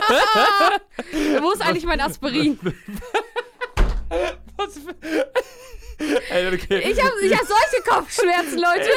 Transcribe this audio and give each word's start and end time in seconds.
Wo 1.40 1.52
ist 1.52 1.62
eigentlich 1.62 1.84
mein 1.84 2.00
Aspirin? 2.00 2.58
Was 4.56 4.74
für- 4.74 4.94
Ey, 6.30 6.46
okay. 6.54 6.78
Ich 6.92 7.02
habe 7.04 7.20
ich 7.22 7.32
hab 7.36 7.44
solche 7.46 7.82
Kopfschmerzen, 7.84 8.58
Leute. 8.58 8.88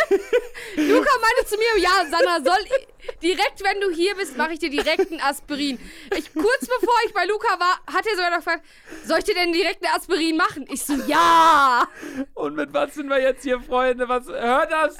Luca 0.76 1.10
meinte 1.20 1.46
zu 1.48 1.58
mir, 1.58 1.82
ja, 1.82 1.90
Sandra, 2.10 2.38
soll 2.44 2.64
ich- 2.66 2.88
direkt, 3.24 3.64
wenn 3.64 3.82
du 3.82 3.90
hier 3.90 4.14
bist, 4.16 4.38
mache 4.38 4.54
ich 4.54 4.60
dir 4.60 4.70
direkt 4.70 5.12
ein 5.12 5.20
Aspirin. 5.20 5.80
Ich, 6.16 6.32
kurz 6.34 6.60
bevor 6.62 6.94
ich 7.08 7.14
bei 7.14 7.26
Luca 7.26 7.60
war, 7.60 7.80
hat 7.92 8.06
er 8.06 8.12
sogar 8.16 8.30
noch 8.30 8.38
gefragt, 8.38 8.64
soll 9.06 9.18
ich 9.18 9.24
dir 9.26 9.34
denn 9.34 9.52
direkt 9.52 9.84
ein 9.84 9.96
Aspirin 9.96 10.38
machen? 10.38 10.68
Ich 10.72 10.86
so, 10.86 10.94
ja. 11.08 11.88
Und 12.36 12.56
mit 12.56 12.72
was 12.72 12.94
sind 12.94 13.10
wir 13.10 13.20
jetzt 13.20 13.42
hier, 13.44 13.60
Freunde? 13.60 14.08
Was, 14.08 14.28
hört 14.28 14.72
das? 14.72 14.98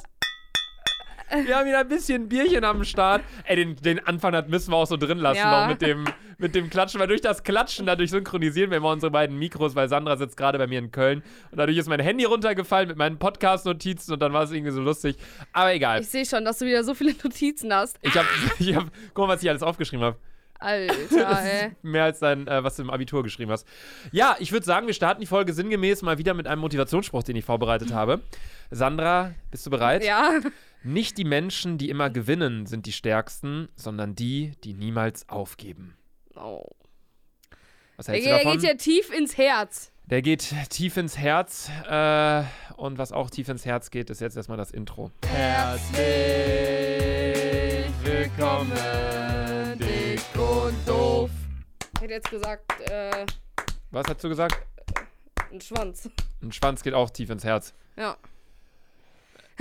Wir 1.46 1.56
haben 1.56 1.66
hier 1.66 1.78
ein 1.78 1.88
bisschen 1.88 2.28
Bierchen 2.28 2.64
am 2.64 2.84
Start. 2.84 3.22
Ey, 3.44 3.56
den, 3.56 3.76
den 3.76 4.06
Anfang 4.06 4.32
das 4.32 4.46
müssen 4.48 4.70
wir 4.72 4.76
auch 4.76 4.86
so 4.86 4.96
drin 4.96 5.18
lassen, 5.18 5.38
Ja. 5.38 5.62
noch 5.62 5.68
mit 5.68 5.82
dem, 5.82 6.04
mit 6.38 6.54
dem 6.54 6.68
Klatschen, 6.70 7.00
weil 7.00 7.08
durch 7.08 7.20
das 7.20 7.42
Klatschen, 7.42 7.86
dadurch 7.86 8.10
synchronisieren 8.10 8.70
wir 8.70 8.78
immer 8.78 8.90
unsere 8.90 9.10
beiden 9.10 9.38
Mikros, 9.38 9.74
weil 9.74 9.88
Sandra 9.88 10.16
sitzt 10.16 10.36
gerade 10.36 10.58
bei 10.58 10.66
mir 10.66 10.78
in 10.78 10.90
Köln 10.90 11.22
und 11.50 11.58
dadurch 11.58 11.78
ist 11.78 11.88
mein 11.88 12.00
Handy 12.00 12.24
runtergefallen 12.24 12.88
mit 12.88 12.96
meinen 12.96 13.18
Podcast-Notizen 13.18 14.12
und 14.14 14.20
dann 14.20 14.32
war 14.32 14.42
es 14.44 14.50
irgendwie 14.52 14.72
so 14.72 14.80
lustig. 14.80 15.16
Aber 15.52 15.72
egal. 15.72 16.00
Ich 16.00 16.08
sehe 16.08 16.26
schon, 16.26 16.44
dass 16.44 16.58
du 16.58 16.66
wieder 16.66 16.84
so 16.84 16.94
viele 16.94 17.12
Notizen 17.24 17.72
hast. 17.74 17.98
Ich 18.02 18.16
hab, 18.16 18.26
ich 18.58 18.74
hab, 18.74 18.86
guck 19.14 19.26
mal, 19.26 19.34
was 19.34 19.42
ich 19.42 19.48
alles 19.48 19.62
aufgeschrieben 19.62 20.04
habe. 20.04 20.16
Alter, 20.58 21.42
ey. 21.44 21.72
Mehr 21.82 22.04
als 22.04 22.20
dein, 22.20 22.46
äh, 22.46 22.62
was 22.62 22.76
du 22.76 22.82
im 22.82 22.90
Abitur 22.90 23.24
geschrieben 23.24 23.50
hast. 23.50 23.66
Ja, 24.12 24.36
ich 24.38 24.52
würde 24.52 24.64
sagen, 24.64 24.86
wir 24.86 24.94
starten 24.94 25.20
die 25.20 25.26
Folge 25.26 25.52
sinngemäß 25.52 26.02
mal 26.02 26.18
wieder 26.18 26.34
mit 26.34 26.46
einem 26.46 26.60
Motivationsspruch, 26.60 27.24
den 27.24 27.34
ich 27.34 27.44
vorbereitet 27.44 27.92
habe. 27.92 28.20
Sandra, 28.70 29.32
bist 29.50 29.66
du 29.66 29.70
bereit? 29.70 30.04
Ja. 30.04 30.34
Nicht 30.84 31.16
die 31.18 31.24
Menschen, 31.24 31.78
die 31.78 31.88
immer 31.90 32.10
gewinnen, 32.10 32.66
sind 32.66 32.86
die 32.86 32.92
stärksten, 32.92 33.68
sondern 33.76 34.14
die, 34.16 34.52
die 34.64 34.74
niemals 34.74 35.28
aufgeben. 35.28 35.96
Oh. 36.34 36.64
Was 37.96 38.06
Der, 38.06 38.14
hältst 38.14 38.26
du 38.26 38.30
der 38.30 38.38
davon? 38.42 38.58
geht 38.58 38.68
ja 38.68 38.74
tief 38.74 39.12
ins 39.16 39.38
Herz. 39.38 39.92
Der 40.06 40.22
geht 40.22 40.52
tief 40.70 40.96
ins 40.96 41.16
Herz. 41.16 41.70
Äh, 41.88 42.42
und 42.76 42.98
was 42.98 43.12
auch 43.12 43.30
tief 43.30 43.48
ins 43.48 43.64
Herz 43.64 43.90
geht, 43.90 44.10
ist 44.10 44.20
jetzt 44.20 44.36
erstmal 44.36 44.58
das 44.58 44.72
Intro. 44.72 45.12
Herzlich 45.26 46.00
willkommen, 48.02 48.72
dick 49.78 50.20
und 50.34 50.74
doof. 50.88 51.30
Ich 51.94 52.00
hätte 52.00 52.14
jetzt 52.14 52.30
gesagt, 52.30 52.80
äh, 52.90 53.24
Was 53.92 54.04
hast 54.08 54.24
du 54.24 54.28
gesagt? 54.28 54.58
ein 55.52 55.60
Schwanz. 55.60 56.10
Ein 56.42 56.50
Schwanz 56.50 56.82
geht 56.82 56.94
auch 56.94 57.10
tief 57.10 57.30
ins 57.30 57.44
Herz. 57.44 57.72
Ja. 57.96 58.16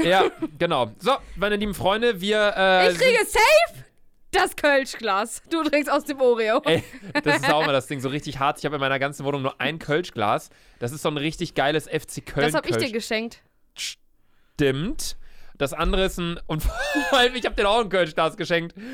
Ja, 0.04 0.26
genau. 0.58 0.92
So, 1.00 1.12
meine 1.36 1.56
lieben 1.56 1.74
Freunde, 1.74 2.22
wir. 2.22 2.54
Äh, 2.56 2.92
Ich 2.92 2.98
kriege 2.98 3.20
safe 3.26 3.86
das 4.32 4.56
Kölschglas. 4.56 5.42
Du 5.50 5.62
trinkst 5.64 5.92
aus 5.92 6.06
dem 6.06 6.22
Oreo. 6.22 6.62
Ey, 6.64 6.84
das 7.24 7.38
ist 7.42 7.52
auch 7.52 7.64
immer 7.64 7.74
das 7.74 7.88
Ding, 7.88 8.00
so 8.00 8.08
richtig 8.10 8.40
hart. 8.40 8.60
Ich 8.60 8.66
habe 8.66 8.76
in 8.76 8.80
meiner 8.82 8.98
ganzen 9.00 9.26
Wohnung 9.26 9.42
nur 9.42 9.60
ein 9.60 9.78
Kölschglas. 9.78 10.50
Das 10.80 10.92
ist 10.94 11.02
so 11.02 11.10
ein 11.10 11.18
richtig 11.18 11.54
geiles 11.54 11.86
FC 11.88 12.26
Köln. 12.26 12.46
das 12.46 12.54
habe 12.56 12.70
ich 12.70 12.78
dir 12.78 12.92
geschenkt. 12.92 13.42
Stimmt. 13.76 15.18
Das 15.58 15.74
andere 15.74 16.06
ist 16.06 16.18
ein. 16.18 16.40
Und 16.48 16.64
vor 17.10 17.20
allem, 17.20 17.36
ich 17.36 17.46
habe 17.46 17.56
dir 17.56 17.70
auch 17.70 17.82
ein 17.82 17.90
Kölschglas 17.90 18.38
geschenkt. 18.38 18.74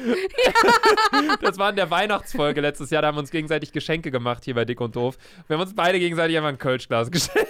Das 1.41 1.57
war 1.57 1.69
in 1.69 1.75
der 1.75 1.89
Weihnachtsfolge 1.89 2.61
letztes 2.61 2.89
Jahr. 2.89 3.01
Da 3.01 3.07
haben 3.09 3.15
wir 3.15 3.21
uns 3.21 3.31
gegenseitig 3.31 3.71
Geschenke 3.71 4.11
gemacht 4.11 4.43
hier 4.45 4.53
bei 4.55 4.65
Dick 4.65 4.81
und 4.81 4.95
Doof. 4.95 5.17
Wir 5.47 5.55
haben 5.55 5.61
uns 5.61 5.75
beide 5.75 5.99
gegenseitig 5.99 6.35
einfach 6.37 6.49
ein 6.49 6.57
Kölschglas 6.57 7.09
geschenkt. 7.11 7.47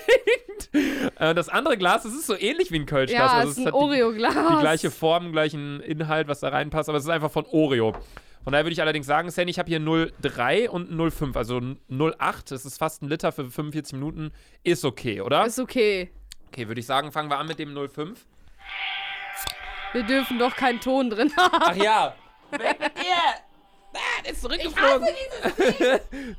Äh, 1.20 1.34
Das 1.36 1.50
andere 1.50 1.78
Glas, 1.78 2.04
das 2.04 2.14
ist 2.14 2.28
so 2.28 2.36
ähnlich 2.38 2.72
wie 2.72 2.80
ein 2.80 2.86
Kölschglas. 2.86 3.32
Ja, 3.32 3.38
also 3.38 3.52
es 3.52 3.58
ist 3.58 3.64
ein 3.64 3.68
hat 3.68 3.74
die- 3.74 3.78
Oreo-Glas. 3.78 4.34
die 4.34 4.60
gleiche 4.62 4.92
Form, 4.92 5.32
gleichen 5.32 5.80
Inhalt, 5.82 6.28
was 6.28 6.40
da 6.42 6.50
reinpasst, 6.50 6.90
aber 6.90 6.98
es 6.98 7.04
ist 7.06 7.10
einfach 7.10 7.32
von 7.32 7.46
Oreo. 7.52 7.94
Von 8.44 8.54
daher 8.54 8.64
würde 8.66 8.74
ich 8.74 8.82
allerdings 8.82 9.06
sagen, 9.08 9.30
Sandy, 9.30 9.52
ich 9.52 9.60
habe 9.60 9.68
hier 9.70 9.80
0,3 9.82 10.70
und 10.70 10.90
0,5, 10.92 11.36
also 11.36 11.58
0,8. 11.58 12.50
Das 12.50 12.66
ist 12.66 12.78
fast 12.78 13.02
ein 13.02 13.10
Liter 13.10 13.32
für 13.34 13.50
45 13.50 13.94
Minuten. 13.94 14.32
Ist 14.64 14.86
okay, 14.86 15.20
oder? 15.22 15.46
Ist 15.46 15.60
okay. 15.60 16.12
Okay, 16.48 16.68
würde 16.70 16.80
ich 16.80 16.86
sagen, 16.86 17.12
fangen 17.12 17.30
wir 17.30 17.38
an 17.40 17.48
mit 17.48 17.60
dem 17.60 17.74
0,5. 17.74 18.16
Wir 19.94 20.04
dürfen 20.04 20.40
doch 20.40 20.56
keinen 20.56 20.80
Ton 20.80 21.10
drin 21.10 21.32
Ach 21.38 21.76
ja. 21.76 22.14
Weg 22.52 22.80
mit 22.80 22.98
dir! 22.98 23.47
Ah, 23.98 24.30
ist 24.30 24.42
zurückgeflogen. 24.42 25.08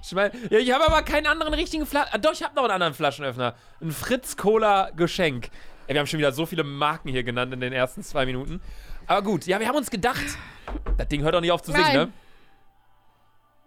Schwein. 0.02 0.30
Ja, 0.50 0.58
ich 0.58 0.72
habe 0.72 0.86
aber 0.86 1.02
keinen 1.02 1.26
anderen 1.26 1.54
richtigen 1.54 1.86
Flaschen. 1.86 2.10
Ah, 2.12 2.18
doch, 2.18 2.32
ich 2.32 2.42
habe 2.42 2.54
noch 2.54 2.64
einen 2.64 2.72
anderen 2.72 2.94
Flaschenöffner. 2.94 3.54
Ein 3.80 3.90
Fritz 3.90 4.36
Cola 4.36 4.90
Geschenk. 4.90 5.50
Ey, 5.86 5.94
wir 5.94 6.00
haben 6.00 6.06
schon 6.06 6.18
wieder 6.18 6.32
so 6.32 6.46
viele 6.46 6.64
Marken 6.64 7.08
hier 7.08 7.22
genannt 7.24 7.52
in 7.52 7.60
den 7.60 7.72
ersten 7.72 8.02
zwei 8.02 8.26
Minuten. 8.26 8.60
Aber 9.06 9.22
gut, 9.22 9.46
ja, 9.46 9.58
wir 9.58 9.66
haben 9.68 9.76
uns 9.76 9.90
gedacht. 9.90 10.24
Das 10.96 11.08
Ding 11.08 11.22
hört 11.22 11.34
auch 11.34 11.40
nicht 11.40 11.52
auf 11.52 11.62
zu 11.62 11.72
singen, 11.72 11.84
Nein. 11.84 11.96
ne? 11.96 12.12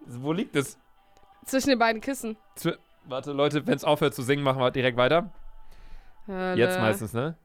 Wo 0.06 0.32
liegt 0.32 0.54
es? 0.56 0.78
Zwischen 1.44 1.70
den 1.70 1.78
beiden 1.78 2.00
Kissen. 2.00 2.36
Zw 2.54 2.74
Warte, 3.04 3.32
Leute, 3.32 3.66
wenn 3.66 3.74
es 3.74 3.82
aufhört 3.82 4.14
zu 4.14 4.22
singen, 4.22 4.44
machen 4.44 4.60
wir 4.60 4.70
direkt 4.70 4.96
weiter. 4.96 5.32
Hölle. 6.28 6.56
Jetzt 6.56 6.78
meistens, 6.78 7.12
ne? 7.12 7.36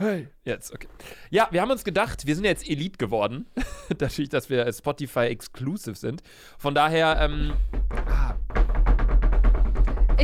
Hey, 0.00 0.28
jetzt, 0.44 0.72
okay. 0.72 0.86
Ja, 1.28 1.48
wir 1.50 1.60
haben 1.60 1.72
uns 1.72 1.82
gedacht, 1.82 2.24
wir 2.24 2.36
sind 2.36 2.44
jetzt 2.44 2.70
Elite 2.70 2.98
geworden. 2.98 3.46
Dadurch, 3.98 4.28
dass 4.28 4.48
wir 4.48 4.72
Spotify 4.72 5.26
exclusive 5.26 5.96
sind. 5.96 6.22
Von 6.56 6.72
daher, 6.72 7.18
ähm, 7.20 7.54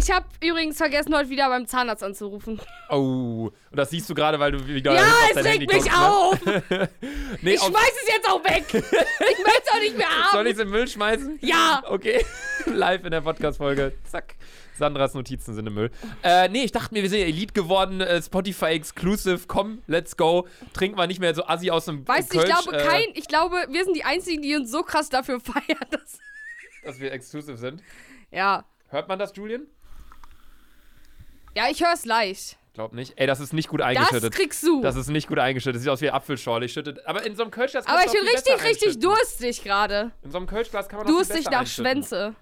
Ich 0.04 0.10
habe 0.10 0.26
übrigens 0.42 0.76
vergessen, 0.76 1.16
heute 1.16 1.30
wieder 1.30 1.48
beim 1.48 1.66
Zahnarzt 1.66 2.02
anzurufen. 2.02 2.60
oh, 2.90 3.50
und 3.70 3.76
das 3.76 3.88
siehst 3.88 4.10
du 4.10 4.14
gerade, 4.14 4.38
weil 4.38 4.52
du 4.52 4.66
wieder 4.66 4.94
ja, 4.94 5.06
es 5.30 5.36
regt 5.38 5.46
Handy 5.46 5.66
mich 5.66 5.76
guckst, 5.76 5.90
ne? 5.90 6.06
auf. 6.06 6.40
Nee, 7.40 7.54
Ich 7.54 7.60
auf, 7.62 7.68
schmeiß 7.68 7.92
es 8.02 8.14
jetzt 8.14 8.28
auch 8.28 8.44
weg. 8.44 8.64
Ich 8.68 8.74
möchte 8.74 9.62
es 9.64 9.72
auch 9.72 9.80
nicht 9.80 9.96
mehr 9.96 10.06
haben. 10.10 10.32
soll 10.32 10.46
ich 10.46 10.52
es 10.52 10.58
in 10.58 10.66
den 10.66 10.72
Müll 10.72 10.86
schmeißen? 10.86 11.38
Ja. 11.40 11.82
Okay, 11.88 12.22
live 12.66 13.02
in 13.02 13.12
der 13.12 13.22
Podcast-Folge. 13.22 13.94
Zack. 14.04 14.34
Sandras 14.78 15.14
Notizen 15.14 15.54
sind 15.54 15.66
im 15.68 15.72
Müll. 15.72 15.90
Äh, 16.22 16.50
nee, 16.50 16.64
ich 16.64 16.72
dachte 16.72 16.92
mir, 16.92 17.00
wir 17.00 17.08
sind 17.08 17.20
ja 17.20 17.26
Elite 17.26 17.54
geworden, 17.54 18.02
äh, 18.02 18.20
Spotify 18.20 18.72
exclusive. 18.72 19.46
Komm, 19.46 19.80
let's 19.86 20.18
go. 20.18 20.46
Trinken 20.74 20.98
wir 20.98 21.06
nicht 21.06 21.20
mehr 21.20 21.34
so 21.34 21.46
assi 21.46 21.70
aus 21.70 21.86
dem 21.86 22.06
Weißt 22.06 22.34
du, 22.34 22.40
ich 22.40 22.44
glaube, 22.44 22.76
äh, 22.76 22.84
kein, 22.86 23.06
ich 23.14 23.26
glaube, 23.26 23.56
wir 23.70 23.84
sind 23.84 23.96
die 23.96 24.04
Einzigen, 24.04 24.42
die 24.42 24.54
uns 24.54 24.70
so 24.70 24.82
krass 24.82 25.08
dafür 25.08 25.40
feiern. 25.40 25.78
Dass, 25.90 26.18
dass 26.84 27.00
wir 27.00 27.10
exclusive 27.10 27.56
sind. 27.56 27.82
ja. 28.30 28.66
Hört 28.90 29.08
man 29.08 29.18
das, 29.18 29.34
Julian? 29.34 29.66
Ja, 31.56 31.64
ich 31.70 31.80
höre 31.82 31.92
es 31.92 32.04
leicht. 32.04 32.58
Glaub 32.74 32.92
nicht. 32.92 33.12
Ey, 33.16 33.26
das 33.28 33.38
ist 33.38 33.52
nicht 33.52 33.68
gut 33.68 33.80
Das 33.80 33.86
eingeschüttet. 33.86 34.34
kriegst 34.34 34.62
du. 34.64 34.82
Das 34.82 34.96
ist 34.96 35.08
nicht 35.08 35.28
gut 35.28 35.38
eingeschüttet. 35.38 35.76
Das 35.76 35.82
sieht 35.82 35.90
aus 35.92 36.00
wie 36.00 36.10
Apfelschorle. 36.10 36.66
Ich 36.66 36.72
schütte. 36.72 37.00
Aber 37.06 37.24
in 37.24 37.36
so 37.36 37.42
einem 37.42 37.52
Kölschglas 37.52 37.84
kann 37.84 37.94
Aber 37.94 38.04
man 38.04 38.12
ich 38.12 38.20
doch 38.20 38.26
bin 38.26 38.34
richtig, 38.58 38.64
richtig 38.64 38.98
durstig 39.00 39.62
gerade. 39.62 40.10
In 40.22 40.32
so 40.32 40.38
einem 40.38 40.48
Kölschglas 40.48 40.88
kann 40.88 40.98
man 40.98 41.06
viel 41.06 41.14
Durstig 41.14 41.48
nach. 41.50 41.66
Schwänze. 41.66 42.34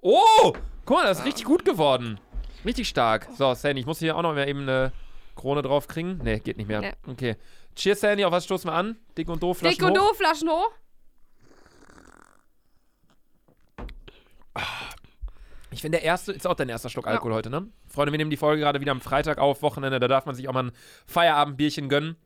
Oh! 0.00 0.52
Guck 0.84 0.96
mal, 0.96 1.04
das 1.06 1.18
ist 1.18 1.24
richtig 1.24 1.44
gut 1.44 1.64
geworden. 1.64 2.20
Richtig 2.64 2.88
stark. 2.88 3.26
So, 3.36 3.52
Sandy, 3.54 3.80
ich 3.80 3.86
muss 3.86 3.98
hier 3.98 4.16
auch 4.16 4.22
noch 4.22 4.34
mal 4.34 4.48
eben 4.48 4.60
eine 4.62 4.92
Krone 5.34 5.62
drauf 5.62 5.88
kriegen. 5.88 6.20
Nee, 6.22 6.38
geht 6.38 6.56
nicht 6.56 6.68
mehr. 6.68 6.80
Nee. 6.80 6.92
Okay. 7.08 7.36
Cheers, 7.74 8.00
Sandy. 8.00 8.24
Auf 8.24 8.32
was 8.32 8.44
stoßen 8.44 8.70
wir 8.70 8.74
an? 8.74 8.98
Dick 9.18 9.28
und 9.28 9.42
doof, 9.42 9.58
Flaschen 9.58 9.78
Dick 9.78 9.86
und 9.88 9.96
doof, 9.96 10.16
Flaschen 10.16 10.48
hoch. 10.48 10.70
Ich 15.72 15.82
finde, 15.82 15.98
der 15.98 16.04
erste 16.04 16.32
ist 16.32 16.46
auch 16.46 16.54
dein 16.54 16.68
erster 16.68 16.88
Schluck 16.88 17.06
Alkohol 17.06 17.34
heute, 17.34 17.50
ne? 17.50 17.68
Freunde, 17.86 18.12
wir 18.12 18.18
nehmen 18.18 18.30
die 18.30 18.36
Folge 18.36 18.62
gerade 18.62 18.80
wieder 18.80 18.92
am 18.92 19.00
Freitag 19.00 19.38
auf, 19.38 19.62
Wochenende, 19.62 20.00
da 20.00 20.08
darf 20.08 20.26
man 20.26 20.34
sich 20.34 20.48
auch 20.48 20.52
mal 20.52 20.64
ein 20.64 20.72
Feierabendbierchen 21.06 21.88
gönnen. 21.88 22.16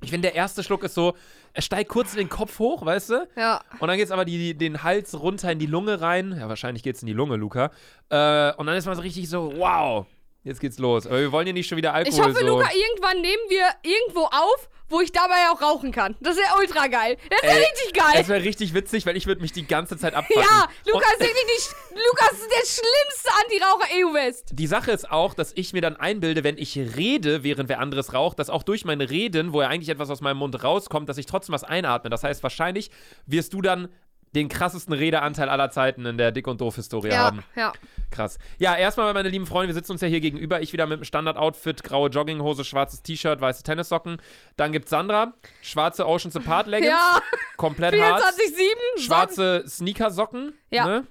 Ich 0.00 0.10
finde, 0.10 0.28
der 0.28 0.36
erste 0.36 0.62
Schluck 0.62 0.82
ist 0.82 0.94
so, 0.94 1.14
er 1.52 1.62
steigt 1.62 1.90
kurz 1.90 2.12
in 2.12 2.18
den 2.18 2.28
Kopf 2.28 2.58
hoch, 2.58 2.84
weißt 2.84 3.10
du? 3.10 3.28
Ja. 3.36 3.60
Und 3.78 3.88
dann 3.88 3.96
geht's 3.96 4.10
aber 4.10 4.24
die, 4.24 4.54
den 4.56 4.82
Hals 4.82 5.20
runter 5.20 5.52
in 5.52 5.58
die 5.58 5.66
Lunge 5.66 6.00
rein. 6.00 6.36
Ja, 6.38 6.48
wahrscheinlich 6.48 6.82
geht's 6.82 7.02
in 7.02 7.06
die 7.06 7.12
Lunge, 7.12 7.36
Luca. 7.36 7.70
Äh, 8.08 8.52
und 8.54 8.66
dann 8.66 8.76
ist 8.76 8.86
man 8.86 8.96
so 8.96 9.02
richtig 9.02 9.28
so, 9.28 9.52
wow, 9.56 10.06
jetzt 10.44 10.60
geht's 10.60 10.78
los. 10.78 11.06
Aber 11.06 11.20
wir 11.20 11.32
wollen 11.32 11.46
ja 11.46 11.52
nicht 11.52 11.68
schon 11.68 11.76
wieder 11.78 11.94
Alkohol 11.94 12.18
Ich 12.18 12.20
hoffe, 12.24 12.40
so. 12.40 12.46
Luca, 12.46 12.68
irgendwann 12.72 13.20
nehmen 13.20 13.42
wir 13.48 13.66
irgendwo 13.82 14.24
auf, 14.24 14.68
wo 14.90 15.00
ich 15.02 15.12
dabei 15.12 15.50
auch 15.52 15.60
rauchen 15.60 15.92
kann. 15.92 16.16
Das 16.20 16.36
wäre 16.36 16.48
ultra 16.58 16.86
geil. 16.86 17.18
Das 17.28 17.42
wäre 17.42 17.56
richtig 17.58 17.92
geil. 17.92 18.14
Das 18.14 18.28
wäre 18.28 18.42
richtig 18.42 18.72
witzig, 18.72 19.04
weil 19.04 19.18
ich 19.18 19.26
würde 19.26 19.42
mich 19.42 19.52
die 19.52 19.66
ganze 19.66 19.98
Zeit 19.98 20.14
abfacken. 20.14 20.42
Ja, 20.42 20.66
Lukas 20.90 21.12
Und 21.18 21.20
ist 21.26 21.34
wirklich 21.34 21.68
die, 21.90 21.94
Lukas 22.08 22.32
ist 22.32 22.50
der 22.50 22.82
schlimmste 22.82 23.30
Antiraucher 23.42 23.88
EU-West. 23.94 24.44
die 24.54 24.66
Sache 24.66 24.90
ist 24.92 25.10
auch, 25.10 25.34
dass 25.34 25.52
ich 25.54 25.74
mir 25.74 25.82
dann 25.82 25.96
einbilde, 25.96 26.42
wenn 26.42 26.56
ich 26.56 26.78
rede, 26.78 27.42
während 27.44 27.68
wer 27.68 27.80
anderes 27.80 28.14
raucht, 28.14 28.38
dass 28.38 28.48
auch 28.48 28.62
durch 28.62 28.86
mein 28.86 29.02
Reden, 29.02 29.52
wo 29.52 29.60
ja 29.60 29.68
eigentlich 29.68 29.90
etwas 29.90 30.08
aus 30.08 30.22
meinem 30.22 30.38
Mund 30.38 30.64
rauskommt, 30.64 31.06
dass 31.08 31.18
ich 31.18 31.26
trotzdem 31.26 31.52
was 31.52 31.64
einatme. 31.64 32.08
Das 32.08 32.22
heißt, 32.24 32.42
wahrscheinlich 32.42 32.90
wirst 33.26 33.52
du 33.52 33.60
dann 33.60 33.88
den 34.34 34.48
krassesten 34.48 34.92
Redeanteil 34.94 35.48
aller 35.48 35.70
Zeiten 35.70 36.04
in 36.06 36.18
der 36.18 36.32
Dick- 36.32 36.46
und 36.46 36.60
Doof-Historie 36.60 37.08
Ja, 37.10 37.18
haben. 37.18 37.42
ja. 37.56 37.72
Krass. 38.10 38.38
Ja, 38.58 38.76
erstmal, 38.76 39.12
meine 39.14 39.28
lieben 39.28 39.46
Freunde, 39.46 39.68
wir 39.68 39.74
sitzen 39.74 39.92
uns 39.92 40.00
ja 40.00 40.08
hier 40.08 40.20
gegenüber. 40.20 40.60
Ich 40.60 40.72
wieder 40.72 40.86
mit 40.86 40.98
dem 41.00 41.04
Standard-Outfit, 41.04 41.82
graue 41.84 42.08
Jogginghose, 42.10 42.64
schwarzes 42.64 43.02
T-Shirt, 43.02 43.40
weiße 43.40 43.62
Tennissocken. 43.62 44.20
Dann 44.56 44.72
gibt's 44.72 44.90
Sandra, 44.90 45.34
schwarze 45.62 46.06
Oceans 46.06 46.36
Apart 46.36 46.66
Leggings, 46.66 46.90
Ja, 46.92 47.20
komplett 47.56 47.98
hart. 48.00 48.22
24-7. 48.22 49.00
Schwarze 49.02 49.64
Sneakersocken, 49.66 50.52
Ja. 50.70 50.86
ne? 50.86 51.06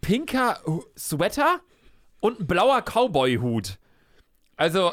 Pinker 0.00 0.60
Sweater 0.98 1.60
und 2.20 2.40
ein 2.40 2.46
blauer 2.46 2.82
Cowboy-Hut. 2.82 3.78
Also, 4.56 4.92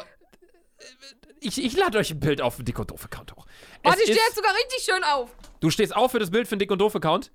ich, 1.40 1.62
ich 1.62 1.76
lade 1.76 1.98
euch 1.98 2.10
ein 2.10 2.20
Bild 2.20 2.40
auf 2.40 2.56
den 2.56 2.64
Dick 2.64 2.78
und 2.78 2.90
Doof-Account 2.90 3.34
hoch. 3.36 3.46
Warte, 3.82 3.98
Es 3.98 4.04
stehe 4.04 4.16
ist- 4.18 4.24
jetzt 4.26 4.36
sogar 4.36 4.52
richtig 4.54 4.82
schön 4.82 5.04
auf. 5.04 5.30
Du 5.64 5.70
stehst 5.70 5.96
auf 5.96 6.10
für 6.10 6.18
das 6.18 6.30
Bild 6.30 6.46
für 6.46 6.56
den 6.56 6.58
Dick 6.58 6.70
und 6.70 6.78
Doof-Account? 6.78 7.32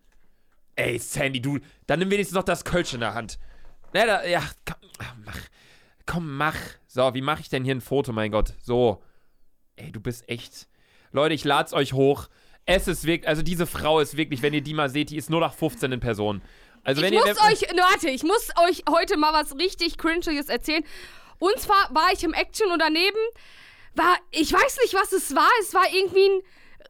Ey, 0.76 1.00
Sandy, 1.00 1.42
du, 1.42 1.58
dann 1.88 1.98
nimm 1.98 2.12
wenigstens 2.12 2.36
noch 2.36 2.44
das 2.44 2.64
Kölsch 2.64 2.94
in 2.94 3.00
der 3.00 3.16
Hand. 3.16 3.40
Na, 3.92 4.06
da, 4.06 4.24
ja, 4.24 4.44
komm, 4.68 4.90
ach, 5.00 5.16
mach. 5.26 5.40
Komm, 6.06 6.38
mach. 6.38 6.56
So, 6.86 7.12
wie 7.16 7.24
mache 7.24 7.42
ich 7.42 7.50
denn 7.50 7.64
hier 7.64 7.74
ein 7.74 7.82
Foto, 7.82 8.12
mein 8.14 8.30
Gott? 8.30 8.54
So. 8.62 9.02
Ey, 9.78 9.92
du 9.92 10.00
bist 10.00 10.30
echt. 10.30 10.68
Leute, 11.12 11.34
ich 11.34 11.44
lad's 11.44 11.74
euch 11.74 11.94
hoch. 11.94 12.30
Es 12.68 12.88
ist 12.88 13.04
wirklich, 13.06 13.28
also 13.28 13.42
diese 13.42 13.66
Frau 13.66 14.00
ist 14.00 14.16
wirklich, 14.16 14.44
wenn 14.44 14.54
ihr 14.54 14.62
die 14.62 14.76
mal 14.76 14.92
seht, 14.92 15.10
die 15.10 15.18
ist 15.18 15.32
nur 15.32 15.40
nach 15.40 15.56
15 15.56 15.92
in 15.92 16.00
Person. 16.00 16.44
Also 16.84 17.02
wenn 17.02 17.12
ich 17.12 17.20
ihr 17.26 17.26
muss 17.26 17.44
euch, 17.44 17.62
ne, 17.62 17.82
warte, 17.82 18.10
ich 18.10 18.22
muss 18.22 18.52
euch 18.70 18.84
heute 18.92 19.18
mal 19.18 19.34
was 19.34 19.58
richtig 19.58 19.98
Cringiges 19.98 20.50
erzählen. 20.50 20.84
Und 21.40 21.60
zwar 21.60 21.90
war 21.96 22.14
ich 22.14 22.24
im 22.24 22.36
Action 22.36 22.72
und 22.72 22.78
daneben 22.78 23.18
war, 23.96 24.18
ich 24.30 24.54
weiß 24.54 24.78
nicht, 24.84 24.94
was 24.94 25.14
es 25.14 25.34
war. 25.36 25.50
Es 25.62 25.74
war 25.74 25.92
irgendwie 25.92 26.30
ein, 26.30 26.42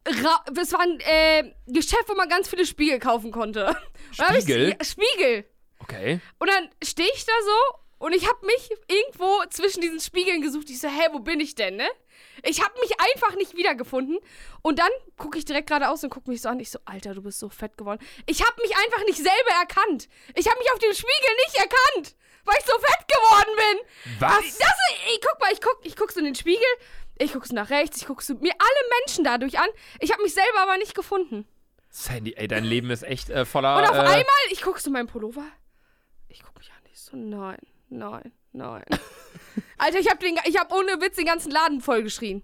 es 0.06 0.74
war 0.74 0.80
ein 0.82 1.00
äh, 1.02 1.54
Geschäft, 1.68 2.06
wo 2.08 2.16
man 2.16 2.30
ganz 2.30 2.50
viele 2.50 2.66
Spiegel 2.66 3.00
kaufen 3.00 3.32
konnte. 3.32 3.68
Hab 4.20 4.32
ich- 4.36 4.44
Spiegel? 4.44 4.76
Spiegel. 4.84 5.46
Okay. 5.80 6.20
Und 6.40 6.50
dann 6.50 6.70
stehe 6.84 7.10
ich 7.16 7.26
da 7.26 7.32
so 7.44 8.06
und 8.06 8.14
ich 8.14 8.28
habe 8.28 8.46
mich 8.46 8.70
irgendwo 8.88 9.44
zwischen 9.50 9.82
diesen 9.82 10.00
Spiegeln 10.00 10.42
gesucht. 10.42 10.70
Ich 10.70 10.80
so, 10.80 10.88
hä, 10.88 11.10
wo 11.12 11.20
bin 11.20 11.40
ich 11.40 11.56
denn, 11.56 11.76
ne? 11.76 11.88
Ich 12.44 12.64
habe 12.64 12.74
mich 12.80 12.92
einfach 13.00 13.36
nicht 13.36 13.56
wiedergefunden. 13.56 14.20
Und 14.62 14.80
dann 14.80 14.90
gucke 15.18 15.38
ich 15.38 15.46
direkt 15.46 15.68
geradeaus 15.68 16.04
und 16.04 16.10
gucke 16.10 16.30
mich 16.30 16.42
so 16.42 16.50
an. 16.50 16.60
Ich 16.60 16.70
so, 16.72 16.80
Alter, 16.86 17.14
du 17.14 17.22
bist 17.22 17.40
so 17.40 17.50
fett 17.50 17.78
geworden. 17.78 18.00
Ich 18.28 18.42
habe 18.46 18.62
mich 18.62 18.76
einfach 18.78 19.04
nicht 19.06 19.18
selber 19.18 19.52
erkannt. 19.60 20.08
Ich 20.36 20.48
habe 20.48 20.58
mich 20.60 20.72
auf 20.72 20.80
dem 20.80 20.94
Spiegel 20.94 21.36
nicht 21.46 21.56
erkannt, 21.56 22.16
weil 22.46 22.56
ich 22.60 22.66
so 22.66 22.78
fett 22.80 23.08
geworden 23.08 23.56
bin. 23.58 24.20
Was? 24.20 24.58
Das, 24.58 24.76
ey, 25.08 25.20
guck 25.22 25.40
mal, 25.42 25.52
ich 25.52 25.62
guck, 25.62 25.80
ich 25.84 25.96
guck 25.98 26.12
so 26.12 26.20
in 26.20 26.26
den 26.26 26.36
Spiegel. 26.36 26.64
Ich 27.22 27.34
guck 27.34 27.46
so 27.46 27.54
nach 27.54 27.70
rechts. 27.70 27.98
Ich 27.98 28.08
guck 28.08 28.22
so 28.22 28.34
mir 28.36 28.54
alle 28.58 28.90
Menschen 29.00 29.24
dadurch 29.24 29.60
an. 29.60 29.68
Ich 30.00 30.12
habe 30.12 30.24
mich 30.24 30.34
selber 30.34 30.62
aber 30.64 30.78
nicht 30.78 30.96
gefunden. 30.96 31.46
Sandy, 31.90 32.34
ey, 32.34 32.48
dein 32.48 32.64
Leben 32.64 32.90
ist 32.92 33.04
echt 33.04 33.30
äh, 33.30 33.46
voller. 33.46 33.78
Und 33.78 33.90
auf 33.90 33.96
äh, 33.96 34.00
einmal, 34.00 34.24
ich 34.52 34.62
guck 34.62 34.80
so 34.80 34.90
meinen 34.90 35.08
Pullover. 35.08 35.44
Ich 36.30 36.44
guck 36.44 36.58
mich 36.58 36.72
an, 36.72 36.78
ich 36.92 37.00
so, 37.00 37.18
nein, 37.18 37.58
nein, 37.90 38.32
nein. 38.54 38.86
Alter, 39.78 40.00
ich 40.00 40.10
hab, 40.10 40.20
den, 40.20 40.38
ich 40.46 40.58
hab 40.58 40.72
ohne 40.72 41.02
Witz 41.02 41.16
den 41.16 41.26
ganzen 41.26 41.52
Laden 41.52 41.82
vollgeschrien. 41.82 42.44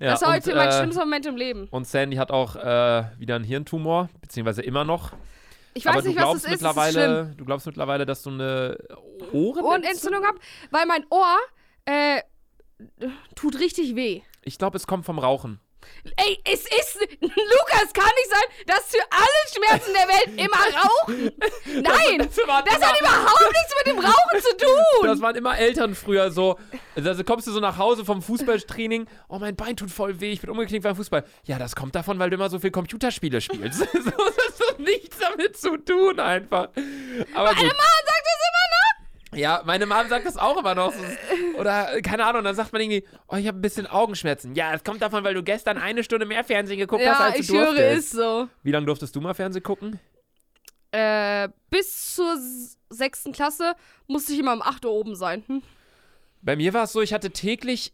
ja, 0.00 0.10
das 0.10 0.22
war 0.22 0.28
und, 0.28 0.34
heute 0.34 0.54
mein 0.54 0.68
äh, 0.68 0.72
schlimmster 0.72 1.04
Moment 1.04 1.26
im 1.26 1.36
Leben. 1.36 1.68
Und 1.70 1.86
Sandy 1.86 2.16
hat 2.16 2.30
auch 2.30 2.56
äh, 2.56 3.04
wieder 3.18 3.36
einen 3.36 3.44
Hirntumor, 3.44 4.10
beziehungsweise 4.20 4.62
immer 4.62 4.84
noch. 4.84 5.12
Ich 5.74 5.86
weiß 5.86 6.04
nicht, 6.04 6.18
was 6.18 6.28
es 6.28 6.34
ist. 6.34 6.44
Es 6.44 6.44
ist 6.44 6.62
mittlerweile, 6.62 7.34
du 7.36 7.44
glaubst 7.44 7.66
mittlerweile, 7.66 8.04
dass 8.04 8.22
du 8.22 8.30
eine 8.30 8.76
Ohrenentzündung 9.32 9.64
Ohrenentzündung 9.64 10.24
hab, 10.24 10.34
weil 10.72 10.86
mein 10.86 11.06
Ohr 11.10 11.38
äh, 11.84 12.20
tut 13.34 13.58
richtig 13.58 13.96
weh. 13.96 14.22
Ich 14.42 14.58
glaube, 14.58 14.76
es 14.76 14.86
kommt 14.86 15.04
vom 15.04 15.18
Rauchen. 15.18 15.60
Ey, 16.16 16.38
es 16.44 16.60
ist. 16.60 16.98
Lukas, 17.20 17.92
kann 17.92 18.10
nicht 18.16 18.30
sein, 18.30 18.66
dass 18.66 18.86
für 18.86 19.02
alle 19.10 19.48
Schmerzen 19.52 19.92
der 19.92 20.08
Welt 20.08 20.40
immer 20.40 20.56
rauchen. 20.78 21.30
Nein! 21.82 22.18
Das, 22.18 22.34
das, 22.34 22.46
Das 22.64 22.76
immer, 22.76 22.86
hat 22.86 23.00
überhaupt 23.00 23.52
nichts 23.52 23.74
mit 23.76 23.86
dem 23.86 23.98
Rauchen 23.98 24.40
zu 24.40 24.56
tun! 24.56 25.06
das 25.06 25.20
waren 25.20 25.36
immer 25.36 25.58
Eltern 25.58 25.94
früher 25.94 26.30
so. 26.30 26.58
Also 26.94 27.24
kommst 27.24 27.46
du 27.46 27.52
so 27.52 27.60
nach 27.60 27.78
Hause 27.78 28.04
vom 28.04 28.22
Fußballtraining. 28.22 29.06
Oh, 29.28 29.38
mein 29.38 29.56
Bein 29.56 29.76
tut 29.76 29.90
voll 29.90 30.20
weh, 30.20 30.32
ich 30.32 30.40
bin 30.40 30.50
umgeknickt 30.50 30.84
beim 30.84 30.96
Fußball. 30.96 31.24
Ja, 31.44 31.58
das 31.58 31.76
kommt 31.76 31.94
davon, 31.94 32.18
weil 32.18 32.30
du 32.30 32.36
immer 32.36 32.50
so 32.50 32.58
viel 32.58 32.70
Computerspiele 32.70 33.40
spielst. 33.40 33.78
so, 33.78 33.86
das 33.90 34.68
hat 34.68 34.78
nichts 34.78 35.18
damit 35.18 35.56
zu 35.56 35.76
tun, 35.76 36.18
einfach. 36.18 36.68
Aber 37.34 37.50
gut. 37.54 37.64
Mann, 37.64 37.76
noch! 38.06 38.19
Ja, 39.34 39.62
meine 39.64 39.86
Mom 39.86 40.08
sagt 40.08 40.26
das 40.26 40.36
auch 40.36 40.56
immer 40.58 40.74
noch. 40.74 40.92
Oder, 41.56 42.00
keine 42.02 42.24
Ahnung, 42.26 42.42
dann 42.42 42.54
sagt 42.56 42.72
man 42.72 42.82
irgendwie, 42.82 43.04
oh, 43.28 43.36
ich 43.36 43.46
habe 43.46 43.58
ein 43.58 43.62
bisschen 43.62 43.86
Augenschmerzen. 43.86 44.54
Ja, 44.54 44.74
es 44.74 44.82
kommt 44.82 45.00
davon, 45.02 45.22
weil 45.22 45.34
du 45.34 45.42
gestern 45.44 45.78
eine 45.78 46.02
Stunde 46.02 46.26
mehr 46.26 46.42
Fernsehen 46.42 46.78
geguckt 46.78 47.02
hast, 47.06 47.18
Ja, 47.20 47.24
als 47.26 47.36
du 47.36 47.42
ich 47.42 47.50
höre, 47.52 47.66
durftest. 47.66 47.98
ist 47.98 48.10
so. 48.12 48.48
Wie 48.64 48.72
lange 48.72 48.86
durftest 48.86 49.14
du 49.14 49.20
mal 49.20 49.34
Fernsehen 49.34 49.62
gucken? 49.62 50.00
Äh, 50.92 51.48
bis 51.70 52.14
zur 52.16 52.36
sechsten 52.88 53.32
Klasse 53.32 53.74
musste 54.08 54.32
ich 54.32 54.40
immer 54.40 54.52
um 54.52 54.62
8 54.62 54.84
Uhr 54.84 54.90
oben 54.92 55.14
sein. 55.14 55.44
Hm? 55.46 55.62
Bei 56.42 56.56
mir 56.56 56.74
war 56.74 56.84
es 56.84 56.92
so, 56.92 57.00
ich 57.00 57.12
hatte 57.12 57.30
täglich 57.30 57.92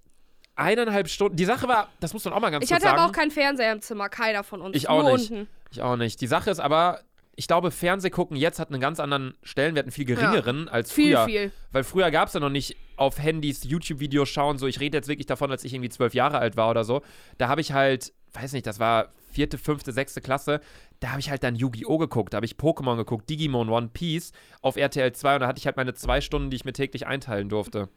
eineinhalb 0.55 1.09
Stunden. 1.09 1.37
Die 1.37 1.45
Sache 1.45 1.69
war, 1.69 1.89
das 2.01 2.15
muss 2.15 2.25
man 2.25 2.33
auch 2.33 2.41
mal 2.41 2.49
ganz 2.51 2.65
Ich 2.65 2.71
kurz 2.71 2.77
hatte 2.83 2.87
sagen. 2.91 2.99
aber 3.03 3.11
auch 3.11 3.15
keinen 3.15 3.31
Fernseher 3.31 3.73
im 3.73 3.83
Zimmer, 3.83 4.09
keiner 4.09 4.43
von 4.43 4.63
uns. 4.63 4.75
Ich 4.75 4.89
auch 4.89 5.03
Nur 5.03 5.13
nicht. 5.19 5.31
unten. 5.31 5.49
Ich 5.71 5.83
auch 5.83 5.97
nicht. 5.97 6.19
Die 6.23 6.27
Sache 6.27 6.51
ist 6.51 6.61
aber, 6.61 7.01
ich 7.37 7.47
glaube, 7.47 7.71
Fernsehgucken 7.71 8.37
jetzt 8.37 8.59
hat 8.59 8.71
einen 8.71 8.81
ganz 8.81 8.99
anderen 8.99 9.35
Stellenwert, 9.43 9.85
einen 9.85 9.93
viel 9.93 10.07
geringeren 10.07 10.69
als 10.69 10.91
Viel, 10.91 11.13
früher. 11.13 11.25
viel. 11.27 11.53
Weil 11.71 11.85
früher 11.85 12.11
gab 12.11 12.29
es 12.29 12.35
ja 12.35 12.41
noch 12.41 12.49
nicht 12.51 12.77
auf 12.97 13.19
Handys 13.19 13.63
YouTube-Videos 13.65 14.29
schauen. 14.29 14.57
So, 14.59 14.67
ich 14.67 14.81
rede 14.81 14.97
jetzt 14.97 15.09
wirklich 15.09 15.27
davon, 15.27 15.51
als 15.51 15.63
ich 15.63 15.75
irgendwie 15.75 15.91
zwölf 15.91 16.15
Jahre 16.15 16.39
alt 16.39 16.57
war 16.57 16.71
oder 16.71 16.83
so. 16.85 17.03
Da 17.37 17.49
habe 17.49 17.61
ich 17.61 17.73
halt, 17.73 18.13
weiß 18.33 18.53
nicht, 18.53 18.67
das 18.67 18.81
war 18.81 19.11
vierte, 19.31 19.59
fünfte, 19.59 19.93
sechste 19.93 20.23
Klasse. 20.23 20.61
Da 21.01 21.11
habe 21.11 21.21
ich 21.21 21.29
halt 21.29 21.43
dann 21.43 21.57
Yu-Gi-Oh! 21.57 21.99
geguckt, 21.99 22.33
da 22.33 22.37
habe 22.37 22.47
ich 22.47 22.55
Pokémon 22.55 22.97
geguckt, 22.97 23.29
Digimon, 23.29 23.69
One 23.69 23.91
Piece 23.93 24.33
auf 24.63 24.77
RTL 24.77 25.13
2 25.13 25.35
und 25.35 25.41
da 25.43 25.47
hatte 25.47 25.59
ich 25.59 25.67
halt 25.67 25.77
meine 25.77 25.93
zwei 25.93 26.23
Stunden, 26.23 26.49
die 26.49 26.57
ich 26.57 26.65
mir 26.65 26.73
täglich 26.73 27.07
einteilen 27.07 27.51
durfte. 27.51 27.91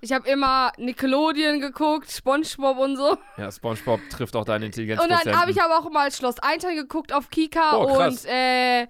Ich 0.00 0.12
habe 0.12 0.28
immer 0.28 0.70
Nickelodeon 0.78 1.60
geguckt, 1.60 2.10
Spongebob 2.10 2.78
und 2.78 2.96
so. 2.96 3.16
Ja, 3.36 3.50
Spongebob 3.50 4.00
trifft 4.10 4.36
auch 4.36 4.44
deine 4.44 4.64
Und 4.64 4.66
Intelligenzprozent. 4.66 5.26
dann 5.26 5.40
habe 5.40 5.50
ich 5.50 5.60
aber 5.60 5.78
auch 5.78 5.90
mal 5.90 6.10
Schloss 6.12 6.38
Einstein 6.38 6.76
geguckt 6.76 7.12
auf 7.12 7.30
Kika 7.30 7.76
Oh, 7.76 8.04
und 8.04 8.24
äh, 8.26 8.82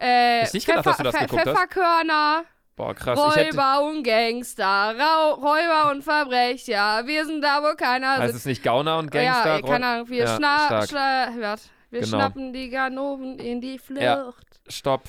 äh, 0.00 0.44
Ich 0.44 0.52
nicht 0.52 0.66
gedacht, 0.66 0.84
dass 0.86 0.96
du 0.98 1.02
das 1.04 1.14
geguckt 1.14 1.40
hast. 1.46 1.48
Pfefferkörner, 1.52 2.44
Boah, 2.76 2.94
krass. 2.94 3.18
Räuber 3.18 3.82
und 3.86 4.02
Gangster, 4.02 4.94
Rau 4.98 5.34
Räuber 5.34 5.90
und 5.90 6.02
Verbrecher. 6.02 7.06
Wir 7.06 7.24
sind 7.24 7.42
da, 7.42 7.62
wo 7.62 7.74
keiner 7.76 8.16
heißt 8.18 8.34
es 8.34 8.44
nicht 8.44 8.62
Gauner 8.62 8.98
und 8.98 9.10
Gangster? 9.10 9.56
Ja, 9.56 9.62
keine 9.62 9.86
Ahnung. 9.86 10.08
Wir, 10.08 10.24
Ja, 10.24 10.36
schna 10.36 10.86
schna 10.86 11.56
wir 11.90 12.00
Genau. 12.00 12.06
schnappen 12.18 12.52
die 12.54 12.70
Ganoven 12.70 13.38
in 13.38 13.60
die 13.60 13.78
Flucht. 13.78 14.02
Ja. 14.02 14.32
Stopp. 14.68 15.04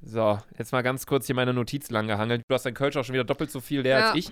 So, 0.00 0.38
jetzt 0.56 0.70
mal 0.70 0.82
ganz 0.82 1.04
kurz 1.06 1.26
hier 1.26 1.34
meine 1.34 1.52
Notizen 1.52 1.92
lang 1.92 2.06
gehangelt. 2.06 2.42
Du 2.48 2.54
hast 2.54 2.64
dein 2.64 2.74
Kölsch 2.74 2.96
auch 2.96 3.02
schon 3.04 3.14
wieder 3.14 3.24
doppelt 3.24 3.50
so 3.50 3.60
viel 3.60 3.80
leer 3.80 3.98
Ja. 3.98 4.06
als 4.10 4.16
ich. 4.16 4.30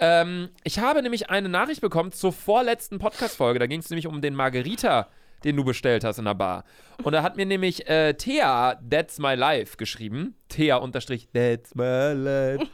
Ähm, 0.00 0.48
ich 0.64 0.78
habe 0.78 1.02
nämlich 1.02 1.30
eine 1.30 1.48
Nachricht 1.48 1.80
bekommen 1.80 2.12
zur 2.12 2.32
vorletzten 2.32 2.98
Podcast-Folge. 2.98 3.58
Da 3.58 3.66
ging 3.66 3.80
es 3.80 3.90
nämlich 3.90 4.06
um 4.06 4.20
den 4.20 4.34
Margarita, 4.34 5.08
den 5.44 5.56
du 5.56 5.64
bestellt 5.64 6.04
hast 6.04 6.18
in 6.18 6.24
der 6.24 6.34
Bar. 6.34 6.64
Und 7.02 7.12
da 7.12 7.22
hat 7.22 7.36
mir 7.36 7.46
nämlich 7.46 7.88
äh, 7.88 8.14
Thea 8.14 8.80
That's 8.90 9.18
My 9.18 9.34
Life 9.34 9.76
geschrieben. 9.76 10.36
Thea 10.48 10.76
unterstrich 10.76 11.28
That's 11.32 11.74
My 11.74 12.12
Life. 12.14 12.66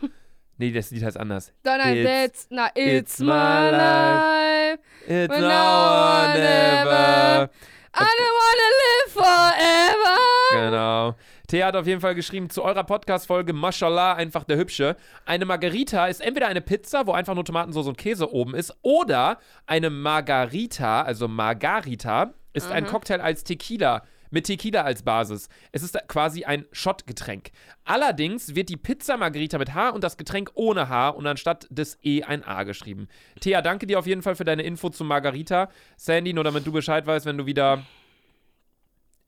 nee, 0.59 0.71
das 0.73 0.91
Lied 0.91 1.05
heißt 1.05 1.19
anders. 1.19 1.53
Nein, 1.65 1.81
It's- 1.81 2.05
that's, 2.05 2.47
na, 2.51 2.67
it's, 2.75 2.93
it's 2.93 3.19
my 3.21 3.27
life. 3.71 4.79
It's 5.07 5.39
now 5.39 6.27
or 6.27 6.35
never. 6.39 7.51
I 7.93 8.05
don't 8.05 8.35
wanna 8.41 8.69
live 8.81 9.13
forever. 9.13 10.19
Genau. 10.53 11.15
Thea 11.51 11.67
hat 11.67 11.75
auf 11.75 11.89
jeden 11.89 12.01
Fall 12.01 12.15
geschrieben, 12.15 12.49
zu 12.49 12.63
eurer 12.63 12.85
Podcast-Folge, 12.85 13.53
Mashallah, 13.53 14.15
einfach 14.15 14.45
der 14.45 14.57
Hübsche. 14.57 14.95
Eine 15.27 15.47
Margarita 15.47 16.07
ist 16.07 16.21
entweder 16.21 16.47
eine 16.47 16.61
Pizza, 16.61 17.09
wo 17.09 17.13
einfach 17.13 17.35
nur 17.35 17.45
Tomatensauce 17.45 17.89
und 17.89 17.99
Käse 17.99 18.33
oben 18.33 18.55
ist, 18.55 18.73
oder 18.83 19.41
eine 19.67 19.91
Margarita, 19.91 21.03
also 21.03 21.27
Margarita, 21.27 22.35
ist 22.53 22.71
ein 22.71 22.87
Cocktail 22.87 23.21
als 23.21 23.43
Tequila, 23.43 24.05
mit 24.31 24.47
Tequila 24.47 24.83
als 24.83 25.03
Basis. 25.03 25.49
Es 25.73 25.83
ist 25.83 25.99
quasi 26.07 26.45
ein 26.45 26.67
Shot-Getränk. 26.71 27.51
Allerdings 27.85 28.55
wird 28.55 28.69
die 28.69 28.77
Pizza 28.77 29.17
Margarita 29.17 29.59
mit 29.59 29.75
H 29.75 29.89
und 29.89 30.05
das 30.05 30.17
Getränk 30.17 30.53
ohne 30.55 30.89
H 30.89 31.09
und 31.09 31.27
anstatt 31.27 31.67
des 31.69 31.99
E 32.05 32.23
ein 32.23 32.45
A 32.45 32.63
geschrieben. 32.63 33.09
Thea, 33.41 33.61
danke 33.61 33.89
dir 33.89 33.99
auf 33.99 34.07
jeden 34.07 34.23
Fall 34.23 34.37
für 34.37 34.45
deine 34.45 34.63
Info 34.63 34.89
zu 34.89 35.03
Margarita. 35.03 35.69
Sandy, 35.97 36.33
nur 36.33 36.45
damit 36.45 36.65
du 36.65 36.71
Bescheid 36.71 37.09
weißt, 37.09 37.27
wenn 37.27 37.39
du 37.39 37.47
wieder 37.47 37.83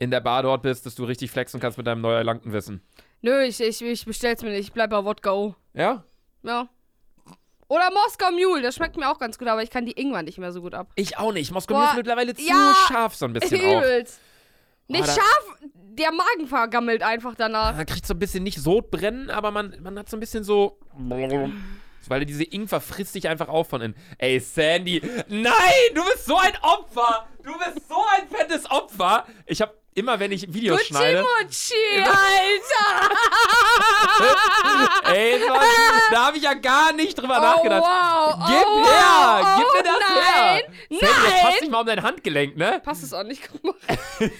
in 0.02 0.11
der 0.11 0.21
Bar 0.21 0.42
dort 0.42 0.62
bist, 0.62 0.85
dass 0.85 0.97
du 0.97 1.04
richtig 1.04 1.30
flexen 1.30 1.61
kannst 1.61 1.78
mit 1.78 1.87
deinem 1.87 2.00
neu 2.00 2.12
erlangten 2.12 2.52
Wissen. 2.52 2.82
Nö, 3.21 3.44
ich, 3.44 3.61
ich, 3.61 3.80
ich 3.80 4.04
bestell's 4.04 4.42
mir 4.42 4.50
nicht. 4.50 4.61
Ich 4.66 4.73
bleib 4.73 4.90
bei 4.90 5.04
Wodka 5.04 5.32
O. 5.32 5.54
Ja? 5.75 6.02
Ja. 6.42 6.68
Oder 7.68 7.88
Moskau 7.92 8.32
Mule, 8.32 8.62
das 8.62 8.75
schmeckt 8.75 8.97
mir 8.97 9.09
auch 9.09 9.21
ganz 9.21 9.38
gut, 9.38 9.47
aber 9.47 9.62
ich 9.62 9.71
kann 9.71 9.87
die 9.87 9.92
Ingwer 9.92 10.25
nicht 10.25 10.38
mehr 10.38 10.50
so 10.50 10.61
gut 10.61 10.75
ab. 10.75 10.90
Ich 10.97 11.18
auch 11.18 11.32
nicht. 11.32 11.52
Moskau 11.52 11.75
Boah, 11.75 11.90
ist 11.90 11.97
mittlerweile 11.97 12.35
zu 12.35 12.42
ja. 12.42 12.75
scharf 12.88 13.14
so 13.14 13.26
ein 13.26 13.32
bisschen 13.32 13.61
auch. 13.64 13.80
Übelst. 13.80 14.18
Nicht 14.88 15.06
da- 15.06 15.12
scharf, 15.12 15.56
der 15.73 16.11
Magen 16.11 16.49
vergammelt 16.49 17.04
einfach 17.04 17.37
danach. 17.37 17.76
Man 17.76 17.87
kriegt 17.87 18.04
so 18.04 18.14
ein 18.14 18.18
bisschen 18.18 18.42
nicht 18.42 18.59
Sodbrennen, 18.59 19.30
aber 19.30 19.52
man, 19.52 19.76
man 19.80 19.97
hat 20.00 20.11
so 20.11 20.16
ein 20.16 20.21
bisschen 20.21 20.42
so... 20.42 20.80
Weil 22.09 22.25
diese 22.26 22.42
Ingwer 22.42 22.80
frisst 22.80 23.14
dich 23.14 23.28
einfach 23.28 23.49
auf 23.49 23.68
von 23.68 23.80
innen. 23.80 23.94
Ey, 24.18 24.40
Sandy. 24.40 25.00
Nein, 25.28 25.52
du 25.94 26.04
bist 26.04 26.26
so 26.26 26.37
ein 26.37 26.52
Opfer. 26.61 27.28
Du 27.44 27.52
bist 27.56 27.88
so 27.88 27.94
ein 28.16 28.28
fettes 28.28 28.68
Opfer. 28.68 29.25
Ich 29.47 29.62
habe 29.62 29.73
immer, 29.94 30.18
wenn 30.20 30.32
ich 30.32 30.52
Videos 30.52 30.78
Gucci 30.78 30.94
schneide... 30.94 31.22
Mucci, 31.22 31.75
Alter! 31.99 33.14
Ey, 35.12 35.38
Mann, 35.49 35.61
da 36.11 36.26
habe 36.26 36.37
ich 36.37 36.42
ja 36.42 36.54
gar 36.54 36.92
nicht 36.92 37.18
drüber 37.18 37.38
Oh, 37.38 37.42
nachgedacht. 37.42 37.82
wow. 37.82 38.49
Gib 38.49 38.66
oh, 38.66 38.84
her! 38.84 39.40
wow. 39.40 39.58
Gib 39.58 39.66
oh, 39.66 39.76
mir 39.76 39.82
das 39.82 39.99
nein, 40.00 40.22
her! 40.22 40.62
Nein! 40.90 40.99
Sandy, 41.00 41.28
jetzt 41.28 41.42
passt 41.42 41.61
dich 41.62 41.70
mal 41.70 41.80
um 41.80 41.87
dein 41.87 42.02
Handgelenk, 42.02 42.56
ne? 42.56 42.80
Passt 42.84 43.02
es 43.02 43.12
auch 43.12 43.25
nicht, 43.25 43.49
guck 43.50 43.64
mal. 43.64 43.75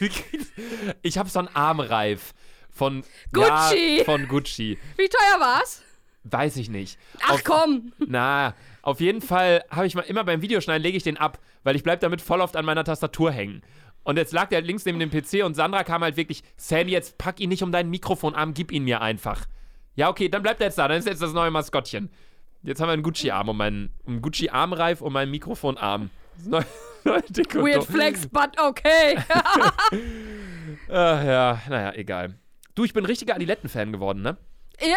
ich 1.02 1.18
habe 1.18 1.28
so 1.28 1.38
einen 1.38 1.49
Armreif 1.54 2.35
von 2.71 3.04
Gucci. 3.32 3.99
Ja, 3.99 4.04
von 4.04 4.28
Gucci. 4.28 4.78
Wie 4.97 5.09
teuer 5.09 5.40
war's? 5.40 5.82
Weiß 6.25 6.56
ich 6.56 6.71
nicht. 6.71 6.99
Ach 7.23 7.32
auf, 7.35 7.44
komm. 7.44 7.92
Na, 7.99 8.54
auf 8.82 9.00
jeden 9.00 9.21
Fall 9.21 9.64
habe 9.71 9.87
ich 9.87 9.94
mal 9.94 10.02
immer 10.02 10.25
beim 10.25 10.40
Videoschneiden 10.40 10.82
lege 10.82 10.97
ich 10.97 11.02
den 11.02 11.16
ab, 11.16 11.38
weil 11.64 11.76
ich 11.76 11.82
bleib 11.82 12.00
damit 12.00 12.21
voll 12.21 12.40
oft 12.40 12.56
an 12.56 12.64
meiner 12.64 12.85
Tastatur 12.85 13.32
hängen. 13.32 13.62
Und 14.04 14.16
jetzt 14.16 14.32
lag 14.32 14.49
der 14.49 14.59
halt 14.59 14.66
links 14.66 14.85
neben 14.85 14.99
dem 14.99 15.11
PC 15.11 15.44
und 15.44 15.54
Sandra 15.54 15.85
kam 15.85 16.02
halt 16.02 16.16
wirklich, 16.16 16.42
Sandy, 16.56 16.92
jetzt 16.92 17.18
pack 17.18 17.40
ihn 17.40 17.49
nicht 17.49 17.62
um 17.62 17.71
deinen 17.71 17.90
Mikrofonarm, 17.90 18.54
gib 18.54 18.73
ihn 18.73 18.85
mir 18.85 19.00
einfach. 19.00 19.47
Ja, 19.94 20.09
okay, 20.09 20.28
dann 20.28 20.42
bleibt 20.42 20.61
er 20.61 20.66
jetzt 20.66 20.78
da, 20.78 20.88
dann 20.88 20.99
ist 20.99 21.06
jetzt 21.06 21.23
das 21.23 21.32
neue 21.32 21.50
Maskottchen. 21.50 22.11
Jetzt 22.62 22.80
haben 22.80 22.88
wir 22.88 22.92
einen 22.92 23.02
Gucci-Arm 23.02 23.49
um 23.49 23.56
meinen, 23.56 23.92
einen 24.06 24.23
Gucci-Armreif 24.23 25.00
um 25.00 25.12
meinen 25.12 25.30
Mikrofonarm. 25.30 26.11
Neue, 26.44 26.64
neue 27.04 27.23
Weird 27.54 27.85
flex, 27.85 28.26
but 28.26 28.50
okay. 28.59 29.16
Ach 30.88 31.25
ja, 31.25 31.61
naja, 31.68 31.92
egal. 31.94 32.35
Du, 32.75 32.85
ich 32.85 32.92
bin 32.92 33.04
richtiger 33.04 33.35
Adiletten-Fan 33.35 33.92
geworden, 33.92 34.23
ne? 34.23 34.37
Ja, 34.81 34.97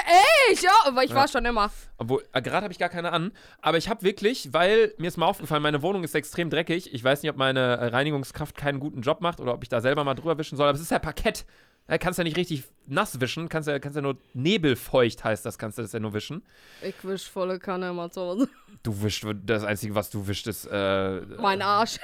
ich, 0.52 0.62
ja, 0.62 0.72
aber 0.86 1.04
ich 1.04 1.14
war 1.14 1.28
schon 1.28 1.46
immer. 1.46 1.70
Obwohl, 1.98 2.24
äh, 2.34 2.42
gerade 2.42 2.64
habe 2.64 2.72
ich 2.72 2.80
gar 2.80 2.90
keine 2.90 3.12
an. 3.12 3.32
Aber 3.62 3.78
ich 3.78 3.90
habe 3.90 4.02
wirklich, 4.04 4.54
weil 4.54 4.94
mir 4.98 5.08
ist 5.08 5.18
mal 5.18 5.28
aufgefallen, 5.28 5.62
meine 5.62 5.82
Wohnung 5.82 6.04
ist 6.04 6.16
extrem 6.16 6.50
dreckig. 6.50 6.94
Ich 6.94 7.04
weiß 7.04 7.22
nicht, 7.22 7.30
ob 7.30 7.38
meine 7.38 7.60
äh, 7.60 7.86
Reinigungskraft 7.88 8.58
keinen 8.58 8.80
guten 8.80 9.02
Job 9.02 9.22
macht 9.22 9.40
oder 9.40 9.54
ob 9.54 9.64
ich 9.64 9.70
da 9.70 9.82
selber 9.82 10.04
mal 10.04 10.16
drüber 10.16 10.38
wischen 10.38 10.58
soll. 10.58 10.68
Aber 10.68 10.76
es 10.76 10.82
ist 10.82 10.92
ja 10.92 11.00
Parkett. 11.00 11.46
Da 11.88 12.00
kannst 12.00 12.18
du 12.18 12.22
ja 12.22 12.24
nicht 12.24 12.38
richtig 12.38 12.64
nass 12.88 13.20
wischen. 13.22 13.48
Kannst 13.48 13.70
ja, 13.70 13.78
kannst 13.78 13.96
ja 13.96 14.02
nur 14.02 14.18
nebelfeucht 14.34 15.24
heißt 15.24 15.46
das, 15.46 15.60
kannst 15.60 15.78
du 15.78 15.84
das 15.84 15.92
ja 15.92 16.00
nur 16.00 16.14
wischen. 16.14 16.44
Ich 16.82 16.96
wisch 17.04 17.30
volle 17.30 17.60
Kanne 17.60 17.90
immer 17.90 18.10
zu 18.10 18.22
Hause. 18.22 18.50
Du 18.82 19.04
wischst, 19.04 19.26
das 19.46 19.64
Einzige, 19.64 19.94
was 19.94 20.10
du 20.10 20.28
wischst, 20.28 20.48
ist. 20.48 20.66
Äh, 20.66 21.22
mein 21.40 21.62
Arsch. 21.62 22.00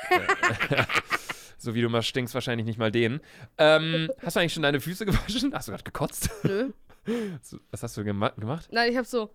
so 1.58 1.74
wie 1.74 1.82
du 1.82 1.90
mal 1.90 2.04
stinkst, 2.04 2.34
wahrscheinlich 2.36 2.66
nicht 2.66 2.78
mal 2.78 2.92
den. 2.92 3.22
Ähm, 3.58 4.10
hast 4.24 4.36
du 4.36 4.40
eigentlich 4.40 4.54
schon 4.54 4.64
deine 4.64 4.80
Füße 4.80 5.06
gewaschen? 5.06 5.54
Hast 5.54 5.68
du 5.68 5.72
gerade 5.72 5.84
gekotzt? 5.84 6.30
Nö. 6.44 6.72
Was 7.72 7.84
hast 7.84 7.98
du 7.98 8.04
gema 8.04 8.30
gemacht? 8.30 8.70
Nein, 8.72 8.92
ich 8.92 8.98
hab 8.98 9.06
so. 9.06 9.34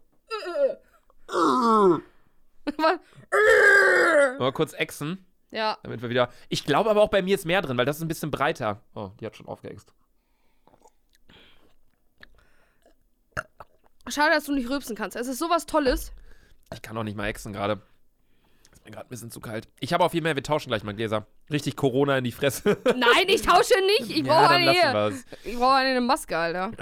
Mal 4.39 4.53
kurz 4.53 4.73
exen. 4.73 5.27
Ja. 5.51 5.79
Damit 5.83 6.03
wir 6.03 6.11
wieder. 6.11 6.31
Ich 6.49 6.65
glaube 6.65 6.91
aber 6.91 7.03
auch 7.03 7.11
bei 7.11 7.23
mir 7.23 7.35
ist 7.35 7.47
mehr 7.47 7.63
drin, 7.63 7.79
weil 7.79 7.87
das 7.87 7.97
ist 7.97 8.03
ein 8.03 8.09
bisschen 8.09 8.31
breiter. 8.31 8.83
Oh, 8.95 9.11
die 9.21 9.27
hat 9.27 9.37
schon 9.37 9.47
aufgeext. 9.47 9.93
Schade, 14.09 14.35
dass 14.35 14.45
du 14.45 14.53
nicht 14.53 14.69
rülpsen 14.69 14.95
kannst. 14.95 15.17
Es 15.17 15.27
ist 15.27 15.39
sowas 15.39 15.67
Tolles. 15.67 16.13
Ich 16.73 16.83
kann 16.83 16.97
auch 16.97 17.03
nicht 17.03 17.17
mal 17.17 17.27
exen 17.27 17.53
gerade. 17.53 17.83
Mir 18.87 18.93
gerade 18.93 19.07
ein 19.07 19.11
bisschen 19.11 19.31
zu 19.33 19.41
kalt. 19.41 19.67
Ich 19.81 19.93
habe 19.93 20.05
auf 20.05 20.15
jeden 20.15 20.25
Fall, 20.25 20.37
wir 20.37 20.43
tauschen 20.45 20.69
gleich 20.69 20.85
mal 20.85 20.95
Gläser. 20.95 21.27
Richtig 21.51 21.75
Corona 21.75 22.19
in 22.19 22.25
die 22.25 22.31
Fresse. 22.33 22.79
Nein, 22.85 23.27
ich 23.27 23.43
tausche 23.43 23.75
nicht. 23.99 24.17
Ich 24.17 24.23
brauche 24.23 24.43
ja, 24.43 24.95
eine. 24.95 25.15
Ich 25.43 25.57
brauche 25.57 25.75
eine 25.75 26.01
Maske, 26.01 26.37
Alter. 26.37 26.71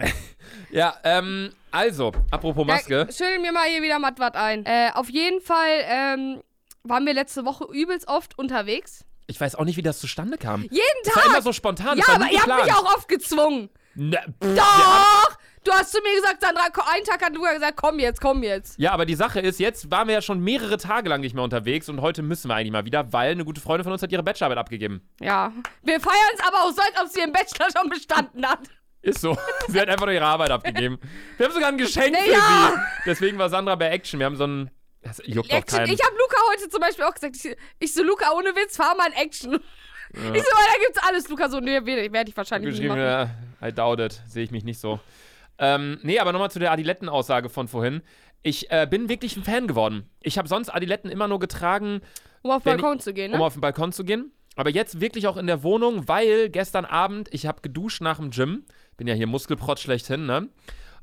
Ja, 0.70 0.94
ähm, 1.04 1.52
also, 1.70 2.12
apropos 2.30 2.66
Maske. 2.66 3.06
Ja, 3.08 3.12
schüttel 3.12 3.38
mir 3.38 3.50
mal 3.50 3.66
hier 3.66 3.80
wieder 3.80 3.99
matt 3.99 4.18
was 4.18 4.34
ein. 4.34 4.66
Äh, 4.66 4.90
auf 4.92 5.08
jeden 5.08 5.40
Fall 5.40 5.80
ähm, 5.84 6.42
waren 6.82 7.06
wir 7.06 7.14
letzte 7.14 7.46
Woche 7.46 7.64
übelst 7.73 8.06
oft 8.08 8.38
unterwegs. 8.38 9.04
Ich 9.26 9.40
weiß 9.40 9.54
auch 9.54 9.64
nicht, 9.64 9.78
wie 9.78 9.82
das 9.82 10.00
zustande 10.00 10.37
kam. 10.37 10.62
Jeden 10.64 10.80
Das 11.04 11.16
war 11.16 11.23
Tag. 11.23 11.32
immer 11.32 11.42
so 11.42 11.52
spontan. 11.54 11.96
ja, 11.96 12.04
aber 12.08 12.30
ihr 12.30 12.42
habt 12.42 12.64
mich 12.64 12.75
auch 12.75 12.94
oft 12.94 13.08
gezwungen. 13.08 13.70
Pff, 13.96 14.54
Doch! 14.56 15.38
Du 15.64 15.73
hast 15.73 15.92
zu 15.92 15.99
mir 16.02 16.14
gesagt, 16.14 16.42
Sandra, 16.42 16.64
einen 16.92 17.04
Tag 17.04 17.25
hat 17.25 17.35
Luca 17.35 17.54
gesagt, 17.54 17.76
komm 17.76 17.99
jetzt, 17.99 18.21
komm 18.21 18.42
jetzt. 18.42 18.78
Ja, 18.78 18.92
aber 18.92 19.06
die 19.06 19.14
Sache 19.14 19.40
ist, 19.40 19.59
jetzt 19.59 19.90
waren 19.90 20.09
wir 20.09 20.14
ja 20.14 20.21
schon 20.23 20.40
mehrere 20.40 20.76
Tage 20.76 21.09
lang 21.09 21.23
nicht 21.23 21.35
mehr 21.35 21.42
unterwegs 21.42 21.88
und 21.88 22.02
heute 22.02 22.23
müssen 22.23 22.49
wir 22.49 22.54
eigentlich 22.54 22.73
mal 22.73 22.85
wieder, 22.85 23.12
weil 23.14 23.33
eine 23.33 23.47
gute 23.47 23.62
Freundin 23.62 23.85
von 23.85 23.92
uns 23.94 24.02
hat 24.02 24.12
ihre 24.12 24.23
Bachelorarbeit 24.23 24.59
abgegeben. 24.59 25.09
Ja. 25.21 25.52
Wir 25.83 26.00
feiern 26.00 26.16
es 26.35 26.40
aber 26.47 26.59
auch 26.64 26.71
so, 26.71 26.83
als 26.83 27.00
ob 27.02 27.09
sie 27.09 27.21
im 27.21 27.33
Bachelor 27.33 27.68
schon 27.75 27.88
bestanden 27.88 28.47
hat. 28.47 28.61
Ist 29.00 29.23
so. 29.23 29.37
sie 29.68 29.80
hat 29.80 29.88
einfach 29.88 30.04
nur 30.04 30.14
ihre 30.14 30.26
Arbeit 30.26 30.50
abgegeben. 30.50 30.99
Wir 31.37 31.47
haben 31.47 31.52
sogar 31.52 31.68
ein 31.68 31.78
Geschenk 31.78 32.12
Nee, 32.12 32.25
für 32.25 32.33
ja. 32.33 32.73
sie. 32.75 32.80
Deswegen 33.06 33.37
war 33.38 33.50
Sandra 33.50 33.75
bei 33.75 33.88
Action. 33.90 34.18
Wir 34.18 34.25
haben 34.26 34.37
so 34.37 34.47
ein. 34.47 34.71
Das 35.02 35.21
juckt 35.26 35.50
doch 35.52 35.56
Action. 35.59 35.78
keinen. 35.80 35.92
Ich 35.92 36.02
habe 36.02 36.14
Luca 36.16 36.37
heute 36.50 36.71
zum 36.71 36.80
Beispiel 36.80 37.04
auch 37.04 37.12
gesagt, 37.12 37.37
ich, 37.37 37.54
ich 37.80 37.92
so, 37.92 38.02
Luca, 38.02 38.33
ohne 38.33 38.56
Witz, 38.56 38.76
fahr 38.76 38.94
mal 38.97 39.09
in 39.09 39.12
Action. 39.12 39.61
Ich 40.12 40.21
so, 40.21 40.30
da 40.30 40.78
gibt's 40.87 40.99
alles. 41.06 41.28
Luca 41.28 41.50
so, 41.50 41.61
nee, 41.61 41.85
werde 41.85 42.30
ich 42.30 42.37
wahrscheinlich 42.37 42.78
nicht 42.78 42.88
machen. 42.88 43.00
ja, 43.00 43.28
I 43.62 43.73
doubt 43.73 44.00
it. 44.00 44.23
Sehe 44.26 44.44
ich 44.44 44.50
mich 44.50 44.64
nicht 44.64 44.80
so. 44.80 45.00
Ähm, 45.58 45.99
nee, 46.02 46.18
aber 46.18 46.32
nochmal 46.32 46.50
zu 46.50 46.58
der 46.58 46.73
Adiletten-Aussage 46.73 47.49
von 47.49 47.68
vorhin. 47.68 48.02
Ich 48.42 48.70
äh, 48.70 48.87
bin 48.88 49.08
wirklich 49.08 49.37
ein 49.37 49.44
Fan 49.44 49.66
geworden. 49.66 50.11
Ich 50.20 50.37
habe 50.37 50.49
sonst 50.49 50.68
Adiletten 50.68 51.11
immer 51.11 51.28
nur 51.28 51.38
getragen, 51.38 52.00
Um 52.42 52.50
auf 52.50 52.64
Wenn 52.64 52.78
Balkon 52.78 53.00
zu 53.00 53.14
gehen, 53.14 53.30
ne? 53.30 53.37
um 53.37 53.42
auf 53.42 53.54
den 53.54 53.61
Balkon 53.61 53.92
zu 53.92 54.04
gehen. 54.04 54.32
Aber 54.56 54.70
jetzt 54.70 55.00
wirklich 55.00 55.26
auch 55.26 55.37
in 55.37 55.46
der 55.46 55.62
Wohnung, 55.62 56.06
weil 56.08 56.49
gestern 56.50 56.84
Abend, 56.84 57.28
ich 57.32 57.46
habe 57.46 57.61
geduscht 57.62 58.00
nach 58.02 58.18
dem 58.18 58.30
Gym. 58.30 58.64
Bin 58.96 59.06
ja 59.06 59.14
hier 59.14 59.26
Muskelprotz 59.26 59.80
schlechthin, 59.80 60.26
ne? 60.26 60.49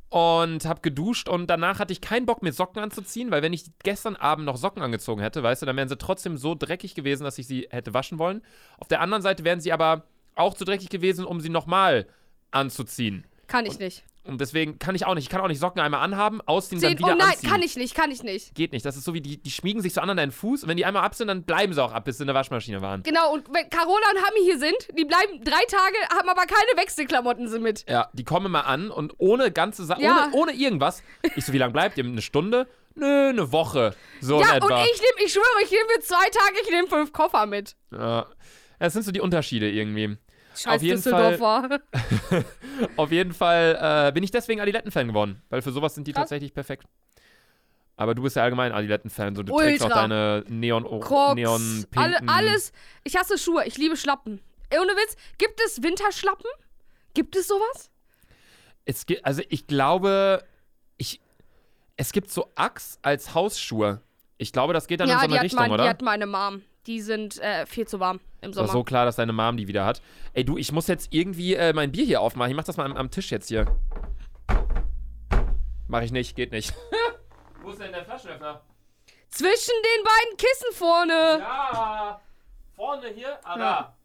Und 0.10 0.66
habe 0.66 0.82
geduscht 0.82 1.30
und 1.30 1.48
danach 1.48 1.80
hatte 1.80 1.94
ich 1.94 2.02
keinen 2.02 2.26
Bock, 2.26 2.44
mir 2.44 2.52
Socken 2.52 2.82
anzuziehen, 2.82 3.32
weil 3.32 3.42
wenn 3.42 3.54
ich 3.54 3.64
gestern 3.84 4.18
Abend 4.18 4.46
noch 4.46 4.58
Socken 4.58 4.82
angezogen 4.82 5.22
hätte, 5.22 5.42
weißt 5.42 5.62
du, 5.62 5.66
dann 5.66 5.78
wären 5.78 5.88
sie 5.88 5.98
trotzdem 5.98 6.36
so 6.38 6.54
dreckig 6.54 6.96
gewesen, 6.96 7.24
dass 7.24 7.38
ich 7.38 7.48
sie 7.48 7.68
hätte 7.72 7.94
waschen 7.94 8.20
wollen. 8.20 8.42
Auf 8.78 8.90
der 8.90 9.00
anderen 9.00 9.22
Seite 9.22 9.46
wären 9.46 9.62
sie 9.62 9.72
aber 9.72 10.04
auch 10.36 10.54
zu 10.54 10.66
dreckig 10.66 10.90
gewesen, 10.90 11.24
um 11.26 11.40
sie 11.40 11.50
nochmal 11.50 12.08
anzuziehen. 12.52 13.26
kann 13.48 13.66
ich 13.66 13.80
nicht. 13.80 14.04
Und 14.24 14.40
deswegen 14.40 14.78
kann 14.78 14.94
ich 14.94 15.06
auch 15.08 15.16
nicht. 15.16 15.24
Ich 15.24 15.30
kann 15.30 15.42
auch 15.42 15.48
nicht 15.48 15.60
Socken 15.60 15.82
einmal 15.82 16.02
anhaben, 16.02 16.42
ausziehen, 16.42 16.80
dann 16.80 16.92
Zehn, 16.92 17.00
wieder 17.00 17.14
oh 17.14 17.18
nein, 17.18 17.30
anziehen. 17.32 17.50
kann 17.50 17.62
ich 17.64 17.76
nicht, 17.76 17.96
kann 17.96 18.12
ich 18.12 18.22
nicht. 18.22 18.54
Geht 18.54 18.72
nicht. 18.72 18.86
Das 18.86 18.96
ist 18.96 19.04
so 19.04 19.16
wie, 19.16 19.22
die, 19.22 19.42
die 19.42 19.50
schmiegen 19.50 19.82
sich 19.82 19.94
so 19.96 20.02
an 20.02 20.12
an 20.12 20.18
deinen 20.18 20.32
Fuß 20.32 20.62
und 20.64 20.70
wenn 20.70 20.78
die 20.78 20.86
einmal 20.86 21.04
ab 21.04 21.16
sind, 21.16 21.28
dann 21.28 21.42
bleiben 21.44 21.74
sie 21.74 21.84
auch 21.84 21.92
ab, 21.92 22.06
bis 22.06 22.18
sie 22.18 22.24
in 22.24 22.28
der 22.28 22.36
Waschmaschine 22.36 22.82
waren. 22.82 23.02
Genau, 23.02 23.34
und 23.34 23.48
wenn 23.52 23.68
Carola 23.72 24.06
und 24.14 24.18
Hami 24.24 24.40
hier 24.44 24.60
sind, 24.60 24.76
die 24.96 25.06
bleiben 25.06 25.44
drei 25.44 25.64
Tage, 25.68 25.96
haben 26.16 26.30
aber 26.30 26.42
keine 26.46 26.78
Wechselklamotten 26.78 27.48
sie 27.48 27.58
mit. 27.60 27.84
Ja, 27.90 28.10
die 28.14 28.24
kommen 28.24 28.46
immer 28.46 28.68
an 28.68 28.92
und 28.92 29.16
ohne 29.18 29.52
ganze 29.52 29.86
Sache, 29.86 30.04
Ja. 30.04 30.28
ohne, 30.28 30.36
ohne 30.36 30.52
irgendwas. 30.54 31.02
Ich 31.36 31.44
so, 31.46 31.54
wie 31.54 31.58
lange 31.58 31.74
bleibt 31.74 31.98
ihr? 31.98 32.04
Eine 32.06 32.22
Stunde? 32.22 32.68
Nö, 32.94 33.30
eine 33.30 33.52
Woche. 33.52 33.96
So 34.20 34.40
ja, 34.40 34.54
und 34.56 34.64
ich 34.64 34.70
nehme, 35.02 35.26
ich 35.26 35.34
schwöre, 35.34 35.46
ich 35.64 35.72
nehme 35.72 35.84
für 35.96 36.02
zwei 36.02 36.30
Tage, 36.30 36.56
ich 36.64 36.70
nehme 36.70 36.88
fünf 36.88 37.12
Koffer 37.14 37.46
mit. 37.48 37.76
Ja. 37.92 38.28
Das 38.80 38.94
sind 38.94 39.04
so 39.04 39.12
die 39.12 39.22
Unterschiede 39.22 39.70
irgendwie. 39.70 40.18
Scheiß 40.56 40.76
Auf 40.76 40.82
jeden 40.82 40.98
Düsseldorfer. 40.98 41.80
Auf 42.98 43.12
jeden 43.12 43.34
Fall 43.34 44.08
äh, 44.10 44.12
bin 44.12 44.24
ich 44.24 44.32
deswegen 44.32 44.60
Adiletten-Fan 44.62 45.08
geworden, 45.08 45.42
weil 45.50 45.62
für 45.62 45.72
sowas 45.72 45.96
sind 45.96 46.08
die 46.08 46.14
Krass. 46.14 46.24
tatsächlich 46.24 46.54
perfekt. 46.54 46.86
Aber 47.96 48.16
du 48.16 48.24
bist 48.24 48.36
ja 48.36 48.44
allgemein 48.44 48.72
Adiletten-Fan, 48.72 49.36
so 49.36 49.44
du 49.44 49.56
trägst 49.56 49.84
auch 49.84 49.88
Ultra. 49.88 50.02
deine 50.08 50.44
neon 50.50 50.84
Crocs, 51.02 51.36
neon 51.36 51.86
alle, 51.96 52.18
alles. 52.28 52.72
Ich 53.04 53.16
hasse 53.16 53.38
Schuhe, 53.38 53.66
ich 53.66 53.78
liebe 53.78 53.96
Schlappen. 53.96 54.42
Ohne 54.74 54.94
Witz, 54.94 55.16
gibt 55.38 55.60
es 55.66 55.84
Winterschlappen? 55.84 56.50
Gibt 57.14 57.36
es 57.36 57.48
sowas? 57.48 57.90
Es 58.86 59.06
gibt, 59.06 59.26
also 59.26 59.42
ich 59.50 59.68
glaube, 59.68 60.44
ich, 60.98 61.20
es 61.98 62.12
gibt 62.12 62.32
so 62.32 62.50
Axe 62.56 62.98
als 63.02 63.36
Hausschuhe. 63.36 64.02
Ich 64.38 64.52
glaube, 64.52 64.74
das 64.74 64.88
geht 64.88 65.02
dann 65.02 65.10
in 65.10 65.16
so 65.16 65.22
eine 65.22 65.42
Richtung, 65.42 65.60
mein, 65.60 65.72
oder? 65.72 65.84
die 65.84 65.90
hat 65.90 66.02
meine 66.02 66.26
Mom. 66.26 66.64
Die 66.88 67.02
sind 67.02 67.38
äh, 67.40 67.66
viel 67.68 67.88
zu 67.88 68.00
warm 68.00 68.20
im 68.42 68.54
Sommer. 68.54 68.68
so 68.68 68.84
klar, 68.84 69.06
dass 69.06 69.16
deine 69.16 69.34
Mom 69.34 69.58
die 69.58 69.68
wieder 69.68 69.86
hat. 69.86 70.02
Ey, 70.34 70.44
du, 70.44 70.58
ich 70.58 70.72
muss 70.72 70.88
jetzt 70.88 71.14
irgendwie 71.14 71.56
äh, 71.56 71.74
mein 71.74 71.92
Bier 71.92 72.06
hier 72.06 72.22
aufmachen. 72.22 72.52
Ich 72.52 72.58
mach 72.58 72.64
das 72.64 72.78
mal 72.78 72.86
am, 72.86 72.98
am 72.98 73.12
Tisch 73.12 73.32
jetzt 73.32 73.48
hier. 73.48 73.66
Mach 75.88 76.02
ich 76.02 76.12
nicht, 76.12 76.36
geht 76.36 76.52
nicht. 76.52 76.74
Wo 77.62 77.70
ist 77.70 77.80
denn 77.80 77.92
der 77.92 78.06
Flaschenöffner? 78.06 78.62
Zwischen 79.30 79.74
den 79.84 80.04
beiden 80.04 80.38
Kissen 80.38 80.74
vorne. 80.74 81.40
Ja, 81.40 82.22
vorne 82.76 83.08
hier, 83.16 83.38
ah, 83.44 83.58
Ja. 83.58 83.58
da. 83.58 83.96